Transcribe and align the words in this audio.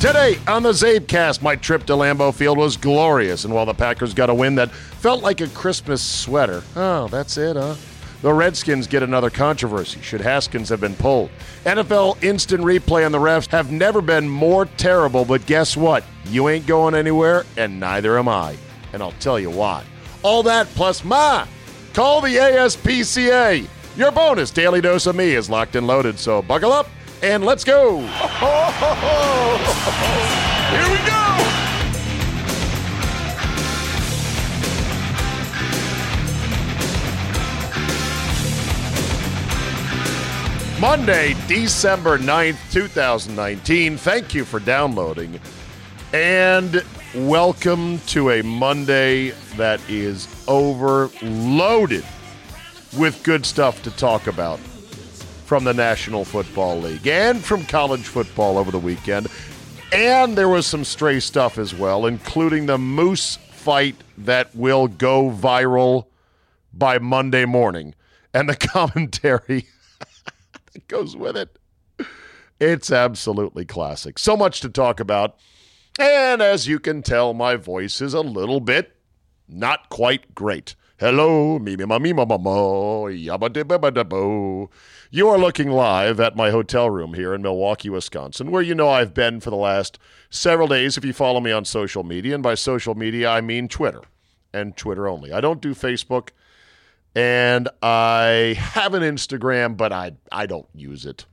Today 0.00 0.38
on 0.48 0.62
the 0.62 0.72
Czabecast, 0.72 1.42
my 1.42 1.56
trip 1.56 1.84
to 1.84 1.92
Lambeau 1.92 2.32
Field 2.32 2.56
was 2.56 2.78
glorious, 2.78 3.44
and 3.44 3.52
while 3.52 3.66
the 3.66 3.74
Packers 3.74 4.14
got 4.14 4.30
a 4.30 4.34
win 4.34 4.54
that 4.54 4.70
felt 4.70 5.22
like 5.22 5.42
a 5.42 5.48
Christmas 5.48 6.02
sweater, 6.02 6.62
oh, 6.74 7.08
that's 7.08 7.36
it, 7.36 7.54
huh? 7.54 7.74
The 8.22 8.32
Redskins 8.32 8.86
get 8.86 9.02
another 9.02 9.28
controversy. 9.28 10.00
Should 10.00 10.22
Haskins 10.22 10.70
have 10.70 10.80
been 10.80 10.94
pulled? 10.94 11.28
NFL 11.66 12.24
instant 12.24 12.64
replay 12.64 13.04
and 13.04 13.12
the 13.12 13.18
refs 13.18 13.48
have 13.48 13.70
never 13.70 14.00
been 14.00 14.26
more 14.26 14.64
terrible, 14.64 15.26
but 15.26 15.44
guess 15.44 15.76
what? 15.76 16.02
You 16.24 16.48
ain't 16.48 16.66
going 16.66 16.94
anywhere, 16.94 17.44
and 17.58 17.78
neither 17.78 18.18
am 18.18 18.26
I. 18.26 18.56
And 18.94 19.02
I'll 19.02 19.12
tell 19.20 19.38
you 19.38 19.50
why. 19.50 19.84
All 20.22 20.42
that 20.44 20.66
plus 20.68 21.04
ma. 21.04 21.46
Call 21.92 22.22
the 22.22 22.36
ASPCA. 22.36 23.68
Your 23.98 24.12
bonus 24.12 24.50
daily 24.50 24.80
dose 24.80 25.04
of 25.04 25.14
me 25.14 25.34
is 25.34 25.50
locked 25.50 25.76
and 25.76 25.86
loaded, 25.86 26.18
so 26.18 26.40
buckle 26.40 26.72
up 26.72 26.88
and 27.22 27.44
let's 27.44 27.64
go. 27.64 27.98
Here 27.98 28.06
we 30.90 30.98
go. 31.06 31.16
Monday, 40.80 41.34
December 41.46 42.16
9th, 42.16 42.58
2019. 42.72 43.98
Thank 43.98 44.34
you 44.34 44.46
for 44.46 44.58
downloading. 44.60 45.38
And 46.14 46.82
welcome 47.14 47.98
to 48.06 48.30
a 48.30 48.42
Monday 48.42 49.30
that 49.56 49.80
is 49.90 50.26
overloaded 50.48 52.04
with 52.98 53.22
good 53.22 53.44
stuff 53.44 53.82
to 53.82 53.90
talk 53.90 54.26
about 54.26 54.58
from 55.50 55.64
the 55.64 55.74
National 55.74 56.24
Football 56.24 56.78
League 56.78 57.08
and 57.08 57.44
from 57.44 57.64
college 57.64 58.06
football 58.06 58.56
over 58.56 58.70
the 58.70 58.78
weekend. 58.78 59.26
And 59.92 60.38
there 60.38 60.48
was 60.48 60.64
some 60.64 60.84
stray 60.84 61.18
stuff 61.18 61.58
as 61.58 61.74
well, 61.74 62.06
including 62.06 62.66
the 62.66 62.78
Moose 62.78 63.34
fight 63.50 63.96
that 64.18 64.54
will 64.54 64.86
go 64.86 65.28
viral 65.28 66.06
by 66.72 67.00
Monday 67.00 67.46
morning 67.46 67.96
and 68.32 68.48
the 68.48 68.54
commentary 68.68 69.66
that 70.72 70.86
goes 70.86 71.16
with 71.16 71.36
it. 71.36 71.58
It's 72.60 72.92
absolutely 72.92 73.64
classic. 73.64 74.20
So 74.20 74.36
much 74.36 74.60
to 74.60 74.68
talk 74.68 75.00
about. 75.00 75.34
And 75.98 76.40
as 76.40 76.68
you 76.68 76.78
can 76.78 77.02
tell, 77.02 77.34
my 77.34 77.56
voice 77.56 78.00
is 78.00 78.14
a 78.14 78.20
little 78.20 78.60
bit 78.60 78.94
not 79.48 79.88
quite 79.88 80.32
great. 80.32 80.76
Hello, 81.00 81.58
me 81.58 81.76
me 81.76 81.86
ma 81.86 81.98
me 81.98 82.12
ma 82.12 82.24
ma 82.24 82.36
mo, 82.36 83.06
yabba 83.06 83.48
dibba 83.48 84.08
bo. 84.08 84.70
You 85.12 85.28
are 85.28 85.38
looking 85.38 85.72
live 85.72 86.20
at 86.20 86.36
my 86.36 86.50
hotel 86.50 86.88
room 86.88 87.14
here 87.14 87.34
in 87.34 87.42
Milwaukee, 87.42 87.90
Wisconsin, 87.90 88.52
where 88.52 88.62
you 88.62 88.76
know 88.76 88.88
I've 88.88 89.12
been 89.12 89.40
for 89.40 89.50
the 89.50 89.56
last 89.56 89.98
several 90.30 90.68
days 90.68 90.96
if 90.96 91.04
you 91.04 91.12
follow 91.12 91.40
me 91.40 91.50
on 91.50 91.64
social 91.64 92.04
media. 92.04 92.32
And 92.32 92.44
by 92.44 92.54
social 92.54 92.94
media, 92.94 93.28
I 93.28 93.40
mean 93.40 93.66
Twitter 93.66 94.02
and 94.52 94.76
Twitter 94.76 95.08
only. 95.08 95.32
I 95.32 95.40
don't 95.40 95.60
do 95.60 95.74
Facebook 95.74 96.28
and 97.12 97.68
I 97.82 98.54
have 98.56 98.94
an 98.94 99.02
Instagram, 99.02 99.76
but 99.76 99.92
I, 99.92 100.12
I 100.30 100.46
don't 100.46 100.68
use 100.76 101.04
it. 101.04 101.26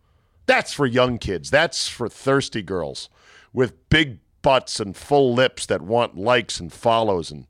That's 0.47 0.73
for 0.73 0.87
young 0.87 1.19
kids, 1.19 1.51
that's 1.51 1.87
for 1.87 2.09
thirsty 2.09 2.63
girls 2.63 3.09
with 3.53 3.89
big 3.89 4.17
butts 4.41 4.79
and 4.79 4.97
full 4.97 5.35
lips 5.35 5.67
that 5.67 5.83
want 5.83 6.17
likes 6.17 6.59
and 6.59 6.73
follows 6.73 7.29
and 7.29 7.45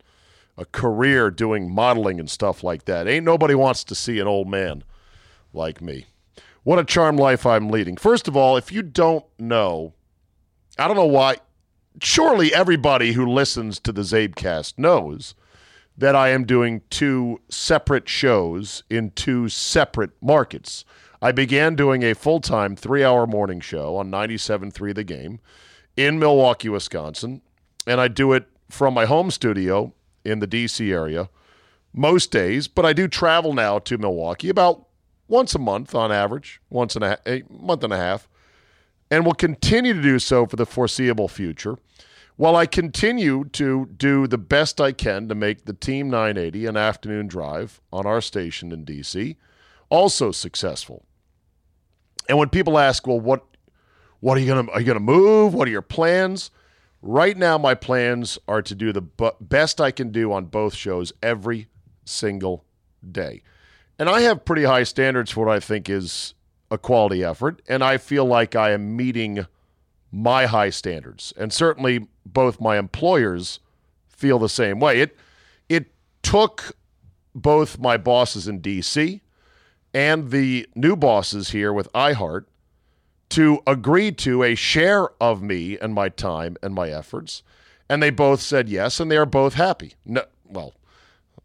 a 0.57 0.65
career 0.65 1.31
doing 1.31 1.71
modeling 1.71 2.19
and 2.19 2.29
stuff 2.29 2.65
like 2.65 2.83
that. 2.83 3.07
Ain't 3.07 3.23
nobody 3.23 3.55
wants 3.55 3.85
to 3.85 3.95
see 3.95 4.19
an 4.19 4.27
old 4.27 4.49
man 4.49 4.83
like 5.53 5.81
me. 5.81 6.07
What 6.67 6.79
a 6.79 6.83
charmed 6.83 7.17
life 7.17 7.45
I'm 7.45 7.69
leading. 7.69 7.95
First 7.95 8.27
of 8.27 8.35
all, 8.35 8.57
if 8.57 8.73
you 8.73 8.81
don't 8.81 9.23
know, 9.39 9.93
I 10.77 10.89
don't 10.89 10.97
know 10.97 11.05
why. 11.05 11.37
Surely 12.01 12.53
everybody 12.53 13.13
who 13.13 13.25
listens 13.25 13.79
to 13.79 13.93
the 13.93 14.01
Czabecast 14.01 14.77
knows 14.77 15.33
that 15.97 16.13
I 16.13 16.27
am 16.27 16.43
doing 16.43 16.81
two 16.89 17.39
separate 17.47 18.09
shows 18.09 18.83
in 18.89 19.11
two 19.11 19.47
separate 19.47 20.11
markets. 20.21 20.83
I 21.21 21.31
began 21.31 21.77
doing 21.77 22.03
a 22.03 22.13
full 22.13 22.41
time 22.41 22.75
three 22.75 23.01
hour 23.01 23.25
morning 23.25 23.61
show 23.61 23.95
on 23.95 24.11
97.3 24.11 24.93
The 24.93 25.05
Game 25.05 25.39
in 25.95 26.19
Milwaukee, 26.19 26.67
Wisconsin, 26.67 27.43
and 27.87 28.01
I 28.01 28.09
do 28.09 28.33
it 28.33 28.45
from 28.69 28.93
my 28.93 29.05
home 29.05 29.31
studio 29.31 29.93
in 30.25 30.39
the 30.39 30.47
DC 30.47 30.91
area 30.91 31.29
most 31.93 32.29
days, 32.29 32.67
but 32.67 32.85
I 32.85 32.91
do 32.91 33.07
travel 33.07 33.53
now 33.53 33.79
to 33.79 33.97
Milwaukee 33.97 34.49
about 34.49 34.86
once 35.27 35.55
a 35.55 35.59
month 35.59 35.93
on 35.93 36.11
average, 36.11 36.61
once 36.69 36.95
in 36.95 37.03
a, 37.03 37.17
a 37.25 37.43
month 37.49 37.83
and 37.83 37.93
a 37.93 37.97
half, 37.97 38.27
and 39.09 39.25
will 39.25 39.33
continue 39.33 39.93
to 39.93 40.01
do 40.01 40.19
so 40.19 40.45
for 40.45 40.55
the 40.55 40.65
foreseeable 40.65 41.27
future. 41.27 41.77
While 42.35 42.55
I 42.55 42.67
continue 42.67 43.45
to 43.53 43.87
do 43.97 44.27
the 44.27 44.37
best 44.37 44.79
I 44.79 44.91
can 44.91 45.27
to 45.27 45.35
make 45.35 45.65
the 45.65 45.73
Team 45.73 46.09
980 46.09 46.67
an 46.67 46.77
afternoon 46.77 47.27
drive 47.27 47.81
on 47.91 48.05
our 48.05 48.21
station 48.21 48.71
in 48.71 48.85
DC 48.85 49.35
also 49.89 50.31
successful. 50.31 51.03
And 52.29 52.37
when 52.37 52.49
people 52.49 52.77
ask, 52.77 53.07
well, 53.07 53.19
what 53.19 53.43
what 54.19 54.37
are 54.37 54.41
you 54.41 54.47
gonna 54.47 54.69
are 54.71 54.79
you 54.79 54.85
gonna 54.85 54.99
move? 54.99 55.53
What 55.53 55.67
are 55.67 55.71
your 55.71 55.81
plans? 55.81 56.51
Right 57.01 57.37
now, 57.37 57.57
my 57.57 57.75
plans 57.75 58.39
are 58.47 58.61
to 58.63 58.75
do 58.75 58.91
the 58.91 59.01
best 59.39 59.79
I 59.79 59.91
can 59.91 60.11
do 60.11 60.33
on 60.33 60.45
both 60.45 60.73
shows 60.73 61.13
every 61.21 61.67
single 62.05 62.65
day. 63.09 63.43
And 63.99 64.09
I 64.09 64.21
have 64.21 64.45
pretty 64.45 64.63
high 64.63 64.83
standards 64.83 65.31
for 65.31 65.45
what 65.45 65.55
I 65.55 65.59
think 65.59 65.89
is 65.89 66.33
a 66.69 66.77
quality 66.77 67.23
effort, 67.23 67.61
and 67.67 67.83
I 67.83 67.97
feel 67.97 68.25
like 68.25 68.55
I 68.55 68.71
am 68.71 68.95
meeting 68.95 69.45
my 70.11 70.45
high 70.45 70.69
standards. 70.69 71.33
And 71.37 71.51
certainly 71.51 72.07
both 72.25 72.61
my 72.61 72.77
employers 72.77 73.59
feel 74.07 74.39
the 74.39 74.49
same 74.49 74.79
way. 74.79 75.01
It 75.01 75.17
it 75.69 75.91
took 76.23 76.75
both 77.33 77.79
my 77.79 77.97
bosses 77.97 78.47
in 78.47 78.61
DC 78.61 79.21
and 79.93 80.31
the 80.31 80.67
new 80.75 80.95
bosses 80.95 81.51
here 81.51 81.71
with 81.71 81.91
iHeart 81.93 82.45
to 83.29 83.61
agree 83.67 84.11
to 84.11 84.43
a 84.43 84.55
share 84.55 85.09
of 85.21 85.41
me 85.41 85.77
and 85.79 85.93
my 85.93 86.09
time 86.09 86.57
and 86.63 86.73
my 86.73 86.89
efforts. 86.89 87.43
And 87.89 88.01
they 88.01 88.09
both 88.09 88.41
said 88.41 88.69
yes, 88.69 88.99
and 88.99 89.09
they 89.09 89.17
are 89.17 89.25
both 89.25 89.53
happy. 89.53 89.93
No, 90.05 90.23
well, 90.45 90.73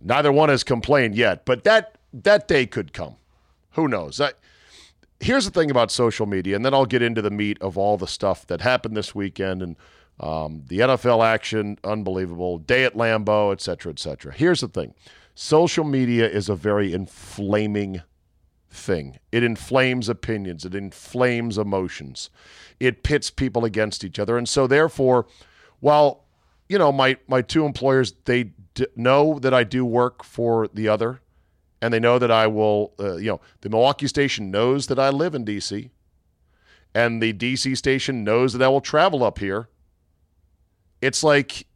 neither 0.01 0.33
one 0.33 0.49
has 0.49 0.65
complained 0.65 1.15
yet, 1.15 1.45
but 1.45 1.65
that 1.65 1.99
that 2.13 2.49
day 2.49 2.67
could 2.67 2.93
come. 2.93 3.17
Who 3.73 3.89
knows? 3.89 4.21
I, 4.21 4.33
here's 5.21 5.45
the 5.45 5.51
thing 5.51 5.71
about 5.71 5.91
social 5.91 6.27
media, 6.27 6.57
and 6.57 6.65
then 6.65 6.75
I'll 6.75 6.87
get 6.87 7.03
into 7.03 7.23
the 7.23 7.31
meat 7.31 7.59
of 7.61 7.79
all 7.79 7.97
the 7.97 8.07
stuff 8.07 8.47
that 8.49 8.61
happened 8.61 8.97
this 8.97 9.15
weekend 9.15 9.63
and 9.63 9.77
um, 10.21 10.63
the 10.69 10.81
NFL 10.81 11.25
action, 11.25 11.79
unbelievable, 11.85 12.59
day 12.59 12.85
at 12.85 12.95
Lambeau, 12.95 13.53
et 13.53 13.61
cetera, 13.61 13.93
et 13.93 13.99
cetera. 13.99 14.33
Here's 14.33 14.61
the 14.61 14.69
thing 14.69 14.95
social 15.35 15.85
media 15.85 16.29
is 16.29 16.49
a 16.49 16.55
very 16.55 16.93
inflaming 16.93 18.03
thing. 18.71 19.19
It 19.31 19.43
inflames 19.43 20.09
opinions, 20.09 20.65
it 20.65 20.75
inflames 20.75 21.59
emotions, 21.59 22.31
it 22.79 23.03
pits 23.03 23.31
people 23.31 23.65
against 23.65 24.05
each 24.05 24.19
other. 24.19 24.37
And 24.37 24.49
so, 24.49 24.67
therefore, 24.67 25.27
while 25.81 26.25
you 26.69 26.79
know 26.79 26.93
my 26.93 27.17
my 27.27 27.43
two 27.43 27.65
employers 27.65 28.15
they 28.25 28.53
d- 28.75 28.87
know 28.97 29.39
that 29.39 29.55
I 29.55 29.65
do 29.65 29.85
work 29.85 30.25
for 30.25 30.69
the 30.69 30.89
other, 30.89 31.21
and 31.83 31.93
they 31.93 32.01
know 32.01 32.19
that 32.19 32.31
I 32.31 32.47
will. 32.47 32.95
Uh, 32.99 33.17
you 33.17 33.27
know, 33.27 33.41
the 33.61 33.69
Milwaukee 33.69 34.07
station 34.07 34.51
knows 34.51 34.87
that 34.87 34.99
I 34.99 35.11
live 35.11 35.35
in 35.35 35.45
D.C. 35.45 35.91
And 36.95 37.23
the 37.23 37.33
DC 37.35 37.77
station 37.77 38.25
knows 38.25 38.53
that 38.55 38.63
I 38.63 38.69
will 38.69 38.81
travel 38.81 39.25
up 39.25 39.39
here. 39.39 39.69
It's 41.03 41.25
like 41.25 41.67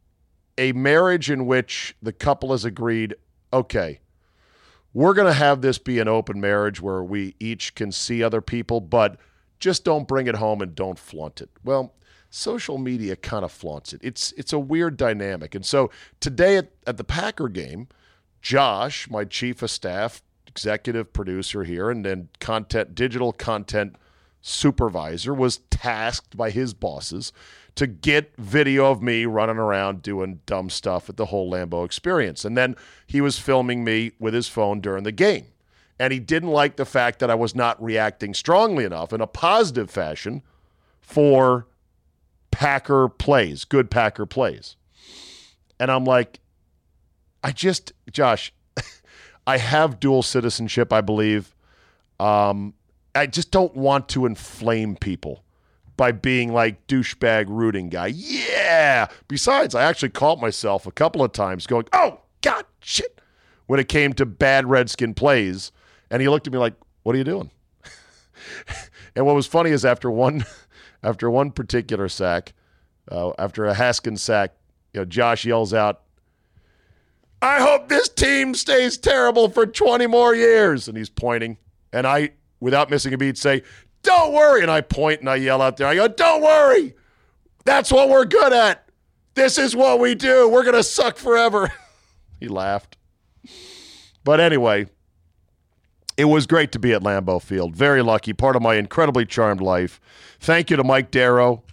a 0.57 0.71
marriage 0.71 1.29
in 1.29 1.45
which 1.45 1.95
the 2.01 2.13
couple 2.13 2.51
has 2.51 2.65
agreed, 2.65 3.15
okay, 3.51 3.99
we're 4.93 5.13
going 5.13 5.27
to 5.27 5.33
have 5.33 5.61
this 5.61 5.77
be 5.77 5.99
an 5.99 6.07
open 6.07 6.39
marriage 6.39 6.81
where 6.81 7.03
we 7.03 7.35
each 7.39 7.75
can 7.75 7.91
see 7.91 8.23
other 8.23 8.41
people, 8.41 8.79
but 8.79 9.17
just 9.59 9.83
don't 9.83 10.07
bring 10.07 10.27
it 10.27 10.35
home 10.35 10.61
and 10.61 10.73
don't 10.73 10.97
flaunt 10.97 11.41
it. 11.41 11.49
Well, 11.63 11.93
social 12.29 12.77
media 12.77 13.15
kind 13.15 13.43
of 13.43 13.51
flaunts 13.51 13.93
it. 13.93 13.99
It's 14.03 14.31
it's 14.33 14.53
a 14.53 14.59
weird 14.59 14.97
dynamic. 14.97 15.55
And 15.55 15.65
so 15.65 15.91
today 16.19 16.57
at, 16.57 16.71
at 16.85 16.97
the 16.97 17.03
Packer 17.03 17.49
game, 17.49 17.87
Josh, 18.47 19.09
my 19.09 19.25
chief 19.25 19.61
of 19.61 19.69
staff, 19.69 20.23
executive 20.47 21.11
producer 21.11 21.65
here, 21.65 21.89
and 21.89 22.05
then 22.05 22.29
content 22.39 22.95
digital 22.95 23.33
content 23.33 23.97
supervisor, 24.39 25.33
was 25.33 25.57
tasked 25.69 26.37
by 26.37 26.49
his 26.49 26.73
bosses 26.73 27.33
to 27.75 27.85
get 27.85 28.33
video 28.37 28.89
of 28.89 29.01
me 29.01 29.25
running 29.25 29.57
around 29.57 30.01
doing 30.01 30.39
dumb 30.45 30.69
stuff 30.69 31.09
at 31.09 31.17
the 31.17 31.25
whole 31.25 31.51
Lambeau 31.51 31.83
experience. 31.83 32.45
And 32.45 32.57
then 32.57 32.77
he 33.05 33.19
was 33.19 33.37
filming 33.37 33.83
me 33.83 34.13
with 34.17 34.33
his 34.33 34.47
phone 34.47 34.79
during 34.79 35.03
the 35.03 35.11
game. 35.11 35.47
And 35.99 36.13
he 36.13 36.19
didn't 36.19 36.51
like 36.51 36.77
the 36.77 36.85
fact 36.85 37.19
that 37.19 37.29
I 37.29 37.35
was 37.35 37.53
not 37.53 37.83
reacting 37.83 38.33
strongly 38.33 38.85
enough 38.85 39.11
in 39.11 39.19
a 39.19 39.27
positive 39.27 39.89
fashion 39.89 40.41
for 41.01 41.67
Packer 42.51 43.09
plays, 43.09 43.65
good 43.65 43.91
Packer 43.91 44.25
plays. 44.25 44.77
And 45.81 45.91
I'm 45.91 46.05
like, 46.05 46.39
I 47.47 47.53
just, 47.53 47.93
Josh, 48.11 48.51
I 49.47 49.57
have 49.57 50.01
dual 50.01 50.21
citizenship, 50.21 50.91
I 50.91 50.99
believe. 50.99 51.55
Um, 52.19 52.73
I 53.15 53.25
just 53.25 53.51
don't 53.51 53.73
want 53.73 54.09
to 54.09 54.25
inflame 54.25 54.97
people 54.97 55.45
by 55.95 56.11
being 56.11 56.51
like 56.51 56.85
douchebag 56.87 57.45
rooting 57.47 57.87
guy. 57.87 58.07
Yeah. 58.07 59.07
Besides, 59.29 59.75
I 59.75 59.83
actually 59.83 60.09
caught 60.09 60.41
myself 60.41 60.85
a 60.85 60.91
couple 60.91 61.23
of 61.23 61.31
times 61.31 61.67
going, 61.67 61.85
oh, 61.93 62.19
God, 62.41 62.65
shit, 62.81 63.21
when 63.67 63.79
it 63.79 63.87
came 63.87 64.11
to 64.15 64.25
bad 64.25 64.69
Redskin 64.69 65.13
plays. 65.13 65.71
And 66.11 66.21
he 66.21 66.27
looked 66.27 66.47
at 66.47 66.53
me 66.53 66.59
like, 66.59 66.75
what 67.03 67.15
are 67.15 67.17
you 67.17 67.23
doing? 67.23 67.49
and 69.15 69.25
what 69.25 69.35
was 69.35 69.47
funny 69.47 69.69
is 69.69 69.85
after 69.85 70.11
one, 70.11 70.45
after 71.01 71.31
one 71.31 71.51
particular 71.51 72.09
sack, 72.09 72.51
uh, 73.09 73.31
after 73.39 73.63
a 73.63 73.73
Haskins 73.73 74.21
sack, 74.21 74.51
you 74.93 74.99
know, 74.99 75.05
Josh 75.05 75.45
yells 75.45 75.73
out, 75.73 76.01
I 77.41 77.61
hope 77.61 77.87
this 77.87 78.09
team 78.09 78.55
stays 78.55 78.97
terrible 78.97 79.49
for 79.49 79.65
20 79.65 80.07
more 80.07 80.33
years. 80.33 80.87
And 80.87 80.97
he's 80.97 81.09
pointing. 81.09 81.57
And 81.93 82.07
I, 82.07 82.31
without 82.59 82.89
missing 82.89 83.13
a 83.13 83.17
beat, 83.17 83.37
say, 83.37 83.63
don't 84.03 84.33
worry. 84.33 84.61
And 84.61 84.71
I 84.71 84.81
point 84.81 85.19
and 85.19 85.29
I 85.29 85.35
yell 85.35 85.61
out 85.61 85.77
there, 85.77 85.87
I 85.87 85.95
go, 85.95 86.07
Don't 86.07 86.41
worry. 86.41 86.95
That's 87.65 87.91
what 87.91 88.09
we're 88.09 88.25
good 88.25 88.53
at. 88.53 88.87
This 89.35 89.57
is 89.57 89.75
what 89.75 89.99
we 89.99 90.15
do. 90.15 90.49
We're 90.49 90.63
going 90.63 90.75
to 90.75 90.83
suck 90.83 91.17
forever. 91.17 91.71
he 92.39 92.47
laughed. 92.47 92.97
But 94.23 94.39
anyway, 94.39 94.87
it 96.17 96.25
was 96.25 96.47
great 96.47 96.71
to 96.71 96.79
be 96.79 96.93
at 96.93 97.03
Lambeau 97.03 97.41
Field. 97.41 97.75
Very 97.75 98.01
lucky, 98.01 98.33
part 98.33 98.55
of 98.55 98.61
my 98.61 98.75
incredibly 98.75 99.25
charmed 99.25 99.61
life. 99.61 100.01
Thank 100.39 100.69
you 100.69 100.77
to 100.77 100.83
Mike 100.83 101.11
Darrow 101.11 101.63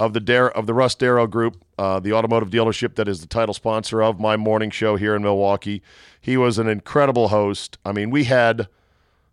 of 0.00 0.12
the 0.12 0.20
Dar- 0.20 0.50
of 0.50 0.66
the 0.66 0.74
Russ 0.74 0.94
Darrow 0.94 1.26
Group, 1.26 1.63
uh, 1.78 2.00
the 2.00 2.12
automotive 2.12 2.50
dealership 2.50 2.94
that 2.94 3.08
is 3.08 3.20
the 3.20 3.26
title 3.26 3.54
sponsor 3.54 4.02
of 4.02 4.20
my 4.20 4.36
morning 4.36 4.70
show 4.70 4.96
here 4.96 5.14
in 5.14 5.22
Milwaukee. 5.22 5.82
He 6.20 6.36
was 6.36 6.58
an 6.58 6.68
incredible 6.68 7.28
host. 7.28 7.78
I 7.84 7.92
mean, 7.92 8.10
we 8.10 8.24
had, 8.24 8.68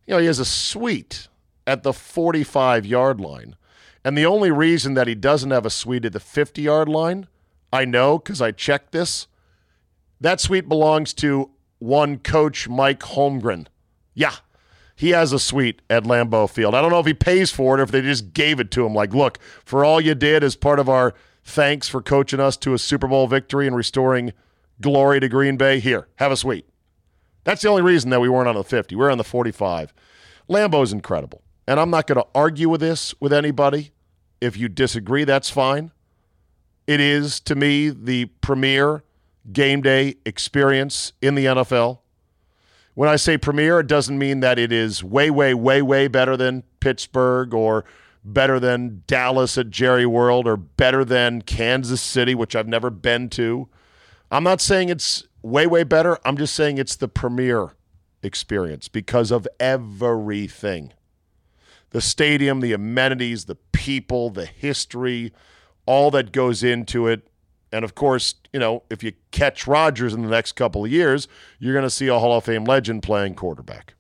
you 0.06 0.14
know, 0.14 0.20
he 0.20 0.26
has 0.26 0.40
a 0.40 0.46
suite 0.46 1.28
at 1.68 1.84
the 1.84 1.94
45 1.94 2.86
yard 2.86 3.20
line. 3.20 3.56
And 4.04 4.18
the 4.18 4.26
only 4.26 4.50
reason 4.50 4.96
that 4.96 5.08
he 5.08 5.16
doesn't 5.16 5.52
have 5.52 5.66
a 5.66 5.70
suite 5.70 6.06
at 6.06 6.14
the 6.14 6.20
50 6.20 6.62
yard 6.62 6.90
line, 6.90 7.28
I 7.72 7.86
know 7.86 8.18
because 8.18 8.42
I 8.42 8.52
checked 8.52 8.92
this. 8.92 9.28
That 10.20 10.40
suite 10.40 10.68
belongs 10.68 11.14
to 11.16 11.52
one 11.80 12.18
coach, 12.18 12.68
Mike 12.68 13.00
Holmgren. 13.00 13.68
Yeah, 14.14 14.36
he 14.96 15.10
has 15.12 15.34
a 15.34 15.40
suite 15.40 15.82
at 15.90 16.04
Lambeau 16.04 16.48
Field. 16.50 16.76
I 16.76 16.82
don't 16.82 16.92
know 16.92 17.00
if 17.00 17.08
he 17.08 17.14
pays 17.14 17.52
for 17.52 17.76
it 17.76 17.80
or 17.80 17.84
if 17.84 17.92
they 17.92 18.02
just 18.02 18.34
gave 18.34 18.60
it 18.60 18.70
to 18.72 18.86
him. 18.86 18.94
Like, 18.94 19.14
look, 19.14 19.40
for 19.66 19.84
all 19.84 20.00
you 20.00 20.14
did 20.14 20.44
as 20.44 20.56
part 20.56 20.80
of 20.80 20.90
our 20.90 21.16
thanks 21.52 21.88
for 21.88 22.02
coaching 22.02 22.40
us 22.40 22.58
to 22.58 22.74
a 22.74 22.80
Super 22.80 23.08
Bowl 23.08 23.28
victory 23.28 23.68
and 23.68 23.76
restoring 23.76 24.34
glory 24.80 25.20
to 25.20 25.30
Green 25.30 25.58
Bay, 25.58 25.80
here, 25.80 26.08
have 26.16 26.32
a 26.32 26.38
suite. 26.38 26.66
That's 27.44 27.62
the 27.62 27.70
only 27.70 27.82
reason 27.82 28.10
that 28.12 28.22
we 28.22 28.30
weren't 28.30 28.48
on 28.48 28.56
the 28.56 28.64
50. 28.64 28.96
We 28.96 29.00
we're 29.00 29.12
on 29.12 29.18
the 29.18 29.24
45. 29.24 29.94
Lambeau's 30.50 30.94
incredible. 30.94 31.42
And 31.68 31.80
I'm 31.80 31.90
not 31.90 32.08
going 32.08 32.20
to 32.20 32.28
argue 32.34 32.70
with 32.70 32.82
this 32.82 33.14
with 33.20 33.34
anybody. 33.34 33.92
If 34.40 34.58
you 34.58 34.68
disagree, 34.70 35.24
that's 35.24 35.50
fine. 35.50 35.92
It 36.88 37.00
is, 37.00 37.40
to 37.42 37.56
me, 37.56 37.90
the 37.90 38.26
premier 38.42 39.04
game 39.52 39.82
day 39.82 40.16
experience 40.26 41.14
in 41.22 41.36
the 41.36 41.46
NFL. 41.46 42.00
When 42.94 43.10
I 43.10 43.16
say 43.16 43.38
premier, 43.38 43.80
it 43.80 43.88
doesn't 43.88 44.18
mean 44.18 44.42
that 44.42 44.60
it 44.60 44.72
is 44.72 45.04
way, 45.04 45.30
way, 45.30 45.54
way, 45.54 45.82
way 45.82 46.08
better 46.08 46.36
than 46.36 46.64
Pittsburgh 46.80 47.54
or 47.54 47.86
better 48.24 48.60
than 48.60 49.04
Dallas 49.08 49.58
at 49.58 49.70
Jerry 49.70 50.06
World 50.06 50.48
or 50.48 50.58
better 50.58 51.04
than 51.04 51.42
Kansas 51.42 52.02
City, 52.02 52.36
which 52.36 52.56
I've 52.56 52.68
never 52.68 52.90
been 52.90 53.30
to. 53.30 53.68
I'm 54.30 54.44
not 54.44 54.62
saying 54.62 54.90
it's 54.90 55.28
way, 55.42 55.68
way 55.68 55.84
better. 55.84 56.18
I'm 56.24 56.38
just 56.38 56.54
saying 56.54 56.78
it's 56.78 56.96
the 56.96 57.08
premier 57.08 57.74
experience 58.24 58.88
because 58.88 59.32
of 59.32 59.48
everything 59.60 60.94
the 61.92 62.02
stadium, 62.02 62.62
the 62.62 62.72
amenities, 62.72 63.46
the 63.46 63.56
people, 63.74 64.30
the 64.30 64.46
history, 64.46 65.34
all 65.86 66.10
that 66.12 66.32
goes 66.32 66.64
into 66.64 67.08
it. 67.08 67.28
And 67.74 67.84
of 67.84 67.96
course, 67.96 68.36
you 68.54 68.60
know, 68.60 68.84
if 68.90 69.04
you 69.04 69.12
catch 69.32 69.68
Rodgers 69.68 70.14
in 70.14 70.22
the 70.22 70.30
next 70.30 70.54
couple 70.54 70.86
of 70.86 70.92
years, 70.92 71.28
you're 71.60 71.74
going 71.74 71.84
to 71.84 71.90
see 71.90 72.08
a 72.08 72.18
Hall 72.18 72.38
of 72.38 72.46
Fame 72.46 72.64
legend 72.64 73.04
playing 73.04 73.36
quarterback. 73.36 73.96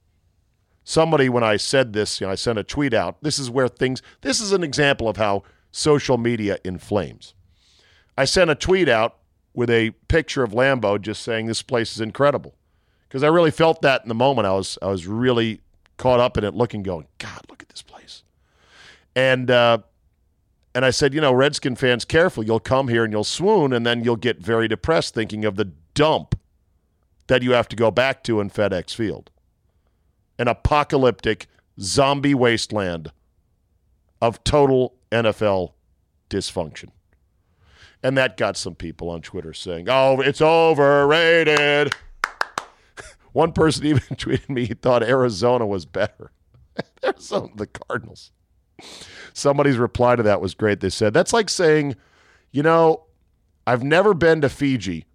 Somebody, 0.84 1.30
when 1.30 1.44
I 1.44 1.58
said 1.58 1.94
this, 1.94 2.20
you 2.20 2.28
know, 2.28 2.32
I 2.32 2.36
sent 2.36 2.58
a 2.58 2.64
tweet 2.64 2.94
out. 2.94 3.22
This 3.22 3.38
is 3.38 3.50
where 3.50 3.68
things, 3.68 4.02
this 4.22 4.42
is 4.42 4.52
an 4.52 4.64
example 4.64 5.08
of 5.08 5.18
how 5.18 5.44
social 5.72 6.18
media 6.18 6.58
inflames. 6.64 7.34
I 8.18 8.26
sent 8.26 8.50
a 8.50 8.56
tweet 8.56 8.90
out 8.90 9.18
with 9.54 9.70
a 9.70 9.92
picture 10.08 10.44
of 10.44 10.52
Lambeau 10.52 11.00
just 11.00 11.22
saying 11.22 11.46
this 11.46 11.62
place 11.62 11.94
is 11.94 12.02
incredible. 12.02 12.56
Because 13.08 13.24
I 13.24 13.28
really 13.28 13.52
felt 13.52 13.82
that 13.82 14.04
in 14.04 14.10
the 14.10 14.16
moment. 14.16 14.48
I 14.48 14.54
was 14.54 14.78
I 14.82 14.88
was 14.88 15.06
really 15.06 15.60
caught 15.98 16.20
up 16.20 16.38
in 16.38 16.44
it, 16.44 16.54
looking, 16.54 16.82
going, 16.82 17.08
God, 17.18 17.42
look 17.50 17.62
at 17.62 17.68
this 17.70 17.82
place. 17.82 18.24
And 19.16 19.52
uh, 19.52 19.80
and 20.74 20.86
I 20.86 20.92
said, 20.92 21.14
you 21.14 21.20
know, 21.20 21.34
Redskin 21.34 21.76
fans, 21.76 22.06
careful. 22.06 22.44
You'll 22.44 22.62
come 22.62 22.88
here 22.88 23.04
and 23.04 23.12
you'll 23.12 23.26
swoon, 23.26 23.74
and 23.74 23.86
then 23.86 24.04
you'll 24.04 24.16
get 24.16 24.40
very 24.40 24.68
depressed 24.68 25.14
thinking 25.14 25.44
of 25.44 25.56
the 25.58 25.66
dump 25.94 26.40
that 27.28 27.44
you 27.44 27.52
have 27.52 27.68
to 27.70 27.76
go 27.76 27.92
back 27.92 28.24
to 28.24 28.40
in 28.40 28.50
FedEx 28.50 28.96
Field. 28.96 29.31
An 30.42 30.48
apocalyptic 30.48 31.46
zombie 31.80 32.34
wasteland 32.34 33.12
of 34.24 34.44
total 34.44 34.96
NFL 35.12 35.74
dysfunction. 36.32 36.90
And 38.02 38.18
that 38.18 38.38
got 38.38 38.58
some 38.58 38.74
people 38.74 39.12
on 39.12 39.22
Twitter 39.22 39.54
saying, 39.54 39.86
oh, 39.88 40.20
it's 40.20 40.42
overrated. 40.42 41.94
One 43.34 43.52
person 43.52 43.86
even 43.86 44.02
tweeted 44.16 44.50
me 44.50 44.66
he 44.66 44.74
thought 44.74 45.04
Arizona 45.04 45.68
was 45.68 45.86
better. 45.86 46.32
Arizona, 47.04 47.50
the 47.56 47.68
Cardinals. 47.68 48.32
Somebody's 49.34 49.78
reply 49.78 50.16
to 50.16 50.24
that 50.24 50.42
was 50.42 50.56
great. 50.56 50.80
They 50.80 50.90
said, 50.90 51.14
That's 51.14 51.34
like 51.34 51.52
saying, 51.52 51.96
you 52.52 52.64
know, 52.64 53.04
I've 53.68 53.84
never 53.84 54.16
been 54.16 54.42
to 54.42 54.50
Fiji, 54.50 55.06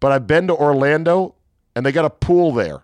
but 0.00 0.12
I've 0.12 0.26
been 0.26 0.48
to 0.48 0.54
Orlando 0.54 1.34
and 1.74 1.86
they 1.86 1.92
got 1.92 2.04
a 2.04 2.10
pool 2.10 2.52
there. 2.52 2.82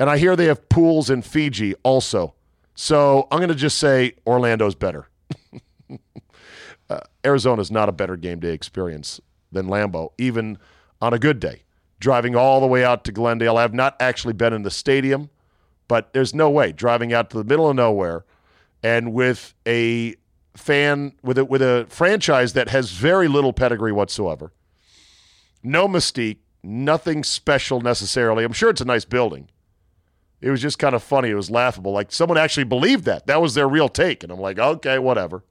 And 0.00 0.08
I 0.08 0.16
hear 0.16 0.34
they 0.34 0.46
have 0.46 0.66
pools 0.70 1.10
in 1.10 1.20
Fiji 1.20 1.74
also. 1.82 2.34
So 2.74 3.28
I'm 3.30 3.38
going 3.38 3.50
to 3.50 3.54
just 3.54 3.76
say 3.76 4.14
Orlando's 4.26 4.74
better. 4.74 5.10
uh, 6.90 7.00
Arizona's 7.22 7.70
not 7.70 7.90
a 7.90 7.92
better 7.92 8.16
game 8.16 8.40
day 8.40 8.54
experience 8.54 9.20
than 9.52 9.66
Lambeau, 9.66 10.12
even 10.16 10.56
on 11.02 11.12
a 11.12 11.18
good 11.18 11.38
day. 11.38 11.64
Driving 11.98 12.34
all 12.34 12.62
the 12.62 12.66
way 12.66 12.82
out 12.82 13.04
to 13.04 13.12
Glendale. 13.12 13.58
I 13.58 13.62
have 13.62 13.74
not 13.74 13.94
actually 14.00 14.32
been 14.32 14.54
in 14.54 14.62
the 14.62 14.70
stadium, 14.70 15.28
but 15.86 16.14
there's 16.14 16.34
no 16.34 16.48
way 16.48 16.72
driving 16.72 17.12
out 17.12 17.28
to 17.30 17.36
the 17.36 17.44
middle 17.44 17.68
of 17.68 17.76
nowhere 17.76 18.24
and 18.82 19.12
with 19.12 19.52
a 19.66 20.16
fan 20.56 21.12
with 21.22 21.36
a, 21.36 21.44
with 21.44 21.60
a 21.60 21.84
franchise 21.90 22.54
that 22.54 22.70
has 22.70 22.90
very 22.90 23.28
little 23.28 23.52
pedigree 23.52 23.92
whatsoever. 23.92 24.50
No 25.62 25.86
mystique, 25.86 26.38
nothing 26.62 27.22
special 27.22 27.82
necessarily. 27.82 28.44
I'm 28.44 28.54
sure 28.54 28.70
it's 28.70 28.80
a 28.80 28.86
nice 28.86 29.04
building. 29.04 29.50
It 30.40 30.50
was 30.50 30.62
just 30.62 30.78
kind 30.78 30.94
of 30.94 31.02
funny. 31.02 31.30
It 31.30 31.34
was 31.34 31.50
laughable. 31.50 31.92
Like 31.92 32.12
someone 32.12 32.38
actually 32.38 32.64
believed 32.64 33.04
that. 33.04 33.26
That 33.26 33.42
was 33.42 33.54
their 33.54 33.68
real 33.68 33.88
take. 33.88 34.22
And 34.22 34.32
I'm 34.32 34.40
like, 34.40 34.58
okay, 34.58 34.98
whatever. 34.98 35.44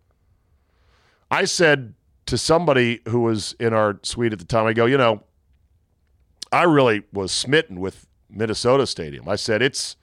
I 1.29 1.45
said 1.45 1.93
to 2.25 2.37
somebody 2.37 3.01
who 3.07 3.21
was 3.21 3.55
in 3.59 3.73
our 3.73 3.99
suite 4.03 4.33
at 4.33 4.39
the 4.39 4.45
time, 4.45 4.65
I 4.65 4.73
go, 4.73 4.85
you 4.85 4.97
know, 4.97 5.23
I 6.51 6.63
really 6.63 7.03
was 7.13 7.31
smitten 7.31 7.79
with 7.79 8.07
Minnesota 8.29 8.87
Stadium. 8.87 9.27
I 9.27 9.35
said 9.35 9.61
it's 9.61 9.95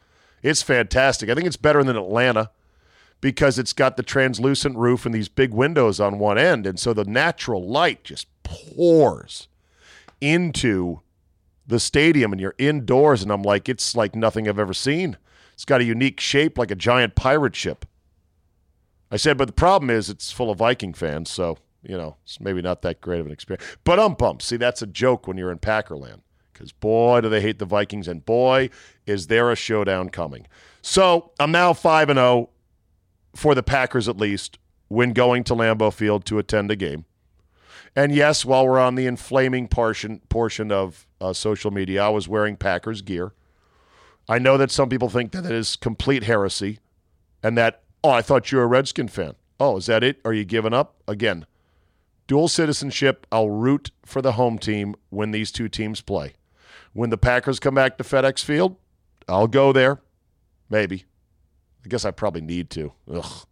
it's 0.42 0.62
fantastic. 0.62 1.28
I 1.28 1.34
think 1.34 1.46
it's 1.46 1.56
better 1.56 1.82
than 1.82 1.96
Atlanta 1.96 2.50
because 3.20 3.58
it's 3.58 3.72
got 3.72 3.96
the 3.96 4.02
translucent 4.02 4.76
roof 4.76 5.06
and 5.06 5.14
these 5.14 5.28
big 5.28 5.52
windows 5.52 5.98
on 5.98 6.18
one 6.18 6.38
end, 6.38 6.66
and 6.66 6.78
so 6.78 6.92
the 6.92 7.04
natural 7.04 7.66
light 7.66 8.04
just 8.04 8.28
pours 8.44 9.48
into 10.20 11.00
the 11.66 11.80
stadium, 11.80 12.32
and 12.32 12.40
you're 12.40 12.54
indoors, 12.58 13.22
and 13.22 13.32
I'm 13.32 13.42
like, 13.42 13.68
it's 13.68 13.96
like 13.96 14.14
nothing 14.14 14.48
I've 14.48 14.58
ever 14.58 14.74
seen. 14.74 15.16
It's 15.52 15.64
got 15.64 15.80
a 15.80 15.84
unique 15.84 16.20
shape, 16.20 16.58
like 16.58 16.70
a 16.70 16.76
giant 16.76 17.14
pirate 17.14 17.56
ship. 17.56 17.86
I 19.10 19.16
said, 19.16 19.38
but 19.38 19.46
the 19.46 19.52
problem 19.52 19.90
is 19.90 20.10
it's 20.10 20.30
full 20.30 20.50
of 20.50 20.58
Viking 20.58 20.92
fans, 20.92 21.30
so 21.30 21.58
you 21.82 21.96
know 21.96 22.16
it's 22.24 22.40
maybe 22.40 22.62
not 22.62 22.82
that 22.82 23.00
great 23.00 23.20
of 23.20 23.26
an 23.26 23.32
experience. 23.32 23.64
But 23.84 23.98
um 23.98 24.14
bump. 24.14 24.42
See, 24.42 24.56
that's 24.56 24.82
a 24.82 24.86
joke 24.86 25.26
when 25.26 25.36
you're 25.36 25.52
in 25.52 25.58
Packerland 25.58 26.20
because 26.52 26.72
boy, 26.72 27.20
do 27.20 27.28
they 27.28 27.40
hate 27.40 27.58
the 27.58 27.64
Vikings, 27.64 28.08
and 28.08 28.24
boy, 28.24 28.70
is 29.06 29.26
there 29.26 29.50
a 29.50 29.56
showdown 29.56 30.08
coming. 30.08 30.46
So 30.82 31.32
I'm 31.38 31.52
now 31.52 31.72
five 31.72 32.08
and 32.08 32.16
zero 32.16 32.26
oh 32.26 32.50
for 33.34 33.54
the 33.54 33.62
Packers, 33.62 34.08
at 34.08 34.16
least, 34.16 34.58
when 34.88 35.12
going 35.12 35.44
to 35.44 35.54
Lambeau 35.54 35.92
Field 35.92 36.24
to 36.26 36.38
attend 36.38 36.70
a 36.70 36.76
game. 36.76 37.04
And 37.96 38.14
yes, 38.14 38.44
while 38.44 38.68
we're 38.68 38.78
on 38.78 38.94
the 38.94 39.06
inflaming 39.06 39.68
portion 39.68 40.20
portion 40.28 40.70
of 40.70 41.06
uh, 41.18 41.32
social 41.32 41.70
media, 41.70 42.04
I 42.04 42.10
was 42.10 42.28
wearing 42.28 42.56
Packers 42.56 43.00
gear. 43.00 43.32
I 44.28 44.38
know 44.38 44.58
that 44.58 44.70
some 44.70 44.90
people 44.90 45.08
think 45.08 45.32
that 45.32 45.46
it 45.46 45.52
is 45.52 45.76
complete 45.76 46.24
heresy, 46.24 46.78
and 47.42 47.56
that 47.56 47.82
oh, 48.04 48.10
I 48.10 48.20
thought 48.20 48.52
you 48.52 48.58
were 48.58 48.64
a 48.64 48.68
Redskin 48.68 49.08
fan. 49.08 49.34
Oh, 49.58 49.78
is 49.78 49.86
that 49.86 50.04
it? 50.04 50.20
Are 50.26 50.34
you 50.34 50.44
giving 50.44 50.74
up 50.74 50.96
again? 51.08 51.46
Dual 52.26 52.48
citizenship. 52.48 53.26
I'll 53.32 53.48
root 53.48 53.90
for 54.04 54.20
the 54.20 54.32
home 54.32 54.58
team 54.58 54.94
when 55.08 55.30
these 55.30 55.50
two 55.50 55.68
teams 55.68 56.02
play. 56.02 56.34
When 56.92 57.08
the 57.10 57.16
Packers 57.16 57.58
come 57.58 57.74
back 57.74 57.96
to 57.96 58.04
FedEx 58.04 58.44
Field, 58.44 58.76
I'll 59.28 59.46
go 59.46 59.72
there. 59.72 60.02
Maybe. 60.68 61.04
I 61.84 61.88
guess 61.88 62.04
I 62.04 62.10
probably 62.10 62.40
need 62.40 62.68
to. 62.70 62.92
Ugh. 63.10 63.46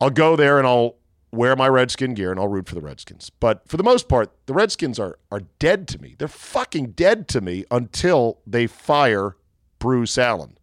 I'll 0.00 0.10
go 0.10 0.34
there 0.34 0.58
and 0.58 0.66
I'll 0.66 0.96
wear 1.32 1.54
my 1.56 1.68
Redskin 1.68 2.14
gear 2.14 2.30
and 2.30 2.40
I'll 2.40 2.48
root 2.48 2.68
for 2.68 2.74
the 2.74 2.80
Redskins. 2.80 3.30
But 3.30 3.68
for 3.68 3.76
the 3.76 3.82
most 3.82 4.08
part, 4.08 4.32
the 4.46 4.54
Redskins 4.54 4.98
are 4.98 5.18
are 5.30 5.42
dead 5.58 5.88
to 5.88 6.00
me. 6.00 6.16
They're 6.18 6.28
fucking 6.28 6.92
dead 6.92 7.28
to 7.28 7.40
me 7.40 7.64
until 7.70 8.38
they 8.46 8.66
fire 8.66 9.36
Bruce 9.78 10.18
Allen. 10.18 10.58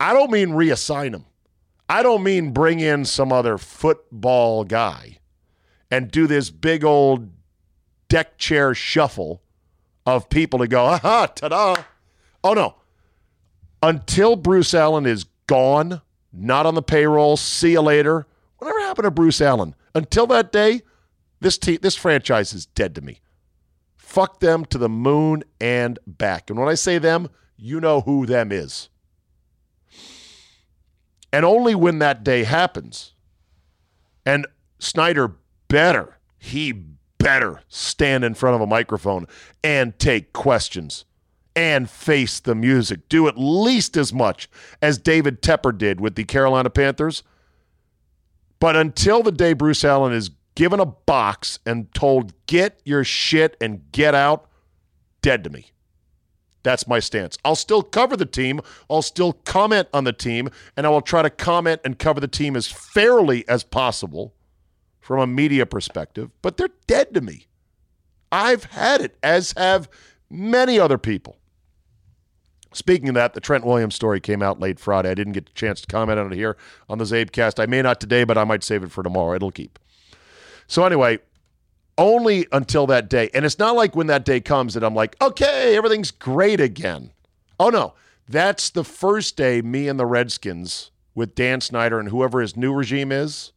I 0.00 0.12
don't 0.12 0.30
mean 0.30 0.50
reassign 0.50 1.14
him. 1.14 1.24
I 1.88 2.02
don't 2.02 2.22
mean 2.22 2.52
bring 2.52 2.80
in 2.80 3.04
some 3.04 3.32
other 3.32 3.56
football 3.58 4.64
guy 4.64 5.18
and 5.90 6.10
do 6.10 6.26
this 6.26 6.50
big 6.50 6.84
old 6.84 7.30
deck 8.08 8.38
chair 8.38 8.74
shuffle 8.74 9.42
of 10.04 10.28
people 10.28 10.58
to 10.58 10.68
go, 10.68 10.84
aha, 10.84 11.26
ta 11.26 11.48
da. 11.48 11.76
Oh, 12.42 12.54
no. 12.54 12.76
Until 13.82 14.36
Bruce 14.36 14.74
Allen 14.74 15.06
is 15.06 15.26
gone, 15.46 16.02
not 16.32 16.66
on 16.66 16.74
the 16.74 16.82
payroll, 16.82 17.36
see 17.36 17.72
you 17.72 17.80
later. 17.80 18.26
Whatever 18.58 18.80
happened 18.80 19.04
to 19.04 19.10
Bruce 19.10 19.40
Allen? 19.40 19.74
Until 19.94 20.26
that 20.28 20.52
day, 20.52 20.82
this 21.40 21.58
team, 21.58 21.78
this 21.82 21.96
franchise 21.96 22.52
is 22.52 22.66
dead 22.66 22.94
to 22.94 23.00
me. 23.00 23.20
Fuck 23.96 24.40
them 24.40 24.64
to 24.66 24.78
the 24.78 24.88
moon 24.88 25.44
and 25.60 25.98
back. 26.06 26.50
And 26.50 26.58
when 26.58 26.68
I 26.68 26.74
say 26.74 26.98
them, 26.98 27.28
you 27.56 27.80
know 27.80 28.00
who 28.00 28.26
them 28.26 28.50
is. 28.52 28.88
And 31.32 31.44
only 31.44 31.74
when 31.74 31.98
that 31.98 32.24
day 32.24 32.44
happens, 32.44 33.12
and 34.24 34.46
Snyder 34.78 35.36
better, 35.68 36.18
he 36.38 36.72
better 37.18 37.60
stand 37.68 38.24
in 38.24 38.34
front 38.34 38.54
of 38.54 38.60
a 38.60 38.66
microphone 38.66 39.26
and 39.62 39.98
take 39.98 40.32
questions 40.32 41.04
and 41.54 41.90
face 41.90 42.38
the 42.40 42.54
music. 42.54 43.08
Do 43.08 43.26
at 43.26 43.36
least 43.36 43.96
as 43.96 44.12
much 44.12 44.48
as 44.80 44.96
David 44.96 45.42
Tepper 45.42 45.76
did 45.76 46.00
with 46.00 46.14
the 46.14 46.24
Carolina 46.24 46.70
Panthers. 46.70 47.22
But 48.60 48.76
until 48.76 49.22
the 49.22 49.32
day 49.32 49.52
Bruce 49.52 49.84
Allen 49.84 50.12
is 50.12 50.30
given 50.54 50.80
a 50.80 50.86
box 50.86 51.58
and 51.64 51.92
told, 51.94 52.32
get 52.46 52.80
your 52.84 53.04
shit 53.04 53.56
and 53.60 53.90
get 53.92 54.14
out, 54.14 54.48
dead 55.22 55.44
to 55.44 55.50
me. 55.50 55.70
That's 56.64 56.88
my 56.88 56.98
stance. 56.98 57.38
I'll 57.44 57.54
still 57.54 57.82
cover 57.82 58.16
the 58.16 58.26
team. 58.26 58.60
I'll 58.90 59.02
still 59.02 59.32
comment 59.32 59.88
on 59.94 60.04
the 60.04 60.12
team, 60.12 60.50
and 60.76 60.86
I 60.86 60.90
will 60.90 61.00
try 61.00 61.22
to 61.22 61.30
comment 61.30 61.80
and 61.84 61.98
cover 61.98 62.20
the 62.20 62.28
team 62.28 62.56
as 62.56 62.66
fairly 62.66 63.48
as 63.48 63.62
possible 63.62 64.34
from 65.00 65.20
a 65.20 65.26
media 65.26 65.64
perspective, 65.64 66.30
but 66.42 66.56
they're 66.56 66.68
dead 66.86 67.14
to 67.14 67.20
me. 67.20 67.46
I've 68.30 68.64
had 68.64 69.00
it, 69.00 69.16
as 69.22 69.54
have 69.56 69.88
many 70.28 70.78
other 70.78 70.98
people. 70.98 71.38
Speaking 72.72 73.08
of 73.08 73.14
that, 73.14 73.34
the 73.34 73.40
Trent 73.40 73.64
Williams 73.64 73.94
story 73.94 74.20
came 74.20 74.42
out 74.42 74.60
late 74.60 74.78
Friday. 74.78 75.10
I 75.10 75.14
didn't 75.14 75.32
get 75.32 75.48
a 75.48 75.54
chance 75.54 75.80
to 75.80 75.86
comment 75.86 76.18
on 76.18 76.32
it 76.32 76.36
here 76.36 76.56
on 76.88 76.98
the 76.98 77.04
Czabecast. 77.04 77.60
I 77.60 77.66
may 77.66 77.80
not 77.82 78.00
today, 78.00 78.24
but 78.24 78.36
I 78.36 78.44
might 78.44 78.62
save 78.62 78.82
it 78.82 78.90
for 78.90 79.02
tomorrow. 79.02 79.34
It'll 79.34 79.50
keep. 79.50 79.78
So 80.66 80.84
anyway, 80.84 81.18
only 81.96 82.46
until 82.52 82.86
that 82.88 83.08
day. 83.08 83.30
And 83.32 83.44
it's 83.44 83.58
not 83.58 83.74
like 83.74 83.96
when 83.96 84.06
that 84.08 84.24
day 84.24 84.40
comes 84.40 84.74
that 84.74 84.84
I'm 84.84 84.94
like, 84.94 85.16
okay, 85.22 85.76
everything's 85.76 86.10
great 86.10 86.60
again. 86.60 87.10
Oh 87.58 87.70
no. 87.70 87.94
That's 88.28 88.68
the 88.68 88.84
first 88.84 89.38
day 89.38 89.62
me 89.62 89.88
and 89.88 89.98
the 89.98 90.04
Redskins 90.04 90.90
with 91.14 91.34
Dan 91.34 91.62
Snyder 91.62 91.98
and 91.98 92.10
whoever 92.10 92.40
his 92.40 92.56
new 92.56 92.74
regime 92.74 93.10
is 93.10 93.52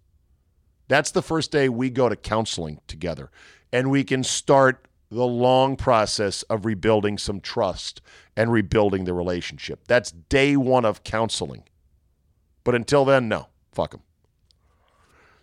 that's 0.91 1.11
the 1.11 1.21
first 1.21 1.53
day 1.53 1.69
we 1.69 1.89
go 1.89 2.09
to 2.09 2.17
counseling 2.17 2.81
together 2.85 3.31
and 3.71 3.89
we 3.89 4.03
can 4.03 4.25
start 4.25 4.89
the 5.11 5.27
long 5.27 5.75
process 5.75 6.41
of 6.43 6.65
rebuilding 6.65 7.17
some 7.17 7.41
trust 7.41 8.01
and 8.37 8.51
rebuilding 8.51 9.03
the 9.03 9.13
relationship. 9.13 9.81
That's 9.87 10.11
day 10.11 10.55
one 10.55 10.85
of 10.85 11.03
counseling. 11.03 11.63
But 12.63 12.75
until 12.75 13.03
then, 13.03 13.27
no, 13.27 13.47
fuck 13.73 13.91
them. 13.91 14.01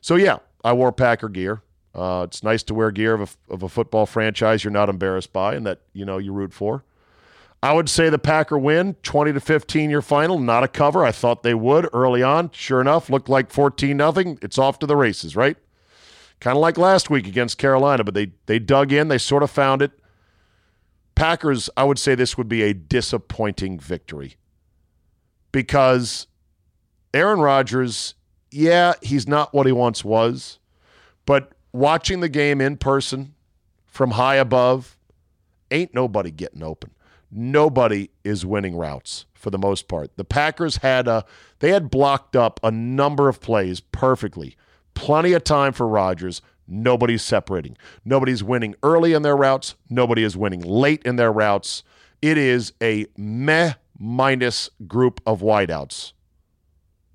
So, 0.01 0.17
yeah, 0.17 0.39
I 0.65 0.73
wore 0.73 0.91
Packer 0.91 1.29
gear. 1.29 1.63
Uh, 1.95 2.25
it's 2.27 2.43
nice 2.43 2.63
to 2.63 2.75
wear 2.75 2.91
gear 2.91 3.15
of 3.15 3.37
a, 3.49 3.53
of 3.53 3.63
a 3.63 3.69
football 3.69 4.07
franchise 4.07 4.65
you're 4.65 4.71
not 4.71 4.89
embarrassed 4.89 5.33
by 5.33 5.55
and 5.55 5.67
that 5.67 5.81
you 5.93 6.05
know 6.05 6.19
you 6.19 6.33
root 6.33 6.53
for. 6.53 6.85
I 7.61 7.73
would 7.73 7.89
say 7.89 8.09
the 8.09 8.21
Packer 8.21 8.57
win 8.57 8.95
20 9.03 9.33
to 9.33 9.41
15 9.41 9.91
your 9.91 10.01
final, 10.01 10.39
not 10.39 10.63
a 10.63 10.69
cover. 10.69 11.05
I 11.05 11.11
thought 11.11 11.43
they 11.43 11.55
would 11.55 11.89
early 11.93 12.23
on. 12.23 12.51
Sure 12.53 12.81
enough, 12.81 13.11
looked 13.11 13.29
like 13.29 13.51
14 13.51 13.97
nothing. 13.97 14.39
It's 14.41 14.59
off 14.59 14.79
to 14.79 14.87
the 14.87 14.97
races, 14.97 15.35
right? 15.35 15.57
Kind 16.41 16.57
of 16.57 16.61
like 16.61 16.79
last 16.79 17.11
week 17.11 17.27
against 17.27 17.59
Carolina, 17.59 18.05
but 18.05 18.15
they 18.15 18.33
they 18.47 18.59
dug 18.59 18.93
in, 18.93 19.09
they 19.09 19.19
sort 19.19 19.43
of 19.43 19.51
found 19.51 19.83
it. 19.83 19.93
Packers, 21.15 21.69
I 21.77 21.85
would 21.85 21.99
say 21.99 22.15
this 22.15 22.39
would 22.39 22.49
be 22.49 22.63
a 22.63 22.73
disappointing 22.73 23.79
victory. 23.81 24.37
Because 25.51 26.29
Aaron 27.13 27.41
Rodgers, 27.41 28.15
yeah, 28.51 28.93
he's 29.03 29.27
not 29.27 29.53
what 29.53 29.67
he 29.67 29.73
once 29.73 30.05
was, 30.05 30.61
but 31.27 31.53
watching 31.73 32.21
the 32.21 32.29
game 32.29 32.61
in 32.61 32.77
person 32.77 33.35
from 33.87 34.13
high 34.13 34.37
above, 34.37 34.97
ain't 35.71 35.93
nobody 35.93 36.31
getting 36.31 36.63
open 36.63 36.93
nobody 37.31 38.09
is 38.25 38.45
winning 38.47 38.77
routes 38.77 39.27
for 39.35 39.51
the 39.51 39.59
most 39.59 39.89
part. 39.89 40.17
The 40.17 40.25
Packers 40.25 40.79
had 40.79 41.09
a 41.09 41.25
they 41.61 41.71
had 41.71 41.91
blocked 41.91 42.37
up 42.37 42.61
a 42.63 42.71
number 42.71 43.29
of 43.29 43.41
plays 43.41 43.81
perfectly. 43.81 44.57
Plenty 44.99 45.33
of 45.33 45.45
time 45.45 45.73
for 45.73 45.87
Rodgers. 45.87 46.43
Nobody's 46.67 47.23
separating. 47.23 47.79
Nobody's 48.05 48.43
winning 48.43 48.75
early 48.83 49.13
in 49.13 49.23
their 49.23 49.37
routes. 49.37 49.77
Nobody 49.89 50.25
is 50.25 50.37
winning 50.37 50.61
late 50.61 51.05
in 51.05 51.15
their 51.15 51.33
routes. 51.33 51.85
It 52.21 52.37
is 52.37 52.73
a 52.83 53.07
meh 53.17 53.75
minus 53.97 54.71
group 54.89 55.21
of 55.25 55.41
wideouts, 55.41 56.15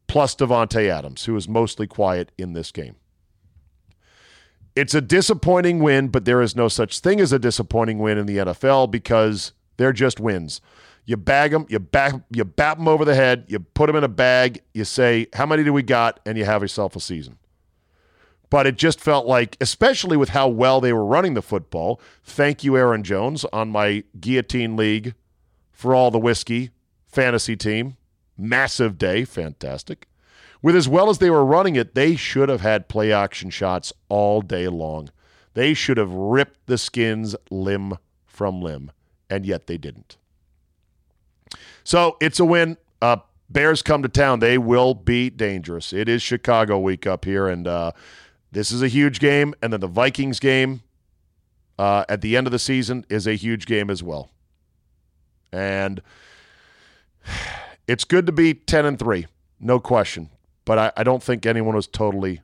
plus 0.08 0.34
Davante 0.34 0.88
Adams, 0.88 1.25
who 1.25 1.36
is 1.36 1.50
mostly 1.50 1.86
quiet 1.86 2.32
in 2.38 2.54
this 2.54 2.72
game. 2.72 2.96
It's 4.78 4.94
a 4.94 5.02
disappointing 5.02 5.80
win, 5.80 6.08
but 6.08 6.24
there 6.24 6.42
is 6.42 6.56
no 6.56 6.70
such 6.70 7.02
thing 7.02 7.20
as 7.20 7.34
a 7.34 7.38
disappointing 7.38 8.00
win 8.00 8.18
in 8.18 8.28
the 8.28 8.38
NFL 8.38 8.92
because 8.92 9.52
they're 9.75 9.92
just 9.92 10.22
wins. 10.22 10.62
You 11.06 11.18
bag 11.18 11.52
them, 11.52 11.66
you 11.68 11.80
back, 11.80 12.16
you 12.32 12.46
bat 12.46 12.78
them 12.78 12.88
over 12.88 13.04
the 13.04 13.13
head, 13.13 13.44
you 13.50 13.60
put 13.60 13.88
them 13.88 13.98
in 13.98 14.06
a 14.06 14.08
bag, 14.08 14.62
you 14.74 14.86
say, 14.86 15.28
"How 15.34 15.46
many 15.46 15.66
do 15.66 15.74
we 15.74 15.84
got?" 15.84 16.22
and 16.25 16.38
you 16.38 16.46
have 16.46 16.62
yourself 16.62 16.96
a 16.96 17.02
season. 17.02 17.38
But 18.53 18.67
it 18.67 18.77
just 18.77 19.01
felt 19.01 19.25
like, 19.25 19.57
especially 19.60 20.15
with 20.15 20.29
how 20.29 20.48
well 20.48 20.79
they 20.79 20.93
were 20.93 21.03
running 21.03 21.33
the 21.33 21.41
football. 21.41 22.00
Thank 22.24 22.63
you, 22.63 22.77
Aaron 22.77 23.01
Jones, 23.01 23.45
on 23.45 23.72
my 23.72 24.03
guillotine 24.19 24.75
league 24.75 25.15
for 25.72 25.95
all 25.95 26.12
the 26.12 26.19
whiskey 26.19 26.69
fantasy 27.07 27.55
team. 27.55 27.98
Massive 28.38 29.00
day, 29.00 29.25
fantastic. 29.25 30.07
With 30.62 30.75
as 30.75 30.88
well 30.88 31.10
as 31.10 31.17
they 31.17 31.31
were 31.31 31.43
running 31.43 31.75
it, 31.75 31.95
they 31.95 32.15
should 32.15 32.48
have 32.48 32.62
had 32.62 32.88
play 32.88 33.12
action 33.12 33.50
shots 33.50 33.91
all 34.07 34.43
day 34.43 34.67
long. 34.67 35.10
They 35.55 35.74
should 35.74 35.98
have 35.98 36.13
ripped 36.13 36.67
the 36.67 36.77
skins 36.77 37.36
limb 37.50 37.98
from 38.27 38.62
limb, 38.62 38.91
and 39.31 39.48
yet 39.48 39.65
they 39.65 39.79
didn't. 39.79 40.17
So 41.83 42.17
it's 42.22 42.39
a 42.39 42.45
win. 42.45 42.77
Uh, 43.01 43.17
Bears 43.50 43.81
come 43.81 44.01
to 44.03 44.10
town. 44.10 44.39
They 44.39 44.57
will 44.57 44.93
be 44.93 45.29
dangerous. 45.29 45.93
It 45.93 46.10
is 46.10 46.22
Chicago 46.22 46.79
week 46.79 47.05
up 47.05 47.25
here, 47.25 47.48
and 47.48 47.67
uh, 47.67 47.91
this 48.53 48.72
is 48.72 48.81
a 48.81 48.88
huge 48.88 49.19
game. 49.19 49.53
And 49.62 49.74
then 49.74 49.79
the 49.79 49.88
Vikings 49.88 50.39
game 50.39 50.81
uh, 51.77 52.05
at 52.07 52.22
the 52.22 52.38
end 52.38 52.48
of 52.48 52.51
the 52.51 52.60
season 52.60 53.05
is 53.10 53.27
a 53.27 53.33
huge 53.33 53.65
game 53.65 53.89
as 53.89 54.01
well. 54.01 54.29
And 55.51 56.01
it's 57.88 58.05
good 58.05 58.25
to 58.27 58.31
be 58.31 58.53
10 58.53 58.86
and 58.86 59.00
3, 59.00 59.27
no 59.60 59.79
question. 59.79 60.29
But 60.65 60.77
I, 60.79 60.91
I 60.98 61.03
don't 61.03 61.22
think 61.22 61.45
anyone 61.45 61.75
was 61.75 61.88
totally 61.88 62.41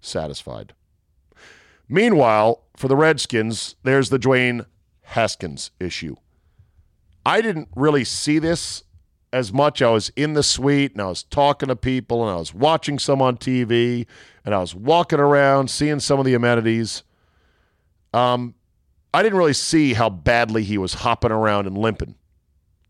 satisfied. 0.00 0.74
Meanwhile, 1.88 2.62
for 2.76 2.88
the 2.88 2.96
Redskins, 2.96 3.76
there's 3.82 4.08
the 4.08 4.18
Dwayne 4.18 4.66
Haskins 5.02 5.70
issue. 5.78 6.16
I 7.24 7.40
didn't 7.40 7.68
really 7.76 8.04
see 8.04 8.38
this 8.38 8.82
as 9.32 9.52
much. 9.52 9.82
I 9.82 9.90
was 9.90 10.10
in 10.10 10.34
the 10.34 10.42
suite 10.42 10.92
and 10.92 11.00
I 11.00 11.06
was 11.06 11.22
talking 11.22 11.68
to 11.68 11.76
people 11.76 12.22
and 12.22 12.30
I 12.30 12.38
was 12.38 12.52
watching 12.52 12.98
some 12.98 13.22
on 13.22 13.36
TV 13.36 14.06
and 14.44 14.54
I 14.54 14.58
was 14.58 14.74
walking 14.74 15.20
around 15.20 15.70
seeing 15.70 16.00
some 16.00 16.18
of 16.18 16.26
the 16.26 16.34
amenities. 16.34 17.02
Um, 18.12 18.54
I 19.14 19.22
didn't 19.22 19.38
really 19.38 19.52
see 19.52 19.94
how 19.94 20.10
badly 20.10 20.62
he 20.64 20.78
was 20.78 20.94
hopping 20.94 21.32
around 21.32 21.66
and 21.66 21.76
limping 21.76 22.14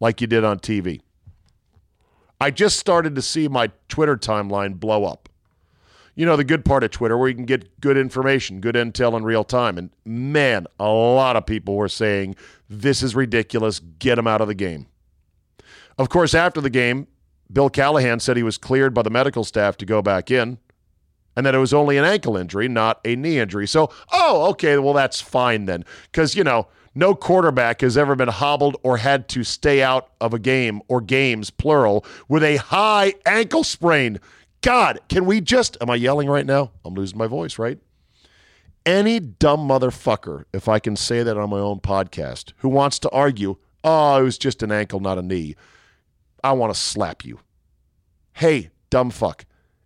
like 0.00 0.20
you 0.20 0.26
did 0.26 0.44
on 0.44 0.58
TV. 0.58 1.00
I 2.40 2.50
just 2.50 2.78
started 2.78 3.14
to 3.14 3.22
see 3.22 3.46
my 3.46 3.70
Twitter 3.88 4.16
timeline 4.16 4.80
blow 4.80 5.04
up. 5.04 5.28
You 6.14 6.26
know, 6.26 6.36
the 6.36 6.44
good 6.44 6.64
part 6.64 6.84
of 6.84 6.90
Twitter 6.90 7.16
where 7.16 7.28
you 7.28 7.34
can 7.34 7.46
get 7.46 7.80
good 7.80 7.96
information, 7.96 8.60
good 8.60 8.74
intel 8.74 9.16
in 9.16 9.24
real 9.24 9.44
time. 9.44 9.78
And 9.78 9.90
man, 10.04 10.66
a 10.78 10.88
lot 10.88 11.36
of 11.36 11.46
people 11.46 11.76
were 11.76 11.88
saying, 11.88 12.36
this 12.68 13.02
is 13.02 13.14
ridiculous. 13.14 13.78
Get 13.78 14.18
him 14.18 14.26
out 14.26 14.40
of 14.40 14.48
the 14.48 14.54
game. 14.54 14.86
Of 15.98 16.08
course, 16.08 16.34
after 16.34 16.60
the 16.60 16.70
game, 16.70 17.06
Bill 17.52 17.70
Callahan 17.70 18.20
said 18.20 18.36
he 18.36 18.42
was 18.42 18.58
cleared 18.58 18.94
by 18.94 19.02
the 19.02 19.10
medical 19.10 19.44
staff 19.44 19.76
to 19.78 19.86
go 19.86 20.02
back 20.02 20.30
in 20.30 20.58
and 21.36 21.46
that 21.46 21.54
it 21.54 21.58
was 21.58 21.74
only 21.74 21.96
an 21.96 22.04
ankle 22.04 22.36
injury, 22.36 22.68
not 22.68 23.00
a 23.04 23.16
knee 23.16 23.38
injury. 23.38 23.66
So, 23.66 23.90
oh, 24.12 24.50
okay, 24.50 24.78
well, 24.78 24.94
that's 24.94 25.20
fine 25.20 25.66
then. 25.66 25.84
Because, 26.10 26.34
you 26.34 26.44
know, 26.44 26.68
no 26.94 27.14
quarterback 27.14 27.80
has 27.80 27.96
ever 27.96 28.14
been 28.14 28.28
hobbled 28.28 28.76
or 28.82 28.98
had 28.98 29.28
to 29.28 29.44
stay 29.44 29.82
out 29.82 30.10
of 30.20 30.34
a 30.34 30.38
game 30.38 30.82
or 30.88 31.00
games, 31.00 31.50
plural, 31.50 32.04
with 32.28 32.42
a 32.42 32.56
high 32.56 33.14
ankle 33.24 33.64
sprain. 33.64 34.20
God, 34.60 35.00
can 35.08 35.24
we 35.24 35.40
just, 35.40 35.76
am 35.80 35.90
I 35.90 35.96
yelling 35.96 36.28
right 36.28 36.46
now? 36.46 36.70
I'm 36.84 36.94
losing 36.94 37.18
my 37.18 37.26
voice, 37.26 37.58
right? 37.58 37.78
Any 38.84 39.20
dumb 39.20 39.68
motherfucker, 39.68 40.44
if 40.52 40.68
I 40.68 40.78
can 40.78 40.96
say 40.96 41.22
that 41.22 41.36
on 41.36 41.50
my 41.50 41.58
own 41.58 41.80
podcast, 41.80 42.52
who 42.58 42.68
wants 42.68 42.98
to 43.00 43.10
argue, 43.10 43.56
oh, 43.84 44.20
it 44.20 44.22
was 44.22 44.38
just 44.38 44.62
an 44.62 44.72
ankle, 44.72 45.00
not 45.00 45.18
a 45.18 45.22
knee, 45.22 45.56
I 46.42 46.52
want 46.52 46.74
to 46.74 46.78
slap 46.78 47.24
you. 47.24 47.40
Hey, 48.34 48.70
dumb 48.90 49.10
fuck. 49.10 49.44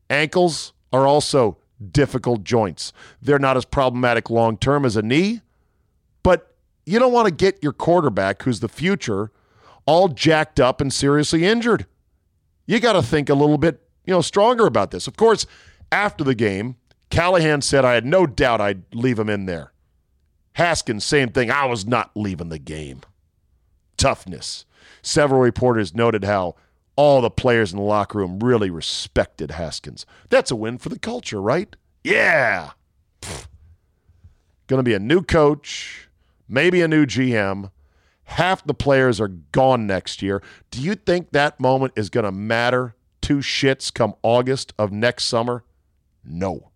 Ankles 0.08 0.72
are 0.92 1.06
also 1.06 1.58
difficult 1.92 2.44
joints. 2.44 2.92
They're 3.20 3.38
not 3.38 3.56
as 3.56 3.64
problematic 3.64 4.30
long 4.30 4.56
term 4.56 4.84
as 4.84 4.96
a 4.96 5.02
knee, 5.02 5.42
but 6.22 6.54
you 6.84 6.98
don't 6.98 7.12
want 7.12 7.26
to 7.26 7.34
get 7.34 7.62
your 7.62 7.72
quarterback, 7.72 8.42
who's 8.42 8.60
the 8.60 8.68
future, 8.68 9.30
all 9.84 10.08
jacked 10.08 10.60
up 10.60 10.80
and 10.80 10.92
seriously 10.92 11.44
injured. 11.44 11.86
You 12.66 12.80
got 12.80 12.94
to 12.94 13.02
think 13.02 13.28
a 13.28 13.34
little 13.34 13.58
bit, 13.58 13.80
you 14.04 14.12
know, 14.12 14.20
stronger 14.20 14.66
about 14.66 14.90
this. 14.90 15.06
Of 15.06 15.16
course, 15.16 15.46
after 15.92 16.24
the 16.24 16.34
game, 16.34 16.76
Callahan 17.10 17.62
said 17.62 17.84
I 17.84 17.94
had 17.94 18.04
no 18.04 18.26
doubt 18.26 18.60
I'd 18.60 18.82
leave 18.94 19.18
him 19.18 19.28
in 19.28 19.46
there. 19.46 19.72
Haskins, 20.54 21.04
same 21.04 21.28
thing. 21.28 21.50
I 21.50 21.66
was 21.66 21.86
not 21.86 22.10
leaving 22.14 22.48
the 22.48 22.58
game. 22.58 23.02
Toughness. 23.96 24.64
Several 25.02 25.40
reporters 25.40 25.94
noted 25.94 26.24
how 26.24 26.56
all 26.96 27.20
the 27.20 27.30
players 27.30 27.72
in 27.72 27.78
the 27.78 27.84
locker 27.84 28.18
room 28.18 28.38
really 28.40 28.70
respected 28.70 29.52
Haskins. 29.52 30.06
That's 30.30 30.50
a 30.50 30.56
win 30.56 30.78
for 30.78 30.88
the 30.88 30.98
culture, 30.98 31.40
right? 31.40 31.74
Yeah. 32.02 32.70
Going 34.66 34.78
to 34.78 34.82
be 34.82 34.94
a 34.94 34.98
new 34.98 35.22
coach 35.22 36.06
maybe 36.48 36.80
a 36.82 36.88
new 36.88 37.06
GM. 37.06 37.70
Half 38.24 38.64
the 38.64 38.74
players 38.74 39.20
are 39.20 39.28
gone 39.28 39.86
next 39.86 40.20
year. 40.20 40.42
Do 40.70 40.80
you 40.80 40.94
think 40.94 41.30
that 41.30 41.60
moment 41.60 41.92
is 41.96 42.10
going 42.10 42.24
to 42.24 42.32
matter 42.32 42.96
two 43.20 43.38
shits 43.38 43.92
come 43.92 44.14
August 44.22 44.72
of 44.78 44.90
next 44.92 45.24
summer? 45.24 45.64
No. 46.24 46.70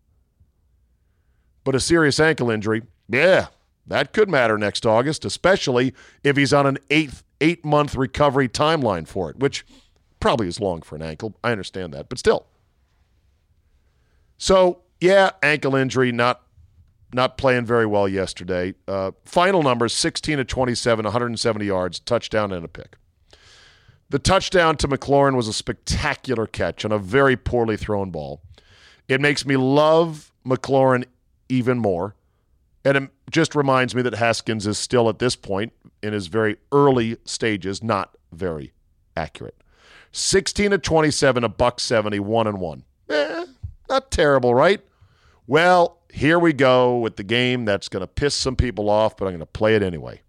But 1.64 1.75
a 1.75 1.81
serious 1.81 2.20
ankle 2.20 2.51
injury, 2.51 2.83
yeah, 3.09 3.49
that 3.90 4.12
could 4.12 4.31
matter 4.31 4.57
next 4.57 4.87
August, 4.87 5.24
especially 5.24 5.92
if 6.22 6.37
he's 6.37 6.53
on 6.53 6.66
an 6.66 6.79
eight 6.90 7.22
eight 7.40 7.64
month 7.64 7.96
recovery 7.96 8.48
timeline 8.48 9.07
for 9.07 9.31
it, 9.31 9.38
which 9.38 9.66
probably 10.20 10.46
is 10.46 10.61
long 10.61 10.81
for 10.83 10.96
an 10.96 11.03
ankle. 11.03 11.35
I 11.42 11.53
understand 11.53 11.92
that, 11.94 12.09
but 12.09 12.18
still. 12.18 12.46
So 14.38 14.83
yeah, 15.00 15.31
ankle 15.42 15.74
injury, 15.74 16.12
not 16.12 16.42
not 17.12 17.37
playing 17.37 17.66
very 17.66 17.87
well 17.87 18.09
yesterday. 18.09 18.74
Uh, 18.87 19.11
final 19.24 19.64
numbers 19.64 19.92
16 19.92 20.38
to 20.38 20.44
27, 20.44 21.05
170 21.05 21.64
yards, 21.64 21.98
touchdown, 21.98 22.53
and 22.53 22.64
a 22.64 22.68
pick. 22.68 22.96
The 24.11 24.20
touchdown 24.20 24.76
to 24.76 24.88
McLaurin 24.88 25.35
was 25.35 25.48
a 25.48 25.53
spectacular 25.53 26.46
catch 26.46 26.85
on 26.85 26.92
a 26.92 26.98
very 26.98 27.37
poorly 27.37 27.76
thrown 27.76 28.11
ball. 28.11 28.42
It 29.09 29.20
makes 29.20 29.44
me 29.44 29.57
love 29.57 30.33
McLaurin 30.46 31.05
even 31.48 31.79
more. 31.79 32.14
And 32.85 32.97
it 32.97 33.11
just 33.31 33.55
reminds 33.55 33.95
me 33.95 34.03
that 34.03 34.14
Haskins 34.14 34.66
is 34.66 34.79
still 34.79 35.09
at 35.09 35.19
this 35.19 35.37
point 35.37 35.73
in 36.03 36.12
his 36.12 36.29
very 36.29 36.57
early 36.73 37.19
stages 37.25 37.83
not 37.83 38.16
very 38.33 38.73
accurate. 39.16 39.62
16 40.12 40.73
to 40.73 40.79
27, 40.79 41.45
a 41.45 41.49
buck 41.49 41.79
70, 41.79 42.19
one 42.21 42.47
and 42.47 42.59
one. 42.59 42.85
Eh, 43.09 43.47
not 43.88 44.11
terrible, 44.11 44.55
right? 44.55 44.81
Well, 45.47 45.99
here 46.12 46.38
we 46.38 46.53
go 46.53 46.99
with 46.99 47.16
the 47.16 47.23
game 47.23 47.64
that's 47.64 47.88
going 47.88 48.01
to 48.01 48.07
piss 48.07 48.35
some 48.35 48.57
people 48.57 48.88
off, 48.88 49.16
but 49.16 49.27
I'm 49.27 49.33
going 49.33 49.40
to 49.40 49.47
play 49.47 49.77
it 49.77 49.83
anyway. 49.83 50.23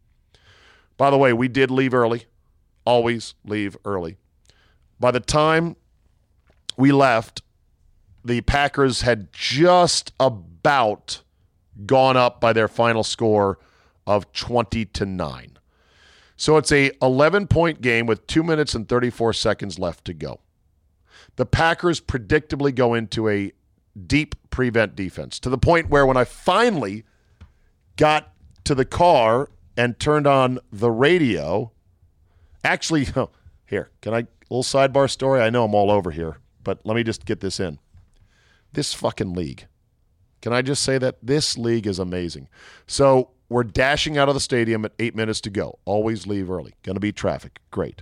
By 0.97 1.09
the 1.09 1.17
way, 1.17 1.33
we 1.33 1.47
did 1.47 1.71
leave 1.71 1.93
early. 1.93 2.25
Always 2.85 3.33
leave 3.45 3.77
early. 3.85 4.17
By 4.99 5.11
the 5.11 5.19
time 5.19 5.75
we 6.77 6.91
left, 6.91 7.41
the 8.23 8.41
Packers 8.41 9.01
had 9.01 9.31
just 9.33 10.13
about 10.19 11.23
gone 11.85 12.17
up 12.17 12.41
by 12.41 12.53
their 12.53 12.67
final 12.67 13.03
score 13.03 13.59
of 14.05 14.31
20 14.33 14.85
to 14.85 15.05
9. 15.05 15.57
So 16.35 16.57
it's 16.57 16.71
a 16.71 16.91
11 17.01 17.47
point 17.47 17.81
game 17.81 18.05
with 18.05 18.25
2 18.27 18.43
minutes 18.43 18.73
and 18.73 18.87
34 18.87 19.33
seconds 19.33 19.77
left 19.77 20.05
to 20.05 20.13
go. 20.13 20.39
The 21.35 21.45
Packers 21.45 22.01
predictably 22.01 22.73
go 22.73 22.93
into 22.93 23.29
a 23.29 23.51
deep 24.07 24.35
prevent 24.49 24.95
defense 24.95 25.39
to 25.39 25.49
the 25.49 25.57
point 25.57 25.89
where 25.89 26.05
when 26.05 26.17
I 26.17 26.23
finally 26.23 27.03
got 27.95 28.33
to 28.63 28.75
the 28.75 28.85
car 28.85 29.49
and 29.77 29.99
turned 29.99 30.27
on 30.27 30.59
the 30.71 30.91
radio, 30.91 31.71
actually, 32.63 33.07
here, 33.65 33.89
can 34.01 34.13
I, 34.13 34.27
little 34.49 34.63
sidebar 34.63 35.09
story? 35.09 35.41
I 35.41 35.49
know 35.49 35.65
I'm 35.65 35.75
all 35.75 35.91
over 35.91 36.11
here, 36.11 36.37
but 36.63 36.85
let 36.85 36.95
me 36.95 37.03
just 37.03 37.25
get 37.25 37.39
this 37.39 37.59
in. 37.59 37.79
This 38.73 38.93
fucking 38.93 39.33
league. 39.33 39.67
Can 40.41 40.53
I 40.53 40.61
just 40.61 40.83
say 40.83 40.97
that 40.97 41.17
this 41.21 41.57
league 41.57 41.87
is 41.87 41.99
amazing? 41.99 42.47
So 42.87 43.29
we're 43.49 43.63
dashing 43.63 44.17
out 44.17 44.29
of 44.29 44.33
the 44.33 44.39
stadium 44.39 44.85
at 44.85 44.93
eight 44.99 45.15
minutes 45.15 45.41
to 45.41 45.49
go. 45.49 45.79
Always 45.85 46.25
leave 46.25 46.49
early. 46.49 46.73
Going 46.83 46.95
to 46.95 47.01
be 47.01 47.11
traffic. 47.11 47.59
Great. 47.69 48.01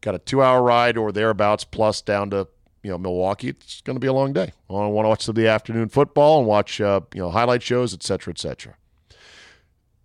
Got 0.00 0.14
a 0.14 0.18
two 0.18 0.42
hour 0.42 0.62
ride 0.62 0.96
or 0.96 1.12
thereabouts 1.12 1.64
plus 1.64 2.00
down 2.00 2.30
to 2.30 2.48
you 2.82 2.90
know 2.90 2.98
Milwaukee, 2.98 3.48
it's 3.48 3.80
going 3.82 3.96
to 3.96 4.00
be 4.00 4.06
a 4.06 4.12
long 4.12 4.32
day. 4.32 4.52
I 4.68 4.72
want 4.72 5.04
to 5.04 5.08
watch 5.08 5.26
the 5.26 5.48
afternoon 5.48 5.88
football 5.88 6.38
and 6.38 6.48
watch 6.48 6.80
uh, 6.80 7.00
you 7.14 7.20
know 7.20 7.30
highlight 7.30 7.62
shows, 7.62 7.94
et 7.94 8.02
cetera, 8.02 8.32
et 8.32 8.38
cetera. 8.38 8.74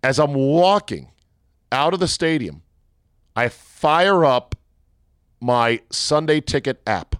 As 0.02 0.18
I'm 0.18 0.34
walking 0.34 1.10
out 1.72 1.92
of 1.92 2.00
the 2.00 2.08
stadium, 2.08 2.62
I 3.34 3.48
fire 3.48 4.24
up 4.24 4.54
my 5.40 5.80
Sunday 5.90 6.40
Ticket 6.40 6.80
app. 6.86 7.16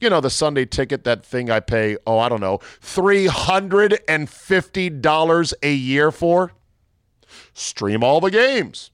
You 0.00 0.08
know 0.08 0.20
the 0.20 0.30
Sunday 0.30 0.64
Ticket, 0.64 1.04
that 1.04 1.24
thing 1.24 1.50
I 1.50 1.60
pay. 1.60 1.96
Oh, 2.06 2.18
I 2.18 2.28
don't 2.30 2.40
know, 2.40 2.58
three 2.80 3.26
hundred 3.26 4.00
and 4.08 4.28
fifty 4.30 4.88
dollars 4.88 5.52
a 5.62 5.72
year 5.72 6.10
for. 6.10 6.52
Stream 7.52 8.02
all 8.02 8.20
the 8.20 8.30
games. 8.30 8.90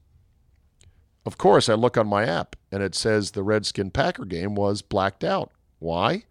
of 1.24 1.38
course, 1.38 1.68
I 1.68 1.74
look 1.74 1.96
on 1.96 2.06
my 2.06 2.24
app 2.24 2.56
and 2.70 2.82
it 2.82 2.94
says 2.94 3.30
the 3.30 3.42
Redskin 3.42 3.90
Packer 3.90 4.24
game 4.24 4.54
was 4.54 4.82
blacked 4.82 5.24
out. 5.24 5.52
Why? 5.78 6.24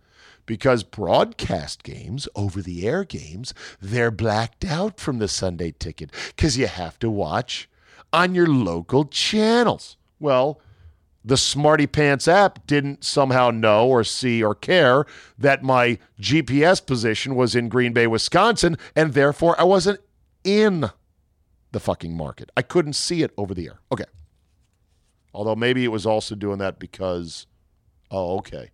Because 0.45 0.83
broadcast 0.83 1.83
games, 1.83 2.27
over 2.35 2.61
the 2.61 2.87
air 2.87 3.03
games, 3.03 3.53
they're 3.81 4.11
blacked 4.11 4.63
out 4.63 4.99
from 4.99 5.17
the 5.19 5.27
Sunday 5.27 5.71
ticket 5.71 6.11
because 6.35 6.57
you 6.57 6.67
have 6.67 6.99
to 6.99 7.09
watch 7.09 7.67
on 8.13 8.35
your 8.35 8.47
local 8.47 9.05
channels. 9.05 9.97
Well, 10.19 10.61
the 11.25 11.37
Smarty 11.37 11.87
Pants 11.87 12.27
app 12.27 12.67
didn't 12.67 13.03
somehow 13.03 13.49
know 13.49 13.87
or 13.87 14.03
see 14.03 14.43
or 14.43 14.53
care 14.53 15.05
that 15.39 15.63
my 15.63 15.97
GPS 16.21 16.85
position 16.85 17.35
was 17.35 17.55
in 17.55 17.67
Green 17.67 17.93
Bay, 17.93 18.05
Wisconsin, 18.05 18.77
and 18.95 19.13
therefore 19.13 19.59
I 19.59 19.63
wasn't 19.63 19.99
in 20.43 20.91
the 21.71 21.79
fucking 21.79 22.15
market. 22.15 22.51
I 22.55 22.61
couldn't 22.61 22.93
see 22.93 23.23
it 23.23 23.33
over 23.37 23.55
the 23.55 23.65
air. 23.65 23.79
Okay. 23.91 24.05
Although 25.33 25.55
maybe 25.55 25.83
it 25.83 25.89
was 25.89 26.05
also 26.05 26.35
doing 26.35 26.59
that 26.59 26.77
because, 26.77 27.47
oh, 28.11 28.37
okay. 28.37 28.69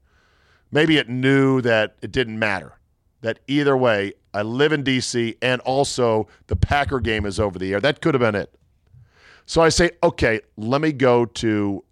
Maybe 0.72 0.98
it 0.98 1.08
knew 1.08 1.62
that 1.62 1.96
it 2.02 2.12
didn't 2.12 2.38
matter. 2.38 2.80
That 3.22 3.40
either 3.48 3.78
way, 3.78 4.14
I 4.34 4.42
live 4.42 4.74
in 4.74 4.84
D.C. 4.84 5.36
and 5.42 5.62
also 5.62 6.28
the 6.48 6.56
Packer 6.58 7.00
game 7.00 7.26
is 7.26 7.40
over 7.40 7.58
the 7.58 7.72
air. 7.74 7.80
That 7.80 8.02
could 8.02 8.14
have 8.14 8.22
been 8.22 8.36
it. 8.36 8.54
So 9.46 9.62
I 9.62 9.70
say, 9.70 9.92
okay, 10.04 10.42
let 10.58 10.82
me 10.82 10.92
go 10.92 11.26
to 11.26 11.84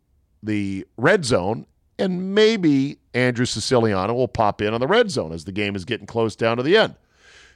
the 0.42 0.86
red 0.98 1.26
zone, 1.26 1.66
and 1.98 2.34
maybe 2.34 3.00
Andrew 3.14 3.46
Siciliano 3.46 4.14
will 4.14 4.28
pop 4.28 4.62
in 4.62 4.74
on 4.74 4.80
the 4.80 4.88
red 4.88 5.12
zone 5.12 5.32
as 5.32 5.46
the 5.46 5.52
game 5.52 5.76
is 5.76 5.86
getting 5.86 6.08
close 6.08 6.36
down 6.36 6.58
to 6.58 6.64
the 6.64 6.78
end. 6.78 6.96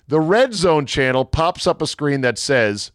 The 0.08 0.19
red 0.19 0.54
zone 0.54 0.86
channel 0.86 1.24
pops 1.24 1.65
up 1.65 1.82
a 1.82 1.88
screen 1.88 2.22
that 2.22 2.38
says, 2.38 2.91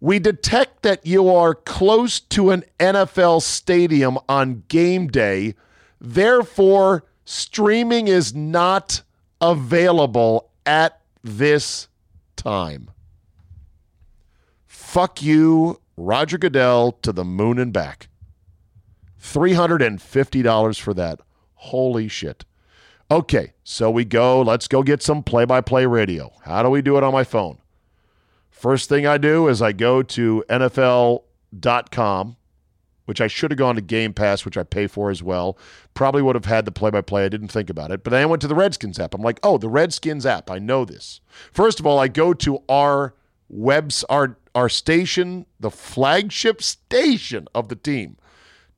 We 0.00 0.18
detect 0.18 0.82
that 0.82 1.04
you 1.04 1.28
are 1.28 1.54
close 1.54 2.18
to 2.20 2.50
an 2.50 2.64
NFL 2.80 3.42
stadium 3.42 4.18
on 4.28 4.64
game 4.68 5.08
day. 5.08 5.54
Therefore, 6.00 7.04
streaming 7.24 8.08
is 8.08 8.34
not 8.34 9.02
available 9.40 10.50
at 10.64 11.00
this 11.22 11.88
time. 12.36 12.90
Fuck 14.66 15.20
you, 15.20 15.80
Roger 15.98 16.38
Goodell, 16.38 16.92
to 17.02 17.12
the 17.12 17.24
moon 17.24 17.58
and 17.58 17.72
back. 17.72 18.08
$350 19.20 20.80
for 20.80 20.94
that. 20.94 21.20
Holy 21.54 22.08
shit. 22.08 22.44
Okay, 23.10 23.54
so 23.64 23.90
we 23.90 24.04
go. 24.04 24.42
Let's 24.42 24.68
go 24.68 24.82
get 24.82 25.02
some 25.02 25.22
play 25.22 25.46
by 25.46 25.62
play 25.62 25.86
radio. 25.86 26.30
How 26.44 26.62
do 26.62 26.68
we 26.68 26.82
do 26.82 26.98
it 26.98 27.02
on 27.02 27.12
my 27.12 27.24
phone? 27.24 27.58
First 28.50 28.88
thing 28.88 29.06
I 29.06 29.16
do 29.18 29.48
is 29.48 29.62
I 29.62 29.72
go 29.72 30.02
to 30.02 30.44
NFL.com, 30.50 32.36
which 33.06 33.20
I 33.22 33.26
should 33.26 33.50
have 33.50 33.58
gone 33.58 33.76
to 33.76 33.80
Game 33.80 34.12
Pass, 34.12 34.44
which 34.44 34.58
I 34.58 34.62
pay 34.62 34.86
for 34.86 35.10
as 35.10 35.22
well. 35.22 35.56
Probably 35.94 36.20
would 36.20 36.36
have 36.36 36.44
had 36.44 36.66
the 36.66 36.72
play 36.72 36.90
by 36.90 37.00
play. 37.00 37.24
I 37.24 37.30
didn't 37.30 37.48
think 37.48 37.70
about 37.70 37.90
it. 37.90 38.04
But 38.04 38.10
then 38.10 38.22
I 38.22 38.26
went 38.26 38.42
to 38.42 38.48
the 38.48 38.54
Redskins 38.54 38.98
app. 38.98 39.14
I'm 39.14 39.22
like, 39.22 39.40
oh, 39.42 39.56
the 39.56 39.70
Redskins 39.70 40.26
app. 40.26 40.50
I 40.50 40.58
know 40.58 40.84
this. 40.84 41.20
First 41.50 41.80
of 41.80 41.86
all, 41.86 41.98
I 41.98 42.08
go 42.08 42.34
to 42.34 42.62
our 42.68 43.14
webs, 43.48 44.04
our, 44.10 44.36
our 44.54 44.68
station, 44.68 45.46
the 45.58 45.70
flagship 45.70 46.62
station 46.62 47.48
of 47.54 47.68
the 47.68 47.76
team 47.76 48.17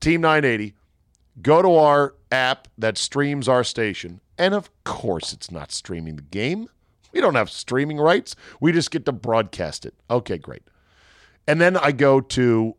Team 0.01 0.21
980, 0.21 0.73
go 1.41 1.61
to 1.61 1.75
our 1.75 2.15
app 2.31 2.67
that 2.77 2.97
streams 2.97 3.47
our 3.47 3.63
station. 3.63 4.19
And 4.37 4.53
of 4.53 4.69
course, 4.83 5.31
it's 5.31 5.51
not 5.51 5.71
streaming 5.71 6.15
the 6.15 6.23
game. 6.23 6.67
We 7.13 7.21
don't 7.21 7.35
have 7.35 7.49
streaming 7.49 7.97
rights. 7.97 8.35
We 8.59 8.71
just 8.71 8.91
get 8.91 9.05
to 9.05 9.11
broadcast 9.11 9.85
it. 9.85 9.93
Okay, 10.09 10.37
great. 10.37 10.63
And 11.47 11.61
then 11.61 11.77
I 11.77 11.91
go 11.91 12.19
to 12.19 12.75